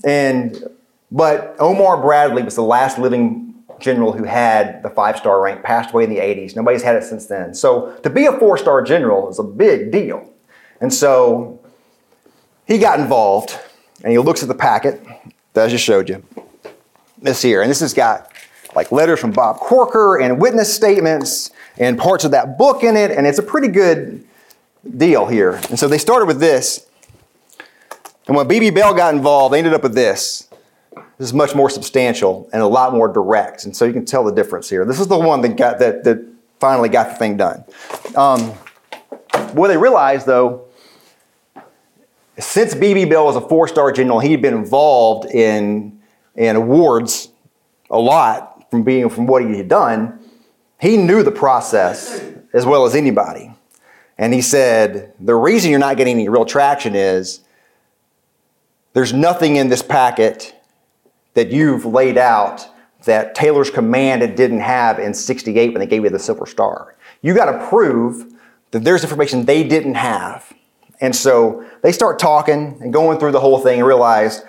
And 0.03 0.63
but 1.11 1.55
Omar 1.59 2.01
Bradley 2.01 2.43
was 2.43 2.55
the 2.55 2.63
last 2.63 2.97
living 2.97 3.45
general 3.79 4.13
who 4.13 4.23
had 4.23 4.81
the 4.83 4.89
five 4.89 5.17
star 5.17 5.41
rank 5.41 5.63
passed 5.63 5.91
away 5.91 6.05
in 6.05 6.09
the 6.09 6.17
80s. 6.17 6.55
Nobody's 6.55 6.83
had 6.83 6.95
it 6.95 7.03
since 7.03 7.27
then. 7.27 7.53
So 7.53 7.91
to 8.03 8.09
be 8.09 8.25
a 8.25 8.37
four 8.37 8.57
star 8.57 8.81
general 8.81 9.29
is 9.29 9.39
a 9.39 9.43
big 9.43 9.91
deal. 9.91 10.29
And 10.81 10.93
so 10.93 11.59
he 12.65 12.77
got 12.77 12.99
involved 12.99 13.57
and 14.03 14.11
he 14.11 14.17
looks 14.19 14.41
at 14.41 14.49
the 14.49 14.55
packet 14.55 15.05
that 15.53 15.65
I 15.65 15.69
just 15.69 15.83
showed 15.83 16.09
you. 16.09 16.23
This 17.21 17.41
here. 17.41 17.61
And 17.61 17.69
this 17.69 17.79
has 17.79 17.93
got 17.93 18.31
like 18.75 18.91
letters 18.91 19.19
from 19.19 19.31
Bob 19.31 19.57
Corker 19.57 20.19
and 20.19 20.39
witness 20.39 20.73
statements 20.73 21.51
and 21.77 21.97
parts 21.97 22.25
of 22.25 22.31
that 22.31 22.57
book 22.57 22.83
in 22.83 22.95
it. 22.97 23.11
And 23.11 23.25
it's 23.25 23.39
a 23.39 23.43
pretty 23.43 23.69
good 23.69 24.25
deal 24.97 25.25
here. 25.25 25.53
And 25.69 25.79
so 25.79 25.87
they 25.87 25.97
started 25.97 26.25
with 26.25 26.39
this. 26.39 26.85
And 28.27 28.35
when 28.35 28.47
BB 28.47 28.73
Bell 28.75 28.93
got 28.93 29.13
involved, 29.13 29.53
they 29.53 29.59
ended 29.59 29.73
up 29.73 29.83
with 29.83 29.93
this. 29.93 30.49
This 31.17 31.27
is 31.29 31.33
much 31.33 31.55
more 31.55 31.69
substantial 31.69 32.49
and 32.51 32.61
a 32.61 32.67
lot 32.67 32.93
more 32.93 33.07
direct. 33.07 33.65
And 33.65 33.75
so 33.75 33.85
you 33.85 33.93
can 33.93 34.05
tell 34.05 34.23
the 34.23 34.33
difference 34.33 34.69
here. 34.69 34.83
This 34.83 34.99
is 34.99 35.07
the 35.07 35.17
one 35.17 35.41
that 35.41 35.55
got 35.55 35.79
that, 35.79 36.03
that 36.03 36.25
finally 36.59 36.89
got 36.89 37.09
the 37.09 37.15
thing 37.15 37.37
done. 37.37 37.63
Um, 38.15 38.41
what 39.53 39.69
they 39.69 39.77
realized 39.77 40.25
though, 40.25 40.65
since 42.37 42.75
BB 42.75 43.09
Bell 43.09 43.25
was 43.25 43.37
a 43.37 43.41
four-star 43.41 43.93
general, 43.93 44.19
he'd 44.19 44.41
been 44.41 44.53
involved 44.53 45.29
in, 45.29 46.01
in 46.35 46.57
awards 46.57 47.29
a 47.89 47.97
lot 47.97 48.54
from 48.75 48.83
being 48.83 49.09
from 49.09 49.25
what 49.25 49.41
he 49.41 49.55
had 49.55 49.69
done. 49.69 50.19
He 50.81 50.97
knew 50.97 51.23
the 51.23 51.31
process 51.31 52.21
as 52.51 52.65
well 52.65 52.83
as 52.83 52.93
anybody. 52.93 53.53
And 54.17 54.33
he 54.33 54.41
said, 54.41 55.13
the 55.17 55.33
reason 55.33 55.71
you're 55.71 55.79
not 55.79 55.95
getting 55.95 56.15
any 56.15 56.27
real 56.27 56.43
traction 56.43 56.93
is 56.93 57.39
there's 58.91 59.13
nothing 59.13 59.55
in 59.55 59.69
this 59.69 59.81
packet 59.81 60.53
that 61.35 61.51
you've 61.51 61.85
laid 61.85 62.17
out 62.17 62.67
that 63.05 63.33
Taylor's 63.33 63.69
command 63.69 64.35
didn't 64.35 64.59
have 64.59 64.99
in 64.99 65.13
68 65.13 65.71
when 65.71 65.79
they 65.79 65.85
gave 65.85 66.03
you 66.03 66.09
the 66.09 66.19
Silver 66.19 66.45
Star. 66.45 66.95
You 67.21 67.33
got 67.33 67.45
to 67.45 67.67
prove 67.69 68.33
that 68.71 68.83
there's 68.83 69.03
information 69.03 69.45
they 69.45 69.63
didn't 69.63 69.95
have. 69.95 70.51
And 70.99 71.15
so 71.15 71.65
they 71.81 71.93
start 71.93 72.19
talking 72.19 72.77
and 72.81 72.91
going 72.91 73.19
through 73.19 73.31
the 73.31 73.39
whole 73.39 73.59
thing 73.59 73.79
and 73.79 73.87
realize 73.87 74.43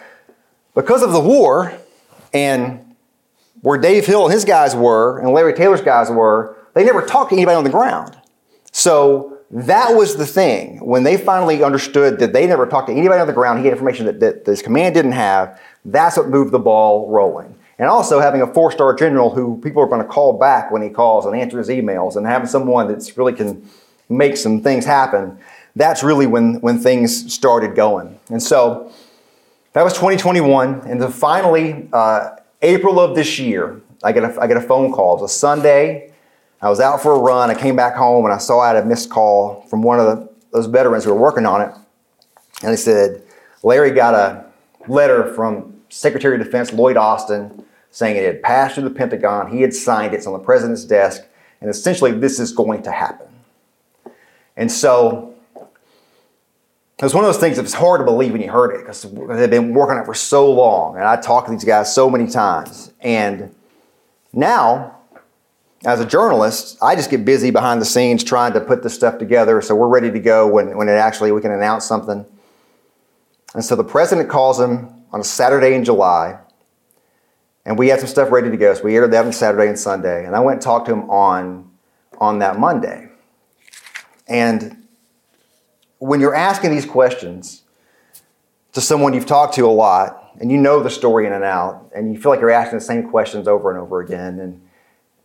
because 0.75 1.05
of 1.05 1.13
the 1.13 1.21
war 1.21 1.73
and 2.35 2.86
where 3.63 3.79
Dave 3.79 4.07
Hill 4.07 4.25
and 4.25 4.33
his 4.33 4.45
guys 4.45 4.75
were 4.75 5.19
and 5.19 5.31
Larry 5.33 5.55
Taylor's 5.55 5.81
guys 5.81 6.11
were, 6.11 6.57
they 6.75 6.85
never 6.85 7.03
talked 7.03 7.31
to 7.31 7.37
anybody 7.37 7.57
on 7.57 7.65
the 7.65 7.71
ground. 7.71 8.17
So 8.73 9.39
that 9.51 9.95
was 9.95 10.17
the 10.17 10.27
thing. 10.27 10.85
When 10.85 11.03
they 11.03 11.17
finally 11.17 11.63
understood 11.63 12.19
that 12.19 12.33
they 12.33 12.47
never 12.47 12.67
talked 12.67 12.89
to 12.89 12.93
anybody 12.93 13.21
on 13.21 13.27
the 13.27 13.33
ground, 13.33 13.61
he 13.61 13.65
had 13.65 13.73
information 13.73 14.07
that, 14.07 14.21
that 14.21 14.45
this 14.45 14.61
command 14.61 14.95
didn't 14.95 15.13
have, 15.13 15.61
that's 15.85 16.17
what 16.17 16.29
moved 16.29 16.53
the 16.53 16.59
ball 16.59 17.11
rolling. 17.11 17.55
And 17.79 17.89
also 17.89 18.21
having 18.21 18.43
a 18.43 18.47
four 18.47 18.73
star 18.73 18.95
general 18.95 19.31
who 19.31 19.61
people 19.63 19.83
are 19.83 19.87
going 19.87 20.03
to 20.03 20.09
call 20.09 20.33
back 20.33 20.71
when 20.71 20.83
he 20.83 20.89
calls 20.89 21.27
and 21.27 21.37
answer 21.37 21.59
his 21.59 21.69
emails 21.69 22.17
and 22.17 22.27
having 22.27 22.49
someone 22.49 22.89
that's 22.89 23.17
really 23.17 23.33
can 23.33 23.69
make 24.09 24.37
some 24.37 24.63
things 24.63 24.85
happen, 24.85 25.39
that's 25.75 26.03
really 26.03 26.27
when, 26.27 26.55
when 26.61 26.79
things 26.79 27.33
started 27.33 27.75
going. 27.77 28.19
And 28.31 28.43
so 28.43 28.91
that 29.75 29.83
was 29.83 29.93
2021. 29.93 30.81
And 30.87 31.01
then 31.01 31.13
finally, 31.13 31.89
uh, 31.93 32.37
April 32.63 32.99
of 32.99 33.15
this 33.15 33.39
year, 33.39 33.81
I 34.03 34.13
get, 34.13 34.25
a, 34.25 34.41
I 34.41 34.47
get 34.47 34.57
a 34.57 34.63
phone 34.63 34.93
call. 34.93 35.19
It 35.19 35.23
was 35.23 35.31
a 35.31 35.35
Sunday. 35.35 36.13
I 36.61 36.71
was 36.71 36.81
out 36.81 37.03
for 37.03 37.13
a 37.13 37.19
run. 37.19 37.51
I 37.51 37.55
came 37.55 37.77
back 37.77 37.95
home 37.95 38.25
and 38.25 38.33
I 38.33 38.39
saw 38.39 38.61
I 38.61 38.69
had 38.69 38.77
a 38.77 38.85
missed 38.85 39.11
call 39.11 39.63
from 39.69 39.83
one 39.83 40.01
of 40.01 40.07
the, 40.07 40.29
those 40.53 40.67
veterans 40.67 41.05
who 41.05 41.13
were 41.13 41.21
working 41.21 41.47
on 41.47 41.61
it. 41.61 41.75
And 42.63 42.73
they 42.73 42.77
said, 42.77 43.23
Larry 43.63 43.91
got 43.91 44.15
a 44.15 44.47
letter 44.89 45.33
from 45.35 45.81
Secretary 45.89 46.39
of 46.39 46.45
Defense 46.45 46.73
Lloyd 46.73 46.97
Austin 46.97 47.65
saying 47.91 48.17
it 48.17 48.25
had 48.25 48.43
passed 48.43 48.75
through 48.75 48.85
the 48.85 48.95
Pentagon. 48.95 49.51
He 49.51 49.63
had 49.63 49.75
signed 49.75 50.15
it. 50.15 50.19
It's 50.19 50.27
on 50.27 50.33
the 50.33 50.39
president's 50.39 50.85
desk. 50.85 51.23
And 51.61 51.71
essentially, 51.71 52.13
this 52.13 52.39
is 52.39 52.53
going 52.53 52.83
to 52.83 52.93
happen. 52.93 53.29
And 54.57 54.71
so 54.71 55.36
it 56.99 57.05
was 57.05 57.13
one 57.13 57.25
of 57.25 57.29
those 57.29 57.41
things 57.41 57.57
that 57.57 57.63
was 57.63 57.75
hard 57.75 58.01
to 58.01 58.05
believe 58.07 58.33
when 58.33 58.41
you 58.41 58.51
heard 58.51 58.75
it 58.75 58.79
because 58.79 59.03
they've 59.03 59.51
been 59.51 59.75
working 59.75 59.97
on 59.97 60.03
it 60.03 60.07
for 60.07 60.15
so 60.15 60.51
long. 60.51 60.97
And 60.97 61.05
I 61.05 61.17
talked 61.17 61.47
to 61.49 61.53
these 61.53 61.65
guys 61.65 61.95
so 61.95 62.09
many 62.09 62.27
times. 62.27 62.91
And 63.01 63.55
now, 64.33 64.97
as 65.85 66.01
a 66.01 66.07
journalist, 66.07 66.79
I 66.83 66.95
just 66.97 67.11
get 67.11 67.23
busy 67.27 67.51
behind 67.51 67.83
the 67.83 67.85
scenes 67.85 68.25
trying 68.25 68.55
to 68.55 68.61
put 68.61 68.83
this 68.83 68.95
stuff 68.95 69.19
together 69.19 69.61
so 69.61 69.75
we're 69.75 69.89
ready 69.89 70.11
to 70.11 70.19
go 70.19 70.47
when, 70.49 70.75
when 70.75 70.89
it 70.89 70.93
actually 70.93 71.33
we 71.33 71.43
can 71.43 71.51
announce 71.51 71.85
something. 71.85 72.25
And 73.55 73.63
so 73.63 73.77
the 73.77 73.85
president 73.85 74.31
calls 74.31 74.59
him 74.59 75.05
on 75.13 75.21
a 75.21 75.25
Saturday 75.25 75.75
in 75.75 75.85
July, 75.85 76.39
and 77.67 77.79
we 77.79 77.89
had 77.89 78.01
some 78.01 78.09
stuff 78.09 78.31
ready 78.31 78.51
to 78.51 78.57
go. 78.57 78.73
So 78.73 78.85
we 78.85 78.97
aired 78.97 79.13
that 79.13 79.27
on 79.27 79.33
Saturday 79.35 79.69
and 79.69 79.79
Sunday, 79.79 80.25
and 80.25 80.35
I 80.35 80.41
went 80.41 80.57
and 80.57 80.63
talked 80.63 80.87
to 80.87 80.93
him 80.95 81.11
on, 81.11 81.71
on 82.19 82.39
that 82.39 82.59
Monday. 82.59 83.11
And 84.27 84.86
when 85.99 86.21
you're 86.21 86.35
asking 86.35 86.71
these 86.71 86.87
questions 86.87 87.63
to 88.73 88.81
someone 88.81 89.15
you've 89.15 89.27
talked 89.27 89.55
to 89.55 89.63
a 89.63 89.69
lot, 89.69 90.35
and 90.39 90.51
you 90.51 90.59
know 90.59 90.83
the 90.83 90.91
story 90.91 91.27
in 91.27 91.33
and 91.33 91.45
out, 91.45 91.91
and 91.95 92.13
you 92.13 92.21
feel 92.21 92.31
like 92.31 92.41
you're 92.41 92.51
asking 92.51 92.79
the 92.79 92.85
same 92.85 93.09
questions 93.09 93.49
over 93.49 93.71
and 93.71 93.81
over 93.81 94.01
again, 94.01 94.39
and 94.39 94.61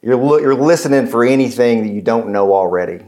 you're, 0.02 0.40
you're 0.40 0.56
listening 0.56 1.06
for 1.08 1.26
anything 1.26 1.84
that 1.84 1.94
you 1.94 2.02
don't 2.02 2.30
know 2.30 2.54
already. 2.54 3.04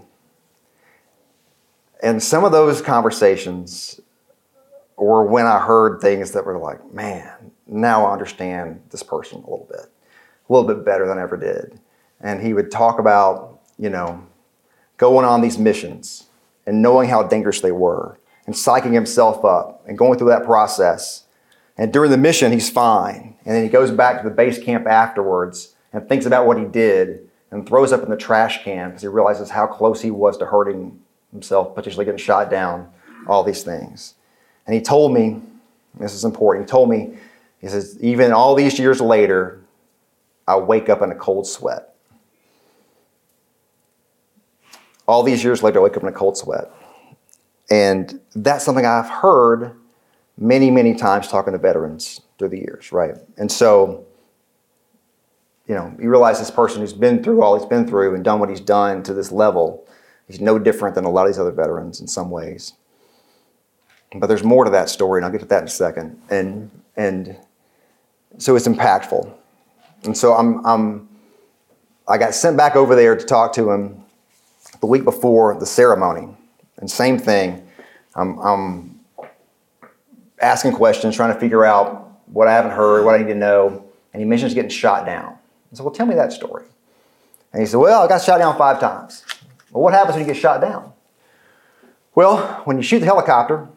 And 2.02 2.22
some 2.22 2.44
of 2.44 2.52
those 2.52 2.82
conversations 2.82 4.02
or 4.98 5.26
when 5.26 5.46
I 5.46 5.60
heard 5.60 6.02
things 6.02 6.32
that 6.32 6.46
were 6.46 6.58
like, 6.58 6.94
man, 6.94 7.52
now 7.68 8.06
I 8.06 8.14
understand 8.14 8.82
this 8.90 9.04
person 9.04 9.40
a 9.40 9.50
little 9.50 9.68
bit, 9.70 9.90
a 10.50 10.54
little 10.54 10.68
bit 10.68 10.86
better 10.86 11.08
than 11.08 11.18
I 11.18 11.24
ever 11.24 11.38
did. 11.38 11.80
And 12.22 12.42
he 12.42 12.54
would 12.54 12.72
talk 12.72 13.00
about, 13.00 13.62
you 13.78 13.90
know, 13.90 14.26
going 14.98 15.26
on 15.26 15.42
these 15.42 15.58
missions 15.58 16.28
and 16.66 16.82
knowing 16.82 17.10
how 17.10 17.24
dangerous 17.24 17.62
they 17.62 17.72
were 17.72 18.18
and 18.46 18.56
psyching 18.56 18.94
himself 18.94 19.44
up 19.46 19.84
and 19.88 19.98
going 19.98 20.18
through 20.18 20.30
that 20.30 20.44
process. 20.44 21.26
And 21.78 21.92
during 21.92 22.12
the 22.12 22.18
mission, 22.18 22.52
he's 22.52 22.70
fine. 22.70 23.36
And 23.46 23.56
then 23.56 23.64
he 23.64 23.70
goes 23.70 23.92
back 23.92 24.22
to 24.22 24.30
the 24.30 24.36
base 24.36 24.60
camp 24.60 24.88
afterwards 24.88 25.76
and 25.92 26.08
thinks 26.08 26.26
about 26.26 26.46
what 26.46 26.58
he 26.58 26.66
did 26.66 27.30
and 27.52 27.68
throws 27.68 27.92
up 27.92 28.04
in 28.04 28.10
the 28.10 28.18
trash 28.18 28.64
can 28.64 28.90
because 28.90 29.02
he 29.02 29.08
realizes 29.08 29.50
how 29.50 29.68
close 29.68 30.02
he 30.02 30.12
was 30.12 30.38
to 30.38 30.46
hurting 30.46 31.00
himself, 31.32 31.76
potentially 31.76 32.06
getting 32.06 32.18
shot 32.18 32.50
down, 32.50 32.90
all 33.28 33.44
these 33.44 33.64
things. 33.64 34.16
And 34.66 34.74
he 34.74 34.82
told 34.82 35.14
me, 35.14 35.42
this 36.00 36.14
is 36.14 36.24
important, 36.24 36.66
he 36.66 36.72
told 36.72 36.90
me, 36.90 37.18
he 37.60 37.68
says, 37.68 37.98
even 38.02 38.34
all 38.34 38.56
these 38.56 38.78
years 38.80 39.00
later, 39.00 39.62
I 40.48 40.58
wake 40.58 40.90
up 40.90 41.02
in 41.02 41.12
a 41.12 41.16
cold 41.16 41.48
sweat. 41.48 41.93
All 45.08 45.24
these 45.24 45.44
years 45.44 45.64
later, 45.64 45.80
I 45.80 45.84
wake 45.84 45.98
up 45.98 46.04
in 46.04 46.10
a 46.10 46.14
cold 46.14 46.38
sweat. 46.38 46.72
And 47.70 48.20
that's 48.36 48.64
something 48.64 48.86
I've 48.86 49.10
heard 49.10 49.76
many, 50.38 50.72
many 50.72 50.96
times 50.96 51.28
talking 51.28 51.54
to 51.54 51.60
veterans 51.60 52.22
through 52.38 52.50
the 52.50 52.60
years, 52.60 52.92
right? 52.92 53.16
And 53.38 53.52
so, 53.52 54.06
you 55.68 55.76
know, 55.76 55.94
you 56.00 56.10
realize 56.10 56.40
this 56.40 56.52
person 56.52 56.82
who's 56.82 56.94
been 56.94 57.24
through 57.24 57.42
all 57.42 57.58
he's 57.58 57.68
been 57.68 57.88
through 57.88 58.16
and 58.16 58.24
done 58.24 58.40
what 58.40 58.50
he's 58.50 58.60
done 58.60 59.04
to 59.04 59.14
this 59.14 59.32
level, 59.32 59.88
he's 60.28 60.42
no 60.42 60.60
different 60.60 60.96
than 60.96 61.06
a 61.06 61.10
lot 61.10 61.26
of 61.26 61.34
these 61.34 61.40
other 61.40 61.52
veterans 61.52 62.02
in 62.02 62.08
some 62.08 62.30
ways. 62.30 62.74
But 64.16 64.28
there's 64.28 64.44
more 64.44 64.64
to 64.66 64.72
that 64.72 64.90
story, 64.90 65.20
and 65.20 65.26
I'll 65.26 65.32
get 65.32 65.42
to 65.42 65.48
that 65.48 65.62
in 65.62 65.68
a 65.68 65.72
second. 65.72 66.22
And 66.30 66.70
and 66.96 67.36
so 68.38 68.56
it's 68.56 68.68
impactful. 68.68 69.32
And 70.04 70.16
so 70.16 70.34
I'm, 70.34 70.64
I'm 70.66 71.10
I 72.08 72.18
got 72.18 72.36
sent 72.36 72.58
back 72.58 72.76
over 72.76 72.96
there 72.96 73.16
to 73.16 73.26
talk 73.26 73.54
to 73.54 73.72
him 73.72 74.03
the 74.84 74.88
week 74.88 75.06
before 75.06 75.58
the 75.58 75.66
ceremony. 75.66 76.28
And 76.76 76.92
same 76.92 77.18
thing. 77.18 77.66
I'm, 78.16 78.38
I'm 78.40 79.00
asking 80.42 80.74
questions, 80.74 81.16
trying 81.16 81.34
to 81.34 81.40
figure 81.40 81.64
out 81.64 82.20
what 82.26 82.50
I 82.50 82.52
haven't 82.52 82.72
heard, 82.72 83.06
what 83.06 83.16
I 83.16 83.20
need 83.20 83.30
to 83.30 83.36
know. 83.36 83.86
And 84.12 84.22
he 84.22 84.28
mentions 84.28 84.54
getting 84.54 84.70
shot 84.70 85.06
down. 85.06 85.38
I 85.72 85.76
said, 85.76 85.86
Well, 85.86 85.94
tell 85.94 86.06
me 86.06 86.16
that 86.16 86.34
story. 86.34 86.66
And 87.54 87.62
he 87.62 87.66
said, 87.66 87.78
Well, 87.78 88.02
I 88.02 88.10
got 88.10 88.24
shot 88.24 88.40
down 88.40 88.58
five 88.58 88.82
times. 88.82 89.24
Well, 89.72 89.84
what 89.84 89.94
happens 89.94 90.18
when 90.18 90.28
you 90.28 90.34
get 90.34 90.42
shot 90.42 90.60
down? 90.60 90.92
Well, 92.14 92.62
when 92.66 92.76
you 92.76 92.84
shoot 92.84 93.00
the 93.00 93.06
helicopter, 93.06 93.70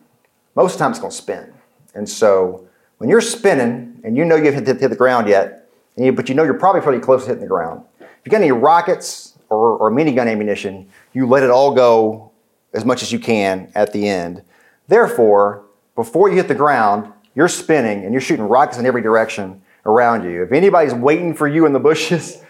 most 0.57 0.73
of 0.73 0.79
the 0.79 0.83
time 0.83 0.91
it's 0.91 0.99
going 0.99 1.13
to 1.13 1.17
spin. 1.17 1.55
And 1.95 2.09
so 2.09 2.67
when 2.99 3.09
you're 3.09 3.21
spinning 3.21 4.01
and 4.03 4.17
you 4.17 4.25
know 4.25 4.35
you 4.35 4.47
haven't 4.47 4.67
hit, 4.67 4.81
hit 4.81 4.89
the 4.89 4.97
ground 4.97 5.29
yet, 5.29 5.71
you, 5.97 6.13
but 6.13 6.29
you 6.29 6.35
know 6.35 6.43
you're 6.43 6.55
probably 6.59 6.81
pretty 6.81 6.99
close 6.99 7.23
to 7.23 7.29
hitting 7.29 7.43
the 7.43 7.49
ground. 7.49 7.85
If 8.01 8.09
you 8.25 8.33
got 8.33 8.41
any 8.41 8.51
rockets 8.51 9.26
or, 9.49 9.77
or 9.77 9.91
minigun 9.91 10.27
ammunition, 10.27 10.89
you 11.13 11.27
let 11.27 11.43
it 11.43 11.51
all 11.51 11.75
go 11.75 12.31
as 12.73 12.85
much 12.85 13.03
as 13.03 13.13
you 13.13 13.19
can 13.19 13.71
at 13.75 13.93
the 13.93 14.09
end. 14.09 14.43
Therefore, 14.89 15.65
before 15.95 16.29
you 16.29 16.37
hit 16.37 16.49
the 16.49 16.55
ground, 16.55 17.13
you're 17.35 17.49
spinning 17.49 18.05
and 18.05 18.13
you're 18.13 18.21
shooting 18.21 18.47
rockets 18.47 18.79
in 18.79 18.87
every 18.87 19.03
direction 19.03 19.63
around 19.85 20.25
you. 20.25 20.43
If 20.43 20.53
anybody's 20.53 20.95
waiting 20.95 21.35
for 21.35 21.49
you 21.49 21.67
in 21.67 21.73
the 21.73 21.81
bushes, 21.81 22.43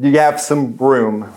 you 0.00 0.18
have 0.18 0.40
some 0.40 0.76
room. 0.76 1.32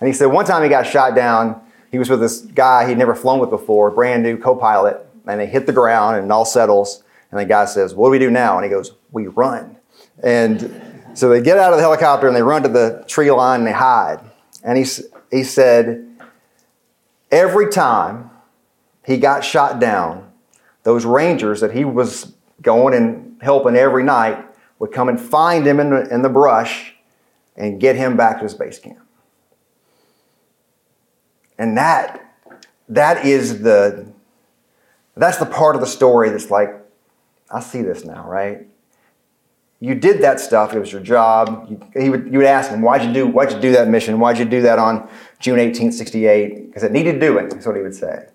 And 0.00 0.08
he 0.08 0.12
said 0.12 0.26
one 0.26 0.44
time 0.44 0.62
he 0.62 0.68
got 0.68 0.86
shot 0.86 1.14
down 1.14 1.62
he 1.92 1.98
was 1.98 2.08
with 2.08 2.20
this 2.20 2.40
guy 2.40 2.88
he'd 2.88 2.96
never 2.96 3.14
flown 3.14 3.38
with 3.38 3.50
before, 3.50 3.90
brand 3.90 4.22
new 4.22 4.38
co-pilot, 4.38 5.06
and 5.26 5.38
they 5.38 5.46
hit 5.46 5.66
the 5.66 5.74
ground 5.74 6.16
and 6.16 6.32
all 6.32 6.46
settles. 6.46 7.04
And 7.30 7.38
the 7.38 7.44
guy 7.44 7.66
says, 7.66 7.94
"What 7.94 8.08
do 8.08 8.12
we 8.12 8.18
do 8.18 8.30
now?" 8.30 8.56
And 8.56 8.64
he 8.64 8.70
goes, 8.70 8.92
"We 9.12 9.26
run." 9.26 9.76
And 10.22 10.91
so 11.14 11.28
they 11.28 11.40
get 11.40 11.58
out 11.58 11.72
of 11.72 11.78
the 11.78 11.82
helicopter 11.82 12.26
and 12.26 12.36
they 12.36 12.42
run 12.42 12.62
to 12.62 12.68
the 12.68 13.04
tree 13.06 13.30
line 13.30 13.60
and 13.60 13.66
they 13.66 13.72
hide. 13.72 14.20
And 14.64 14.78
he 14.78 14.84
he 15.30 15.44
said, 15.44 16.06
every 17.30 17.70
time 17.70 18.30
he 19.04 19.16
got 19.16 19.44
shot 19.44 19.80
down, 19.80 20.30
those 20.82 21.04
rangers 21.04 21.60
that 21.60 21.72
he 21.72 21.84
was 21.84 22.34
going 22.60 22.94
and 22.94 23.40
helping 23.42 23.76
every 23.76 24.04
night 24.04 24.44
would 24.78 24.92
come 24.92 25.08
and 25.08 25.20
find 25.20 25.66
him 25.66 25.80
in 25.80 25.90
the, 25.90 26.14
in 26.14 26.22
the 26.22 26.28
brush 26.28 26.94
and 27.56 27.80
get 27.80 27.96
him 27.96 28.16
back 28.16 28.38
to 28.38 28.44
his 28.44 28.54
base 28.54 28.78
camp. 28.78 28.98
And 31.58 31.76
that 31.76 32.18
that 32.88 33.24
is 33.24 33.62
the 33.62 34.06
that's 35.16 35.38
the 35.38 35.46
part 35.46 35.74
of 35.74 35.80
the 35.80 35.86
story 35.86 36.30
that's 36.30 36.50
like, 36.50 36.74
I 37.50 37.60
see 37.60 37.82
this 37.82 38.04
now, 38.04 38.28
right? 38.28 38.66
You 39.82 39.96
did 39.96 40.22
that 40.22 40.38
stuff. 40.38 40.74
It 40.74 40.78
was 40.78 40.92
your 40.92 41.00
job. 41.00 41.66
You, 41.68 42.00
he 42.00 42.08
would, 42.08 42.32
you 42.32 42.38
would 42.38 42.46
ask 42.46 42.70
him, 42.70 42.82
why'd 42.82 43.02
you 43.02 43.12
do, 43.12 43.26
why'd 43.26 43.50
you 43.50 43.58
do 43.58 43.72
that 43.72 43.88
mission? 43.88 44.20
Why'd 44.20 44.38
you 44.38 44.44
do 44.44 44.62
that 44.62 44.78
on 44.78 45.08
June 45.40 45.58
18, 45.58 45.90
68? 45.90 46.68
Because 46.68 46.84
it 46.84 46.92
needed 46.92 47.18
doing, 47.18 47.48
that's 47.48 47.66
what 47.66 47.74
he 47.74 47.82
would 47.82 47.96
say. 47.96 48.28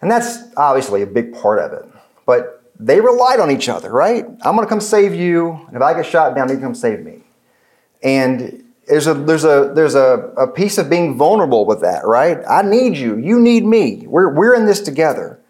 And 0.00 0.08
that's 0.08 0.38
obviously 0.56 1.02
a 1.02 1.06
big 1.06 1.34
part 1.34 1.58
of 1.58 1.72
it. 1.72 1.84
But 2.26 2.62
they 2.78 3.00
relied 3.00 3.40
on 3.40 3.50
each 3.50 3.68
other, 3.68 3.90
right? 3.90 4.24
I'm 4.24 4.54
going 4.54 4.64
to 4.64 4.68
come 4.68 4.80
save 4.80 5.16
you. 5.16 5.50
And 5.66 5.74
if 5.74 5.82
I 5.82 5.94
get 5.94 6.06
shot 6.06 6.36
down, 6.36 6.48
you 6.48 6.58
come 6.58 6.76
save 6.76 7.00
me. 7.00 7.24
And 8.04 8.62
there's 8.86 9.08
a 9.08 9.14
there's 9.14 9.44
a 9.44 9.72
there's 9.74 9.96
a, 9.96 10.32
a 10.36 10.46
piece 10.46 10.78
of 10.78 10.88
being 10.88 11.18
vulnerable 11.18 11.66
with 11.66 11.80
that, 11.80 12.06
right? 12.06 12.38
I 12.48 12.62
need 12.62 12.96
you. 12.96 13.18
You 13.18 13.40
need 13.40 13.64
me. 13.64 14.06
We're 14.06 14.32
we're 14.32 14.54
in 14.54 14.66
this 14.66 14.80
together. 14.80 15.40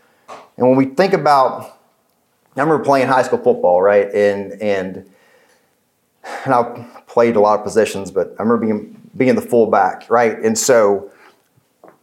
And 0.56 0.68
when 0.68 0.76
we 0.76 0.86
think 0.86 1.12
about 1.12 1.81
I 2.56 2.60
remember 2.60 2.84
playing 2.84 3.08
high 3.08 3.22
school 3.22 3.38
football, 3.38 3.80
right? 3.80 4.12
And 4.12 4.60
and 4.60 5.10
and 6.44 6.54
I 6.54 6.86
played 7.06 7.36
a 7.36 7.40
lot 7.40 7.58
of 7.58 7.64
positions, 7.64 8.10
but 8.10 8.34
I 8.38 8.42
remember 8.42 8.66
being 8.66 9.10
being 9.16 9.34
the 9.34 9.42
fullback, 9.42 10.08
right? 10.10 10.38
And 10.38 10.58
so 10.58 11.10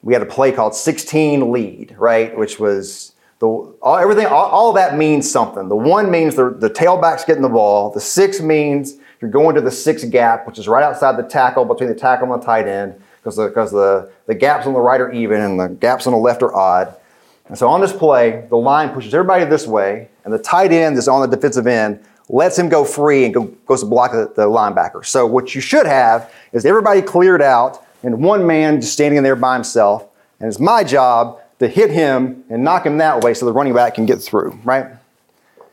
we 0.02 0.14
had 0.14 0.22
a 0.22 0.26
play 0.26 0.52
called 0.52 0.76
16 0.76 1.52
lead, 1.52 1.96
right? 1.98 2.38
Which 2.38 2.60
was 2.60 3.14
the 3.40 3.48
all, 3.48 3.98
everything 3.98 4.26
all, 4.28 4.46
all 4.46 4.74
that 4.74 4.98
means 4.98 5.30
something. 5.30 5.70
The 5.70 5.76
one 5.76 6.12
means 6.12 6.36
the, 6.36 6.50
the 6.50 6.70
tailback's 6.70 7.26
getting 7.26 7.42
the 7.42 7.50
ball, 7.50 7.92
the 7.92 8.02
six 8.02 8.42
means 8.42 8.98
you're 9.22 9.32
going 9.32 9.56
to 9.56 9.62
the 9.62 9.72
six 9.72 10.04
gap, 10.06 10.48
which 10.48 10.58
is 10.58 10.68
right 10.68 10.84
outside 10.84 11.18
the 11.18 11.28
tackle 11.28 11.66
between 11.66 11.90
the 11.90 11.96
tackle 11.96 12.32
and 12.32 12.42
the 12.42 12.46
tight 12.46 12.68
end, 12.68 13.02
because 13.18 13.36
the, 13.36 13.48
because 13.48 13.72
the, 13.72 14.10
the 14.28 14.36
gaps 14.36 14.66
on 14.66 14.74
the 14.74 14.80
right 14.80 15.02
are 15.02 15.12
even 15.12 15.42
and 15.42 15.60
the 15.60 15.68
gaps 15.68 16.08
on 16.08 16.14
the 16.14 16.20
left 16.20 16.42
are 16.42 16.56
odd. 16.56 16.96
And 17.48 17.58
so 17.58 17.68
on 17.68 17.82
this 17.82 17.92
play, 17.92 18.46
the 18.50 18.56
line 18.56 18.90
pushes 18.90 19.14
everybody 19.14 19.44
this 19.44 19.68
way, 19.68 20.10
and 20.30 20.40
the 20.40 20.44
tight 20.44 20.72
end 20.72 20.96
is 20.98 21.08
on 21.08 21.28
the 21.28 21.36
defensive 21.36 21.66
end, 21.66 22.04
lets 22.30 22.58
him 22.58 22.70
go 22.70 22.86
free 22.86 23.26
and 23.26 23.34
go, 23.34 23.46
goes 23.66 23.82
to 23.82 23.88
block 23.88 24.12
the, 24.12 24.32
the 24.36 24.46
linebacker. 24.46 25.04
So 25.04 25.26
what 25.26 25.56
you 25.56 25.62
should 25.62 25.88
have 25.88 26.32
is 26.52 26.66
everybody 26.66 27.02
cleared 27.02 27.42
out 27.42 27.84
and 28.04 28.24
one 28.24 28.46
man 28.46 28.80
just 28.80 28.94
standing 28.94 29.24
there 29.24 29.36
by 29.36 29.56
himself. 29.56 30.06
And 30.40 30.48
it's 30.48 30.60
my 30.60 30.84
job 30.84 31.40
to 31.58 31.68
hit 31.68 31.90
him 31.90 32.44
and 32.50 32.64
knock 32.64 32.86
him 32.86 33.00
that 33.00 33.24
way 33.24 33.34
so 33.34 33.48
the 33.48 33.52
running 33.52 33.74
back 33.74 33.96
can 33.96 34.06
get 34.06 34.22
through, 34.22 34.60
right? 34.64 34.86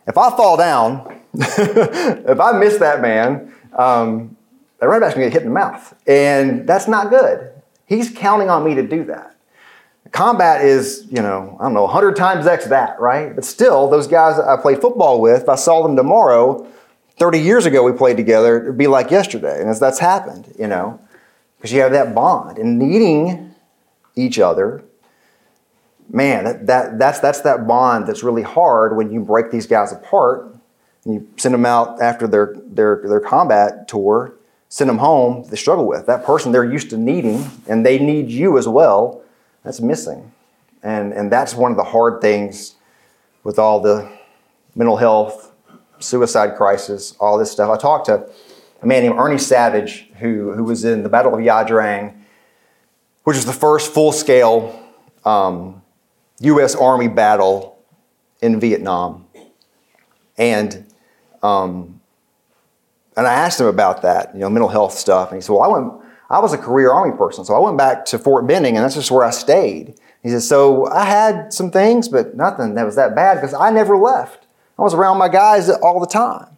if 0.06 0.16
I 0.16 0.30
fall 0.30 0.56
down, 0.56 1.20
if 1.34 2.40
I 2.40 2.52
miss 2.58 2.78
that 2.78 3.00
man, 3.02 3.52
um, 3.74 4.36
the 4.78 4.86
running 4.86 5.02
back's 5.02 5.14
gonna 5.14 5.26
get 5.26 5.32
hit 5.32 5.42
in 5.42 5.48
the 5.48 5.54
mouth. 5.54 5.94
And 6.06 6.66
that's 6.66 6.88
not 6.88 7.10
good. 7.10 7.52
He's 7.86 8.10
counting 8.10 8.48
on 8.48 8.64
me 8.64 8.74
to 8.74 8.82
do 8.82 9.04
that. 9.04 9.35
Combat 10.16 10.64
is, 10.64 11.06
you 11.10 11.20
know, 11.20 11.58
I 11.60 11.64
don't 11.64 11.74
know, 11.74 11.82
100 11.82 12.16
times 12.16 12.46
X 12.46 12.64
that, 12.68 12.98
right? 12.98 13.34
But 13.34 13.44
still, 13.44 13.90
those 13.90 14.06
guys 14.06 14.38
I 14.38 14.56
played 14.56 14.80
football 14.80 15.20
with, 15.20 15.42
if 15.42 15.48
I 15.50 15.56
saw 15.56 15.82
them 15.82 15.94
tomorrow, 15.94 16.66
30 17.18 17.38
years 17.38 17.66
ago 17.66 17.82
we 17.82 17.92
played 17.92 18.16
together, 18.16 18.62
it'd 18.62 18.78
be 18.78 18.86
like 18.86 19.10
yesterday. 19.10 19.60
And 19.60 19.68
as 19.68 19.78
that's 19.78 19.98
happened, 19.98 20.54
you 20.58 20.68
know, 20.68 20.98
because 21.58 21.70
you 21.70 21.82
have 21.82 21.92
that 21.92 22.14
bond 22.14 22.56
and 22.56 22.78
needing 22.78 23.54
each 24.14 24.38
other. 24.38 24.82
Man, 26.08 26.44
that, 26.44 26.66
that, 26.66 26.98
that's, 26.98 27.20
that's 27.20 27.42
that 27.42 27.66
bond 27.66 28.06
that's 28.06 28.22
really 28.22 28.40
hard 28.40 28.96
when 28.96 29.12
you 29.12 29.20
break 29.20 29.50
these 29.50 29.66
guys 29.66 29.92
apart 29.92 30.50
and 31.04 31.12
you 31.12 31.28
send 31.36 31.52
them 31.52 31.66
out 31.66 32.00
after 32.00 32.26
their, 32.26 32.54
their, 32.64 33.02
their 33.04 33.20
combat 33.20 33.86
tour, 33.86 34.32
send 34.70 34.88
them 34.88 34.96
home, 34.96 35.44
they 35.50 35.56
struggle 35.56 35.86
with. 35.86 36.06
That 36.06 36.24
person 36.24 36.52
they're 36.52 36.64
used 36.64 36.88
to 36.88 36.96
needing 36.96 37.50
and 37.68 37.84
they 37.84 37.98
need 37.98 38.30
you 38.30 38.56
as 38.56 38.66
well 38.66 39.22
that's 39.66 39.80
missing. 39.80 40.32
And, 40.84 41.12
and 41.12 41.30
that's 41.30 41.52
one 41.52 41.72
of 41.72 41.76
the 41.76 41.82
hard 41.82 42.20
things 42.20 42.76
with 43.42 43.58
all 43.58 43.80
the 43.80 44.08
mental 44.76 44.96
health, 44.96 45.52
suicide 45.98 46.56
crisis, 46.56 47.16
all 47.18 47.36
this 47.36 47.50
stuff. 47.50 47.68
I 47.68 47.76
talked 47.76 48.06
to 48.06 48.30
a 48.80 48.86
man 48.86 49.02
named 49.02 49.18
Ernie 49.18 49.38
Savage 49.38 50.08
who, 50.18 50.52
who 50.52 50.62
was 50.62 50.84
in 50.84 51.02
the 51.02 51.08
Battle 51.08 51.34
of 51.34 51.40
Ia 51.40 51.64
Drang, 51.66 52.24
which 53.24 53.34
was 53.34 53.44
the 53.44 53.52
first 53.52 53.92
full 53.92 54.12
scale 54.12 54.80
um, 55.24 55.82
U.S. 56.40 56.76
Army 56.76 57.08
battle 57.08 57.76
in 58.40 58.60
Vietnam. 58.60 59.26
And, 60.38 60.86
um, 61.42 62.00
and 63.16 63.26
I 63.26 63.32
asked 63.32 63.60
him 63.60 63.66
about 63.66 64.02
that, 64.02 64.32
you 64.32 64.40
know, 64.40 64.48
mental 64.48 64.68
health 64.68 64.92
stuff. 64.92 65.32
And 65.32 65.38
he 65.38 65.42
said, 65.42 65.54
Well, 65.54 65.62
I 65.62 65.66
went, 65.66 66.05
I 66.28 66.40
was 66.40 66.52
a 66.52 66.58
career 66.58 66.90
Army 66.90 67.16
person, 67.16 67.44
so 67.44 67.54
I 67.54 67.58
went 67.58 67.78
back 67.78 68.04
to 68.06 68.18
Fort 68.18 68.46
Benning, 68.46 68.76
and 68.76 68.84
that's 68.84 68.94
just 68.94 69.10
where 69.10 69.24
I 69.24 69.30
stayed. 69.30 69.94
He 70.22 70.30
says, 70.30 70.48
so 70.48 70.86
I 70.86 71.04
had 71.04 71.52
some 71.52 71.70
things, 71.70 72.08
but 72.08 72.36
nothing 72.36 72.74
that 72.74 72.84
was 72.84 72.96
that 72.96 73.14
bad 73.14 73.34
because 73.34 73.54
I 73.54 73.70
never 73.70 73.96
left. 73.96 74.46
I 74.78 74.82
was 74.82 74.92
around 74.92 75.18
my 75.18 75.28
guys 75.28 75.70
all 75.70 76.00
the 76.00 76.06
time. 76.06 76.48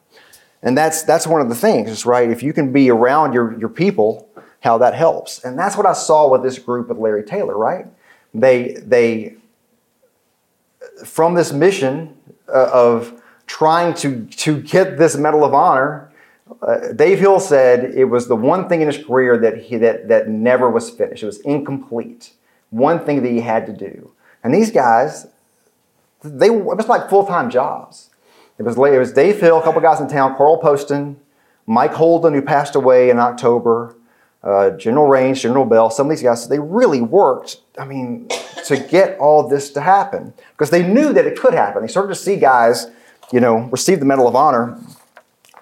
And 0.62 0.76
that's, 0.76 1.02
that's 1.02 1.26
one 1.26 1.40
of 1.40 1.48
the 1.48 1.54
things, 1.54 2.04
right? 2.04 2.30
If 2.30 2.42
you 2.42 2.52
can 2.52 2.72
be 2.72 2.90
around 2.90 3.32
your, 3.32 3.58
your 3.58 3.68
people, 3.68 4.28
how 4.60 4.78
that 4.78 4.94
helps. 4.94 5.44
And 5.44 5.58
that's 5.58 5.76
what 5.76 5.86
I 5.86 5.92
saw 5.92 6.28
with 6.28 6.42
this 6.42 6.58
group 6.58 6.88
with 6.88 6.98
Larry 6.98 7.22
Taylor, 7.22 7.56
right? 7.56 7.86
They, 8.34 8.72
they 8.74 9.36
from 11.04 11.34
this 11.34 11.52
mission 11.52 12.16
uh, 12.48 12.70
of 12.72 13.22
trying 13.46 13.94
to, 13.94 14.26
to 14.26 14.60
get 14.60 14.98
this 14.98 15.16
Medal 15.16 15.44
of 15.44 15.54
Honor, 15.54 16.07
uh, 16.62 16.92
Dave 16.92 17.18
Hill 17.18 17.40
said 17.40 17.94
it 17.94 18.04
was 18.04 18.28
the 18.28 18.36
one 18.36 18.68
thing 18.68 18.80
in 18.80 18.86
his 18.86 19.04
career 19.04 19.38
that 19.38 19.58
he 19.58 19.76
that 19.76 20.08
that 20.08 20.28
never 20.28 20.70
was 20.70 20.90
finished. 20.90 21.22
It 21.22 21.26
was 21.26 21.40
incomplete. 21.40 22.32
One 22.70 23.04
thing 23.04 23.22
that 23.22 23.30
he 23.30 23.40
had 23.40 23.66
to 23.66 23.72
do. 23.72 24.12
And 24.42 24.54
these 24.54 24.70
guys, 24.70 25.26
they 26.22 26.48
it 26.48 26.64
was 26.64 26.88
like 26.88 27.08
full 27.08 27.26
time 27.26 27.50
jobs. 27.50 28.10
It 28.58 28.62
was 28.62 28.76
it 28.76 28.98
was 28.98 29.12
Dave 29.12 29.40
Hill, 29.40 29.58
a 29.58 29.62
couple 29.62 29.80
guys 29.80 30.00
in 30.00 30.08
town, 30.08 30.36
Carl 30.36 30.58
Poston, 30.58 31.20
Mike 31.66 31.92
Holden, 31.92 32.34
who 32.34 32.42
passed 32.42 32.74
away 32.74 33.08
in 33.10 33.18
October, 33.18 33.94
uh, 34.42 34.70
General 34.70 35.06
Rains, 35.06 35.40
General 35.40 35.64
Bell. 35.64 35.90
Some 35.90 36.06
of 36.06 36.10
these 36.10 36.22
guys, 36.22 36.48
they 36.48 36.58
really 36.58 37.00
worked. 37.00 37.58
I 37.78 37.84
mean, 37.84 38.28
to 38.66 38.76
get 38.76 39.18
all 39.18 39.48
this 39.48 39.70
to 39.70 39.80
happen 39.80 40.34
because 40.52 40.70
they 40.70 40.86
knew 40.86 41.12
that 41.12 41.24
it 41.24 41.38
could 41.38 41.54
happen. 41.54 41.82
They 41.82 41.88
started 41.88 42.08
to 42.08 42.20
see 42.20 42.36
guys, 42.36 42.90
you 43.32 43.40
know, 43.40 43.68
receive 43.70 44.00
the 44.00 44.06
Medal 44.06 44.26
of 44.26 44.34
Honor 44.34 44.78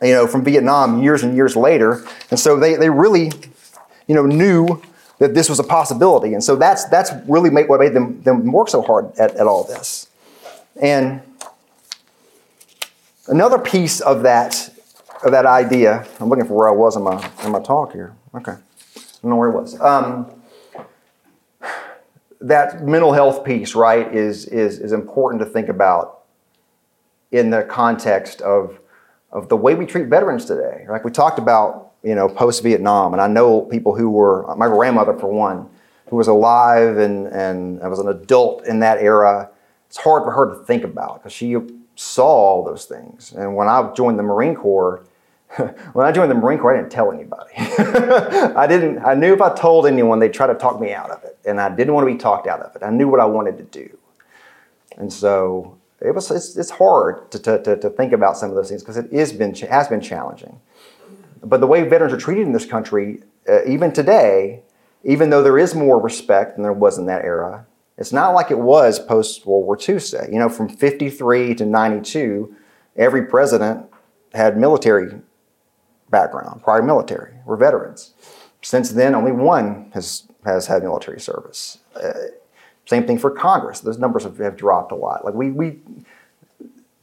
you 0.02 0.12
know, 0.12 0.26
from 0.26 0.44
Vietnam 0.44 1.02
years 1.02 1.22
and 1.22 1.34
years 1.34 1.56
later. 1.56 2.04
And 2.30 2.38
so 2.38 2.58
they, 2.58 2.76
they 2.76 2.90
really, 2.90 3.32
you 4.06 4.14
know, 4.14 4.26
knew 4.26 4.82
that 5.18 5.34
this 5.34 5.48
was 5.48 5.58
a 5.58 5.64
possibility. 5.64 6.34
And 6.34 6.44
so 6.44 6.56
that's, 6.56 6.84
that's 6.86 7.10
really 7.26 7.50
made, 7.50 7.68
what 7.68 7.80
made 7.80 7.94
them, 7.94 8.22
them 8.22 8.52
work 8.52 8.68
so 8.68 8.82
hard 8.82 9.10
at, 9.18 9.34
at 9.36 9.46
all 9.46 9.64
this. 9.64 10.08
And 10.80 11.22
another 13.28 13.58
piece 13.58 14.00
of 14.00 14.22
that, 14.24 14.70
of 15.24 15.32
that 15.32 15.46
idea, 15.46 16.06
I'm 16.20 16.28
looking 16.28 16.44
for 16.44 16.54
where 16.54 16.68
I 16.68 16.72
was 16.72 16.96
in 16.96 17.02
my, 17.02 17.30
in 17.44 17.52
my 17.52 17.60
talk 17.60 17.92
here. 17.92 18.14
Okay. 18.34 18.52
I 18.52 19.00
don't 19.22 19.30
know 19.30 19.36
where 19.36 19.48
it 19.48 19.54
was. 19.54 19.80
Um, 19.80 20.30
that 22.42 22.84
mental 22.84 23.12
health 23.12 23.44
piece, 23.44 23.74
right, 23.74 24.14
is, 24.14 24.44
is, 24.46 24.78
is 24.78 24.92
important 24.92 25.42
to 25.42 25.46
think 25.46 25.70
about 25.70 26.24
in 27.32 27.48
the 27.50 27.62
context 27.64 28.42
of 28.42 28.78
of 29.32 29.48
the 29.48 29.56
way 29.56 29.74
we 29.74 29.86
treat 29.86 30.06
veterans 30.06 30.44
today. 30.44 30.86
Like 30.88 31.04
we 31.04 31.10
talked 31.10 31.38
about, 31.38 31.92
you 32.02 32.14
know, 32.14 32.28
post 32.28 32.62
Vietnam, 32.62 33.12
and 33.12 33.20
I 33.20 33.26
know 33.26 33.62
people 33.62 33.94
who 33.94 34.10
were 34.10 34.54
my 34.56 34.68
grandmother 34.68 35.14
for 35.14 35.28
one, 35.28 35.68
who 36.08 36.16
was 36.16 36.28
alive 36.28 36.98
and 36.98 37.26
and 37.28 37.78
was 37.90 37.98
an 37.98 38.08
adult 38.08 38.66
in 38.66 38.80
that 38.80 38.98
era. 38.98 39.50
It's 39.88 39.98
hard 39.98 40.24
for 40.24 40.32
her 40.32 40.54
to 40.54 40.64
think 40.64 40.84
about 40.84 41.22
because 41.22 41.32
she 41.32 41.56
saw 41.94 42.26
all 42.26 42.64
those 42.64 42.84
things. 42.84 43.32
And 43.32 43.56
when 43.56 43.68
I 43.68 43.92
joined 43.94 44.18
the 44.18 44.22
Marine 44.22 44.54
Corps, 44.54 45.04
when 45.92 46.06
I 46.06 46.12
joined 46.12 46.30
the 46.30 46.34
Marine 46.34 46.58
Corps, 46.58 46.74
I 46.74 46.80
didn't 46.80 46.92
tell 46.92 47.12
anybody. 47.12 47.52
I 47.56 48.66
didn't. 48.66 48.98
I 49.04 49.14
knew 49.14 49.32
if 49.32 49.40
I 49.40 49.54
told 49.54 49.86
anyone, 49.86 50.18
they'd 50.18 50.34
try 50.34 50.46
to 50.46 50.54
talk 50.54 50.80
me 50.80 50.92
out 50.92 51.10
of 51.10 51.24
it, 51.24 51.38
and 51.44 51.60
I 51.60 51.74
didn't 51.74 51.94
want 51.94 52.06
to 52.06 52.12
be 52.12 52.18
talked 52.18 52.46
out 52.46 52.60
of 52.60 52.74
it. 52.76 52.82
I 52.82 52.90
knew 52.90 53.08
what 53.08 53.20
I 53.20 53.26
wanted 53.26 53.58
to 53.58 53.64
do, 53.64 53.98
and 54.96 55.12
so 55.12 55.78
it 56.00 56.14
was 56.14 56.30
it's, 56.30 56.56
it's 56.56 56.70
hard 56.70 57.30
to, 57.30 57.38
to, 57.38 57.76
to, 57.76 57.90
think 57.90 58.12
about 58.12 58.36
some 58.36 58.50
of 58.50 58.56
those 58.56 58.68
things 58.68 58.82
because 58.82 58.96
it 58.96 59.10
is 59.12 59.32
been 59.32 59.54
has 59.54 59.88
been 59.88 60.00
challenging. 60.00 60.60
But 61.42 61.60
the 61.60 61.66
way 61.66 61.82
veterans 61.88 62.12
are 62.12 62.18
treated 62.18 62.46
in 62.46 62.52
this 62.52 62.66
country, 62.66 63.22
uh, 63.48 63.64
even 63.64 63.92
today, 63.92 64.62
even 65.04 65.30
though 65.30 65.42
there 65.42 65.58
is 65.58 65.74
more 65.74 66.00
respect 66.00 66.56
than 66.56 66.62
there 66.62 66.72
was 66.72 66.98
in 66.98 67.06
that 67.06 67.24
era, 67.24 67.66
it's 67.96 68.12
not 68.12 68.30
like 68.30 68.50
it 68.50 68.58
was 68.58 68.98
post 68.98 69.46
World 69.46 69.64
War 69.64 69.78
II. 69.78 69.98
Say, 69.98 70.28
you 70.30 70.38
know, 70.38 70.48
from 70.48 70.68
'53 70.68 71.54
to 71.54 71.64
'92, 71.64 72.54
every 72.96 73.24
president 73.26 73.86
had 74.34 74.58
military 74.58 75.20
background, 76.10 76.62
prior 76.62 76.82
military, 76.82 77.34
were 77.46 77.56
veterans. 77.56 78.12
Since 78.62 78.90
then, 78.90 79.14
only 79.14 79.32
one 79.32 79.90
has 79.94 80.24
has 80.44 80.66
had 80.66 80.82
military 80.82 81.20
service. 81.20 81.78
Uh, 81.94 82.12
same 82.86 83.06
thing 83.06 83.18
for 83.18 83.30
Congress. 83.30 83.80
Those 83.80 83.98
numbers 83.98 84.22
have, 84.22 84.38
have 84.38 84.56
dropped 84.56 84.92
a 84.92 84.94
lot. 84.94 85.24
Like 85.24 85.34
we, 85.34 85.50
we, 85.50 85.80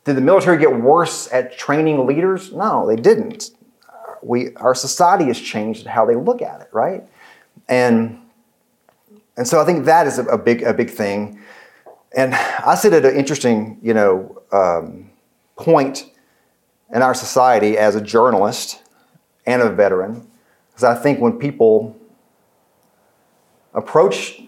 did 0.06 0.16
the 0.16 0.22
military 0.22 0.58
get 0.58 0.76
worse 0.82 1.32
at 1.32 1.58
training 1.58 2.06
leaders? 2.06 2.52
No, 2.52 2.88
they 2.88 2.96
didn't. 2.96 3.52
We, 4.22 4.56
our 4.56 4.76
society 4.76 5.26
has 5.26 5.40
changed 5.40 5.86
how 5.86 6.06
they 6.06 6.16
look 6.16 6.42
at 6.42 6.62
it, 6.62 6.70
right? 6.72 7.04
And, 7.68 8.20
and 9.38 9.48
so 9.48 9.62
I 9.62 9.66
think 9.66 9.86
that 9.86 10.08
is 10.08 10.20
a, 10.20 10.24
a 10.26 10.38
big, 10.38 10.64
a 10.64 10.74
big 10.74 10.90
thing. 10.90 11.42
And 12.16 12.34
I 12.36 12.76
sit 12.76 12.94
at 12.94 13.06
an 13.06 13.16
interesting, 13.16 13.78
you 13.82 13.94
know, 13.94 14.42
um, 14.52 15.10
point 15.58 16.12
in 16.94 17.02
our 17.02 17.14
society 17.14 17.78
as 17.78 17.96
a 17.96 18.02
journalist 18.02 18.82
and 19.46 19.62
a 19.62 19.70
veteran, 19.70 20.28
because 20.70 20.84
I 20.84 20.96
think 20.96 21.20
when 21.20 21.34
people 21.34 21.98
approach 23.74 24.44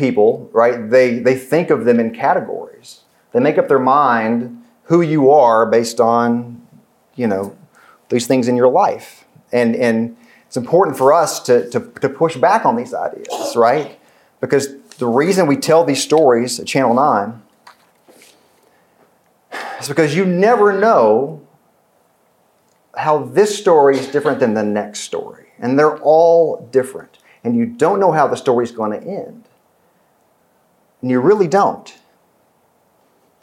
people, 0.00 0.50
right, 0.52 0.90
they, 0.90 1.20
they 1.20 1.36
think 1.36 1.70
of 1.70 1.84
them 1.84 2.00
in 2.00 2.12
categories. 2.12 3.02
They 3.32 3.38
make 3.38 3.58
up 3.58 3.68
their 3.68 3.78
mind 3.78 4.64
who 4.84 5.02
you 5.02 5.30
are 5.30 5.66
based 5.66 6.00
on, 6.00 6.66
you 7.14 7.28
know, 7.28 7.56
these 8.08 8.26
things 8.26 8.48
in 8.48 8.56
your 8.56 8.68
life. 8.68 9.24
And, 9.52 9.76
and 9.76 10.16
it's 10.46 10.56
important 10.56 10.96
for 10.96 11.12
us 11.12 11.38
to, 11.40 11.70
to, 11.70 11.80
to 12.00 12.08
push 12.08 12.36
back 12.36 12.64
on 12.64 12.74
these 12.74 12.92
ideas, 12.92 13.54
right? 13.54 14.00
Because 14.40 14.74
the 14.98 15.06
reason 15.06 15.46
we 15.46 15.56
tell 15.56 15.84
these 15.84 16.02
stories 16.02 16.58
at 16.58 16.66
Channel 16.66 16.94
9 16.94 17.42
is 19.80 19.86
because 19.86 20.16
you 20.16 20.24
never 20.24 20.72
know 20.72 21.46
how 22.96 23.18
this 23.18 23.56
story 23.56 23.98
is 23.98 24.08
different 24.08 24.40
than 24.40 24.54
the 24.54 24.64
next 24.64 25.00
story. 25.00 25.48
And 25.58 25.78
they're 25.78 25.98
all 25.98 26.68
different. 26.72 27.18
And 27.44 27.56
you 27.56 27.66
don't 27.66 28.00
know 28.00 28.12
how 28.12 28.26
the 28.26 28.36
story 28.36 28.64
is 28.64 28.72
going 28.72 28.98
to 28.98 29.06
end. 29.06 29.44
And 31.02 31.10
you 31.10 31.20
really 31.20 31.48
don't. 31.48 31.96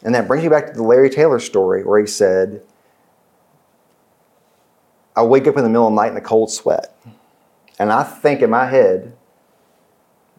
And 0.04 0.14
that 0.14 0.28
brings 0.28 0.44
you 0.44 0.50
back 0.50 0.68
to 0.68 0.74
the 0.74 0.84
Larry 0.84 1.10
Taylor 1.10 1.40
story 1.40 1.84
where 1.84 2.00
he 2.00 2.06
said, 2.06 2.62
I 5.16 5.24
wake 5.24 5.48
up 5.48 5.58
in 5.58 5.64
the 5.64 5.70
middle 5.70 5.88
of 5.88 5.94
the 5.94 6.02
night 6.02 6.12
in 6.12 6.18
a 6.18 6.22
cold 6.22 6.52
sweat. 6.52 6.96
And 7.80 7.92
I 7.92 8.04
think 8.04 8.42
in 8.42 8.50
my 8.52 8.68
head, 8.68 9.16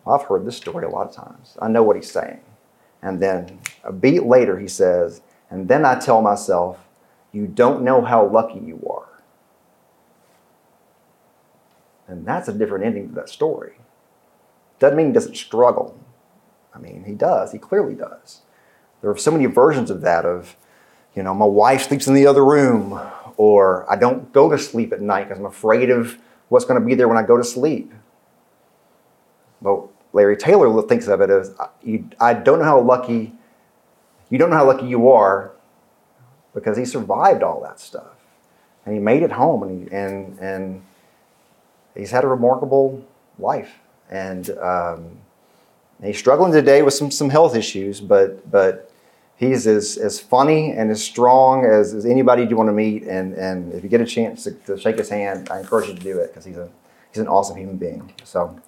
well, 0.04 0.18
I've 0.18 0.26
heard 0.26 0.46
this 0.46 0.56
story 0.56 0.84
a 0.84 0.88
lot 0.88 1.08
of 1.08 1.14
times. 1.14 1.56
I 1.60 1.68
know 1.68 1.82
what 1.82 1.96
he's 1.96 2.10
saying. 2.10 2.40
And 3.02 3.20
then 3.20 3.60
a 3.84 3.92
beat 3.92 4.24
later, 4.24 4.58
he 4.58 4.68
says, 4.68 5.20
and 5.50 5.68
then 5.68 5.84
I 5.84 5.98
tell 5.98 6.22
myself, 6.22 6.78
you 7.32 7.46
don't 7.46 7.82
know 7.82 8.02
how 8.02 8.26
lucky 8.26 8.60
you 8.60 8.80
are. 8.88 9.22
And 12.06 12.24
that's 12.24 12.48
a 12.48 12.52
different 12.52 12.84
ending 12.84 13.08
to 13.08 13.14
that 13.16 13.28
story. 13.28 13.74
Doesn't 14.78 14.96
mean 14.96 15.08
he 15.08 15.12
doesn't 15.12 15.36
struggle. 15.36 15.98
I 16.74 16.78
mean, 16.78 17.04
he 17.04 17.14
does. 17.14 17.52
He 17.52 17.58
clearly 17.58 17.94
does. 17.94 18.42
There 19.00 19.10
are 19.10 19.16
so 19.16 19.30
many 19.30 19.46
versions 19.46 19.90
of 19.90 20.00
that 20.02 20.24
of, 20.24 20.56
you 21.14 21.22
know, 21.22 21.34
my 21.34 21.46
wife 21.46 21.82
sleeps 21.82 22.06
in 22.06 22.14
the 22.14 22.26
other 22.26 22.44
room, 22.44 23.00
or 23.36 23.90
I 23.90 23.96
don't 23.96 24.32
go 24.32 24.50
to 24.50 24.58
sleep 24.58 24.92
at 24.92 25.00
night 25.00 25.24
because 25.24 25.38
I'm 25.38 25.46
afraid 25.46 25.90
of 25.90 26.18
what's 26.48 26.64
going 26.64 26.80
to 26.80 26.86
be 26.86 26.94
there 26.94 27.08
when 27.08 27.16
I 27.16 27.22
go 27.22 27.36
to 27.36 27.44
sleep. 27.44 27.92
But 29.60 29.82
Larry 30.12 30.36
Taylor 30.36 30.82
thinks 30.82 31.06
of 31.08 31.20
it 31.20 31.30
as 31.30 31.54
you, 31.82 32.08
I 32.20 32.34
don't 32.34 32.58
know 32.58 32.64
how 32.64 32.80
lucky, 32.80 33.34
you 34.30 34.38
don't 34.38 34.50
know 34.50 34.56
how 34.56 34.66
lucky 34.66 34.86
you 34.86 35.10
are 35.10 35.52
because 36.54 36.76
he 36.76 36.84
survived 36.84 37.42
all 37.42 37.60
that 37.62 37.80
stuff. 37.80 38.16
And 38.84 38.94
he 38.94 39.00
made 39.00 39.22
it 39.22 39.32
home 39.32 39.62
and, 39.62 39.88
he, 39.88 39.94
and, 39.94 40.38
and 40.38 40.82
he's 41.94 42.10
had 42.10 42.24
a 42.24 42.28
remarkable 42.28 43.04
life. 43.38 43.80
And 44.10 44.50
um, 44.58 45.18
he's 46.02 46.18
struggling 46.18 46.52
today 46.52 46.82
with 46.82 46.94
some, 46.94 47.10
some 47.10 47.30
health 47.30 47.56
issues, 47.56 48.00
but, 48.00 48.50
but 48.50 48.90
he's 49.36 49.66
as, 49.66 49.96
as 49.96 50.20
funny 50.20 50.72
and 50.72 50.90
as 50.90 51.02
strong 51.02 51.64
as, 51.64 51.94
as 51.94 52.04
anybody 52.04 52.44
you 52.44 52.56
want 52.56 52.68
to 52.68 52.72
meet. 52.72 53.04
And, 53.04 53.34
and 53.34 53.72
if 53.72 53.82
you 53.82 53.88
get 53.88 54.00
a 54.00 54.06
chance 54.06 54.44
to, 54.44 54.52
to 54.52 54.78
shake 54.78 54.98
his 54.98 55.08
hand, 55.08 55.48
I 55.50 55.60
encourage 55.60 55.88
you 55.88 55.94
to 55.94 56.00
do 56.00 56.18
it 56.18 56.28
because 56.28 56.44
he's, 56.44 56.56
a, 56.56 56.68
he's 57.12 57.20
an 57.20 57.28
awesome 57.28 57.56
human 57.56 57.76
being. 57.76 58.12
So 58.24 58.60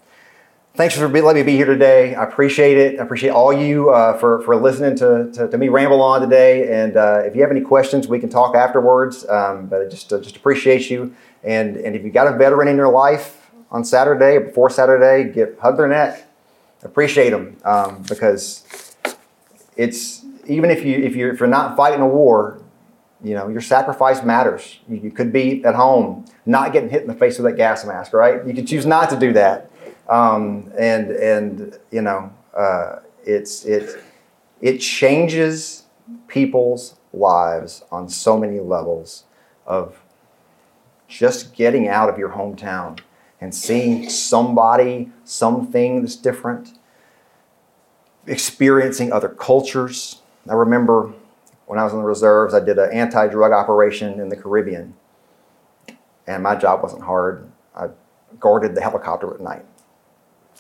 thanks 0.75 0.97
for 0.97 1.09
letting 1.09 1.35
me 1.35 1.43
be 1.43 1.57
here 1.57 1.67
today. 1.67 2.15
I 2.15 2.25
appreciate 2.25 2.79
it. 2.79 3.01
I 3.01 3.03
appreciate 3.03 3.31
all 3.31 3.53
you 3.53 3.91
uh, 3.91 4.17
for, 4.19 4.43
for 4.43 4.57
listening 4.57 4.97
to, 4.97 5.31
to, 5.33 5.49
to, 5.49 5.59
me 5.59 5.69
ramble 5.69 6.01
on 6.03 6.21
today. 6.21 6.83
And 6.83 6.97
uh, 6.97 7.23
if 7.25 7.35
you 7.35 7.43
have 7.43 7.51
any 7.51 7.61
questions, 7.61 8.07
we 8.07 8.21
can 8.21 8.29
talk 8.29 8.55
afterwards. 8.55 9.29
Um, 9.29 9.67
but 9.67 9.83
I 9.83 9.89
just, 9.89 10.13
uh, 10.13 10.21
just 10.21 10.37
appreciate 10.37 10.89
you. 10.89 11.15
And, 11.43 11.77
and 11.77 11.97
if 11.97 12.05
you 12.05 12.11
got 12.11 12.33
a 12.33 12.37
veteran 12.37 12.69
in 12.69 12.77
your 12.77 12.91
life 12.91 13.51
on 13.71 13.85
Saturday 13.85 14.37
or 14.37 14.41
before 14.41 14.71
Saturday, 14.71 15.33
get 15.33 15.59
hug 15.61 15.77
their 15.77 15.89
neck. 15.89 16.30
Appreciate 16.83 17.31
them 17.31 17.57
um, 17.65 18.03
because 18.09 18.97
it's 19.77 20.25
even 20.47 20.71
if 20.71 20.85
you 20.85 20.97
if 20.97 21.15
you're, 21.15 21.33
if 21.33 21.41
you're 21.41 21.49
not 21.49 21.77
fighting 21.77 22.01
a 22.01 22.09
war, 22.09 22.63
you 23.23 23.35
know 23.35 23.49
your 23.49 23.61
sacrifice 23.61 24.23
matters. 24.23 24.79
You, 24.89 24.97
you 24.97 25.11
could 25.11 25.33
be 25.33 25.65
at 25.65 25.75
home, 25.75 26.25
not 26.47 26.73
getting 26.73 26.89
hit 26.89 27.03
in 27.03 27.09
the 27.09 27.15
face 27.15 27.39
with 27.39 27.51
that 27.51 27.57
gas 27.57 27.85
mask, 27.85 28.13
right? 28.13 28.47
You 28.47 28.55
could 28.55 28.67
choose 28.67 28.87
not 28.87 29.11
to 29.11 29.19
do 29.19 29.33
that 29.35 29.71
um, 30.11 30.71
and 30.77 31.11
and 31.13 31.79
you 31.91 32.03
know 32.03 32.31
uh, 32.55 32.97
it's 33.25 33.65
it 33.65 34.03
it 34.61 34.79
changes 34.79 35.85
people's 36.27 36.97
lives 37.13 37.85
on 37.91 38.09
so 38.09 38.37
many 38.37 38.61
levels 38.61 39.25
of 39.67 40.03
just 41.09 41.55
getting 41.55 41.89
out 41.89 42.09
of 42.09 42.19
your 42.19 42.31
hometown 42.31 42.99
and 43.41 43.55
seeing 43.55 44.09
somebody, 44.09 45.11
something 45.25 46.03
that's 46.03 46.17
different, 46.17 46.79
experiencing 48.27 49.13
other 49.13 49.29
cultures. 49.29 50.21
I 50.49 50.55
remember 50.55 51.13
when 51.67 51.79
I 51.79 51.85
was 51.85 51.93
in 51.93 52.01
the 52.01 52.05
reserves, 52.05 52.55
I 52.55 52.61
did 52.61 52.79
an 52.79 52.93
anti 52.93 53.29
drug 53.29 53.53
operation 53.53 54.21
in 54.21 54.29
the 54.29 54.37
Caribbean, 54.37 54.95
and 56.27 56.43
my 56.43 56.55
job 56.55 56.83
wasn't 56.83 57.03
hard. 57.03 57.51
I 57.75 57.89
guarded 58.39 58.75
the 58.75 58.81
helicopter 58.81 59.33
at 59.35 59.41
night 59.41 59.65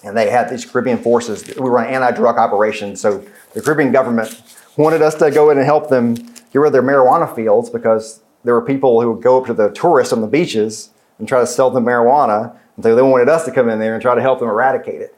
and 0.03 0.17
they 0.17 0.31
had 0.31 0.49
these 0.49 0.65
Caribbean 0.65 0.99
forces. 0.99 1.47
We 1.57 1.69
were 1.69 1.79
an 1.79 1.93
anti-drug 1.93 2.39
operation, 2.39 2.97
so 2.97 3.25
the 3.53 3.61
Caribbean 3.61 3.93
government 3.93 4.43
wanted 4.77 5.03
us 5.03 5.15
to 5.17 5.31
go 5.31 5.51
in 5.51 5.59
and 5.59 5.67
help 5.67 5.89
them 5.89 6.15
get 6.15 6.55
rid 6.55 6.69
of 6.69 6.73
their 6.73 6.83
marijuana 6.83 7.33
fields 7.35 7.69
because 7.69 8.23
there 8.45 8.55
were 8.55 8.63
people 8.63 9.01
who 9.01 9.13
would 9.13 9.23
go 9.23 9.41
up 9.41 9.47
to 9.47 9.55
the 9.55 9.71
tourists 9.71 10.13
on 10.13 10.21
the 10.21 10.27
beaches 10.27 10.91
and 11.19 11.29
try 11.29 11.41
to 11.41 11.47
sell 11.47 11.71
them 11.71 11.85
marijuana, 11.85 12.57
and 12.81 12.85
so 12.85 12.95
they 12.95 13.03
wanted 13.03 13.29
us 13.29 13.45
to 13.45 13.53
come 13.53 13.69
in 13.69 13.79
there 13.79 13.93
and 13.93 14.01
try 14.01 14.15
to 14.15 14.23
help 14.23 14.39
them 14.39 14.49
eradicate 14.49 15.03
it. 15.03 15.15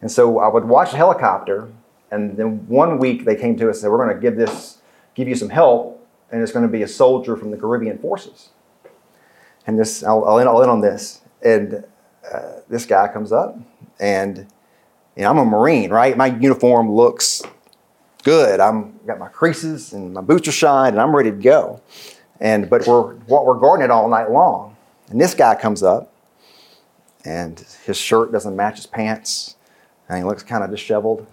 And 0.00 0.10
so 0.10 0.38
I 0.38 0.48
would 0.48 0.64
watch 0.64 0.92
the 0.92 0.96
helicopter, 0.96 1.70
and 2.10 2.36
then 2.36 2.66
one 2.66 2.98
week 2.98 3.26
they 3.26 3.36
came 3.36 3.56
to 3.58 3.68
us 3.68 3.76
and 3.76 3.82
said, 3.82 3.90
"We're 3.90 4.04
going 4.04 4.16
to 4.16 4.20
give 4.20 4.36
this, 4.36 4.78
give 5.14 5.28
you 5.28 5.34
some 5.34 5.50
help, 5.50 6.06
and 6.30 6.42
it's 6.42 6.50
going 6.50 6.64
to 6.64 6.72
be 6.72 6.82
a 6.82 6.88
soldier 6.88 7.36
from 7.36 7.50
the 7.50 7.58
Caribbean 7.58 7.98
forces." 7.98 8.48
And 9.66 9.78
this, 9.78 10.02
I'll, 10.02 10.24
I'll, 10.24 10.38
end, 10.38 10.48
I'll 10.48 10.62
end 10.62 10.70
on 10.70 10.80
this. 10.80 11.20
And 11.44 11.84
uh, 12.32 12.60
this 12.68 12.86
guy 12.86 13.06
comes 13.08 13.32
up 13.32 13.56
and 14.00 14.46
you 15.16 15.22
know, 15.22 15.30
I'm 15.30 15.38
a 15.38 15.44
Marine, 15.44 15.90
right? 15.90 16.16
My 16.16 16.26
uniform 16.26 16.90
looks 16.90 17.42
good. 18.24 18.60
I'm 18.60 18.98
got 19.06 19.18
my 19.18 19.28
creases 19.28 19.92
and 19.92 20.14
my 20.14 20.22
boots 20.22 20.48
are 20.48 20.52
shined, 20.52 20.94
and 20.94 21.02
I'm 21.02 21.14
ready 21.14 21.30
to 21.30 21.36
go. 21.36 21.82
And 22.40 22.68
but 22.70 22.86
we're 22.86 23.14
what 23.26 23.44
we're 23.44 23.58
guarding 23.58 23.84
it 23.84 23.90
all 23.90 24.08
night 24.08 24.30
long. 24.30 24.76
And 25.10 25.20
this 25.20 25.34
guy 25.34 25.54
comes 25.54 25.82
up, 25.82 26.11
and 27.24 27.64
his 27.84 27.96
shirt 27.96 28.32
doesn't 28.32 28.56
match 28.56 28.76
his 28.76 28.86
pants, 28.86 29.56
and 30.08 30.18
he 30.18 30.24
looks 30.24 30.42
kind 30.42 30.64
of 30.64 30.70
disheveled. 30.70 31.26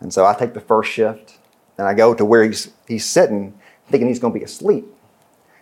And 0.00 0.12
so 0.12 0.26
I 0.26 0.34
take 0.34 0.54
the 0.54 0.60
first 0.60 0.90
shift, 0.90 1.38
and 1.78 1.86
I 1.86 1.94
go 1.94 2.14
to 2.14 2.24
where 2.24 2.44
he's 2.44 2.70
he's 2.86 3.04
sitting, 3.04 3.58
thinking 3.88 4.08
he's 4.08 4.18
going 4.18 4.32
to 4.32 4.38
be 4.38 4.44
asleep, 4.44 4.86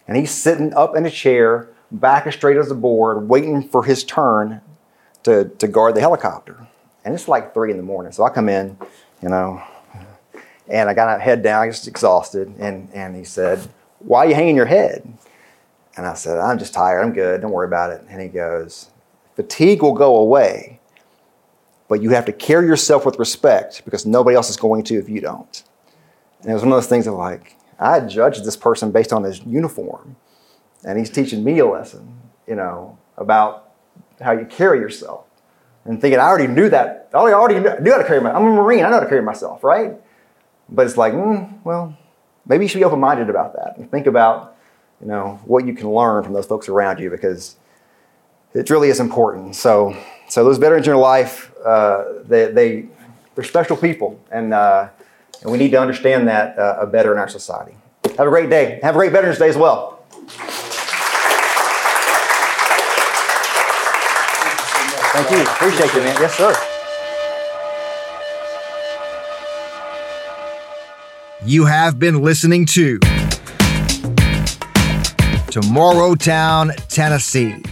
and 0.06 0.16
he's 0.16 0.30
sitting 0.30 0.74
up 0.74 0.96
in 0.96 1.06
a 1.06 1.10
chair, 1.10 1.68
back 1.90 2.26
as 2.26 2.34
straight 2.34 2.56
as 2.56 2.70
a 2.70 2.74
board, 2.74 3.28
waiting 3.28 3.68
for 3.68 3.84
his 3.84 4.04
turn 4.04 4.60
to, 5.22 5.46
to 5.58 5.68
guard 5.68 5.94
the 5.94 6.00
helicopter. 6.00 6.66
And 7.04 7.14
it's 7.14 7.28
like 7.28 7.54
three 7.54 7.70
in 7.70 7.76
the 7.76 7.82
morning. 7.82 8.12
So 8.12 8.24
I 8.24 8.30
come 8.30 8.48
in, 8.48 8.76
you 9.22 9.28
know, 9.28 9.62
and 10.68 10.88
I 10.88 10.94
got 10.94 11.18
my 11.18 11.22
head 11.22 11.42
down, 11.42 11.62
I 11.62 11.68
just 11.68 11.88
exhausted. 11.88 12.54
And, 12.58 12.88
and 12.92 13.16
he 13.16 13.24
said, 13.24 13.60
Why 13.98 14.24
are 14.24 14.28
you 14.28 14.34
hanging 14.34 14.56
your 14.56 14.66
head? 14.66 15.12
And 15.96 16.06
I 16.06 16.14
said, 16.14 16.38
I'm 16.38 16.58
just 16.58 16.72
tired. 16.72 17.02
I'm 17.02 17.12
good. 17.12 17.40
Don't 17.40 17.50
worry 17.50 17.66
about 17.66 17.90
it. 17.90 18.02
And 18.08 18.20
he 18.20 18.28
goes, 18.28 18.90
Fatigue 19.36 19.82
will 19.82 19.94
go 19.94 20.16
away, 20.16 20.80
but 21.88 22.02
you 22.02 22.10
have 22.10 22.24
to 22.26 22.32
carry 22.32 22.66
yourself 22.66 23.04
with 23.06 23.18
respect 23.18 23.84
because 23.84 24.06
nobody 24.06 24.36
else 24.36 24.50
is 24.50 24.56
going 24.56 24.84
to 24.84 24.98
if 24.98 25.08
you 25.08 25.20
don't. 25.20 25.62
And 26.40 26.50
it 26.50 26.54
was 26.54 26.62
one 26.62 26.72
of 26.72 26.76
those 26.76 26.88
things 26.88 27.06
of 27.06 27.14
like, 27.14 27.56
I 27.78 28.00
judged 28.00 28.44
this 28.44 28.56
person 28.56 28.90
based 28.90 29.12
on 29.12 29.24
his 29.24 29.40
uniform, 29.44 30.16
and 30.84 30.98
he's 30.98 31.10
teaching 31.10 31.42
me 31.42 31.58
a 31.58 31.66
lesson, 31.66 32.20
you 32.46 32.54
know, 32.54 32.98
about 33.16 33.70
how 34.20 34.32
you 34.32 34.44
carry 34.46 34.78
yourself. 34.78 35.24
And 35.86 35.98
thinking, 36.00 36.20
I 36.20 36.24
already 36.24 36.46
knew 36.46 36.68
that. 36.68 37.08
I 37.14 37.16
already 37.16 37.58
knew 37.58 37.90
how 37.92 37.98
to 37.98 38.04
carry 38.04 38.20
myself. 38.20 38.36
I'm 38.36 38.46
a 38.46 38.50
Marine. 38.52 38.84
I 38.84 38.90
know 38.90 38.96
how 38.96 39.00
to 39.00 39.08
carry 39.08 39.22
myself, 39.22 39.64
right? 39.64 39.94
But 40.68 40.86
it's 40.86 40.98
like, 40.98 41.14
mm, 41.14 41.64
well, 41.64 41.96
maybe 42.46 42.64
you 42.64 42.68
should 42.68 42.78
be 42.78 42.84
open-minded 42.84 43.30
about 43.30 43.54
that 43.54 43.78
and 43.78 43.90
think 43.90 44.06
about, 44.06 44.56
you 45.00 45.06
know, 45.06 45.40
what 45.46 45.66
you 45.66 45.72
can 45.72 45.90
learn 45.90 46.22
from 46.22 46.34
those 46.34 46.46
folks 46.46 46.68
around 46.68 47.00
you 47.00 47.08
because 47.08 47.56
it 48.54 48.70
really 48.70 48.88
is 48.88 49.00
important. 49.00 49.56
So, 49.56 49.96
so 50.28 50.44
those 50.44 50.58
veterans 50.58 50.86
in 50.86 50.92
your 50.92 51.00
life, 51.00 51.52
uh, 51.64 52.04
they, 52.24 52.50
they, 52.50 52.86
they're 53.34 53.44
special 53.44 53.76
people, 53.76 54.20
and, 54.30 54.52
uh, 54.52 54.88
and 55.42 55.52
we 55.52 55.58
need 55.58 55.70
to 55.70 55.80
understand 55.80 56.28
that 56.28 56.58
uh, 56.58 56.84
better 56.86 57.12
in 57.12 57.18
our 57.18 57.28
society. 57.28 57.74
Have 58.16 58.26
a 58.26 58.30
great 58.30 58.50
day. 58.50 58.80
Have 58.82 58.96
a 58.96 58.98
great 58.98 59.12
Veterans 59.12 59.38
Day 59.38 59.48
as 59.48 59.56
well. 59.56 60.02
Thank 65.12 65.30
you. 65.30 65.42
Appreciate 65.42 65.94
you, 65.94 66.00
man. 66.00 66.16
Yes, 66.20 66.34
sir. 66.34 66.54
You 71.44 71.64
have 71.64 71.98
been 71.98 72.22
listening 72.22 72.66
to 72.66 72.98
Tomorrow 75.50 76.14
Town, 76.14 76.72
Tennessee. 76.88 77.62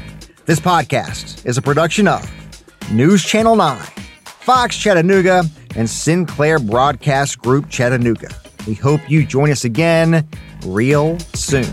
This 0.49 0.61
podcast 0.61 1.45
is 1.45 1.59
a 1.59 1.61
production 1.61 2.09
of 2.09 2.23
NewsChannel 2.87 3.59
9, 3.59 3.79
Fox 4.25 4.79
Chattanooga, 4.79 5.45
and 5.77 5.91
Sinclair 5.91 6.59
Broadcast 6.59 7.39
Group 7.39 7.69
Chattanooga. 7.69 8.31
We 8.67 8.73
hope 8.73 9.03
you 9.11 9.27
join 9.27 9.51
us 9.51 9.67
again 9.67 10.27
real 10.65 11.19
soon. 11.35 11.67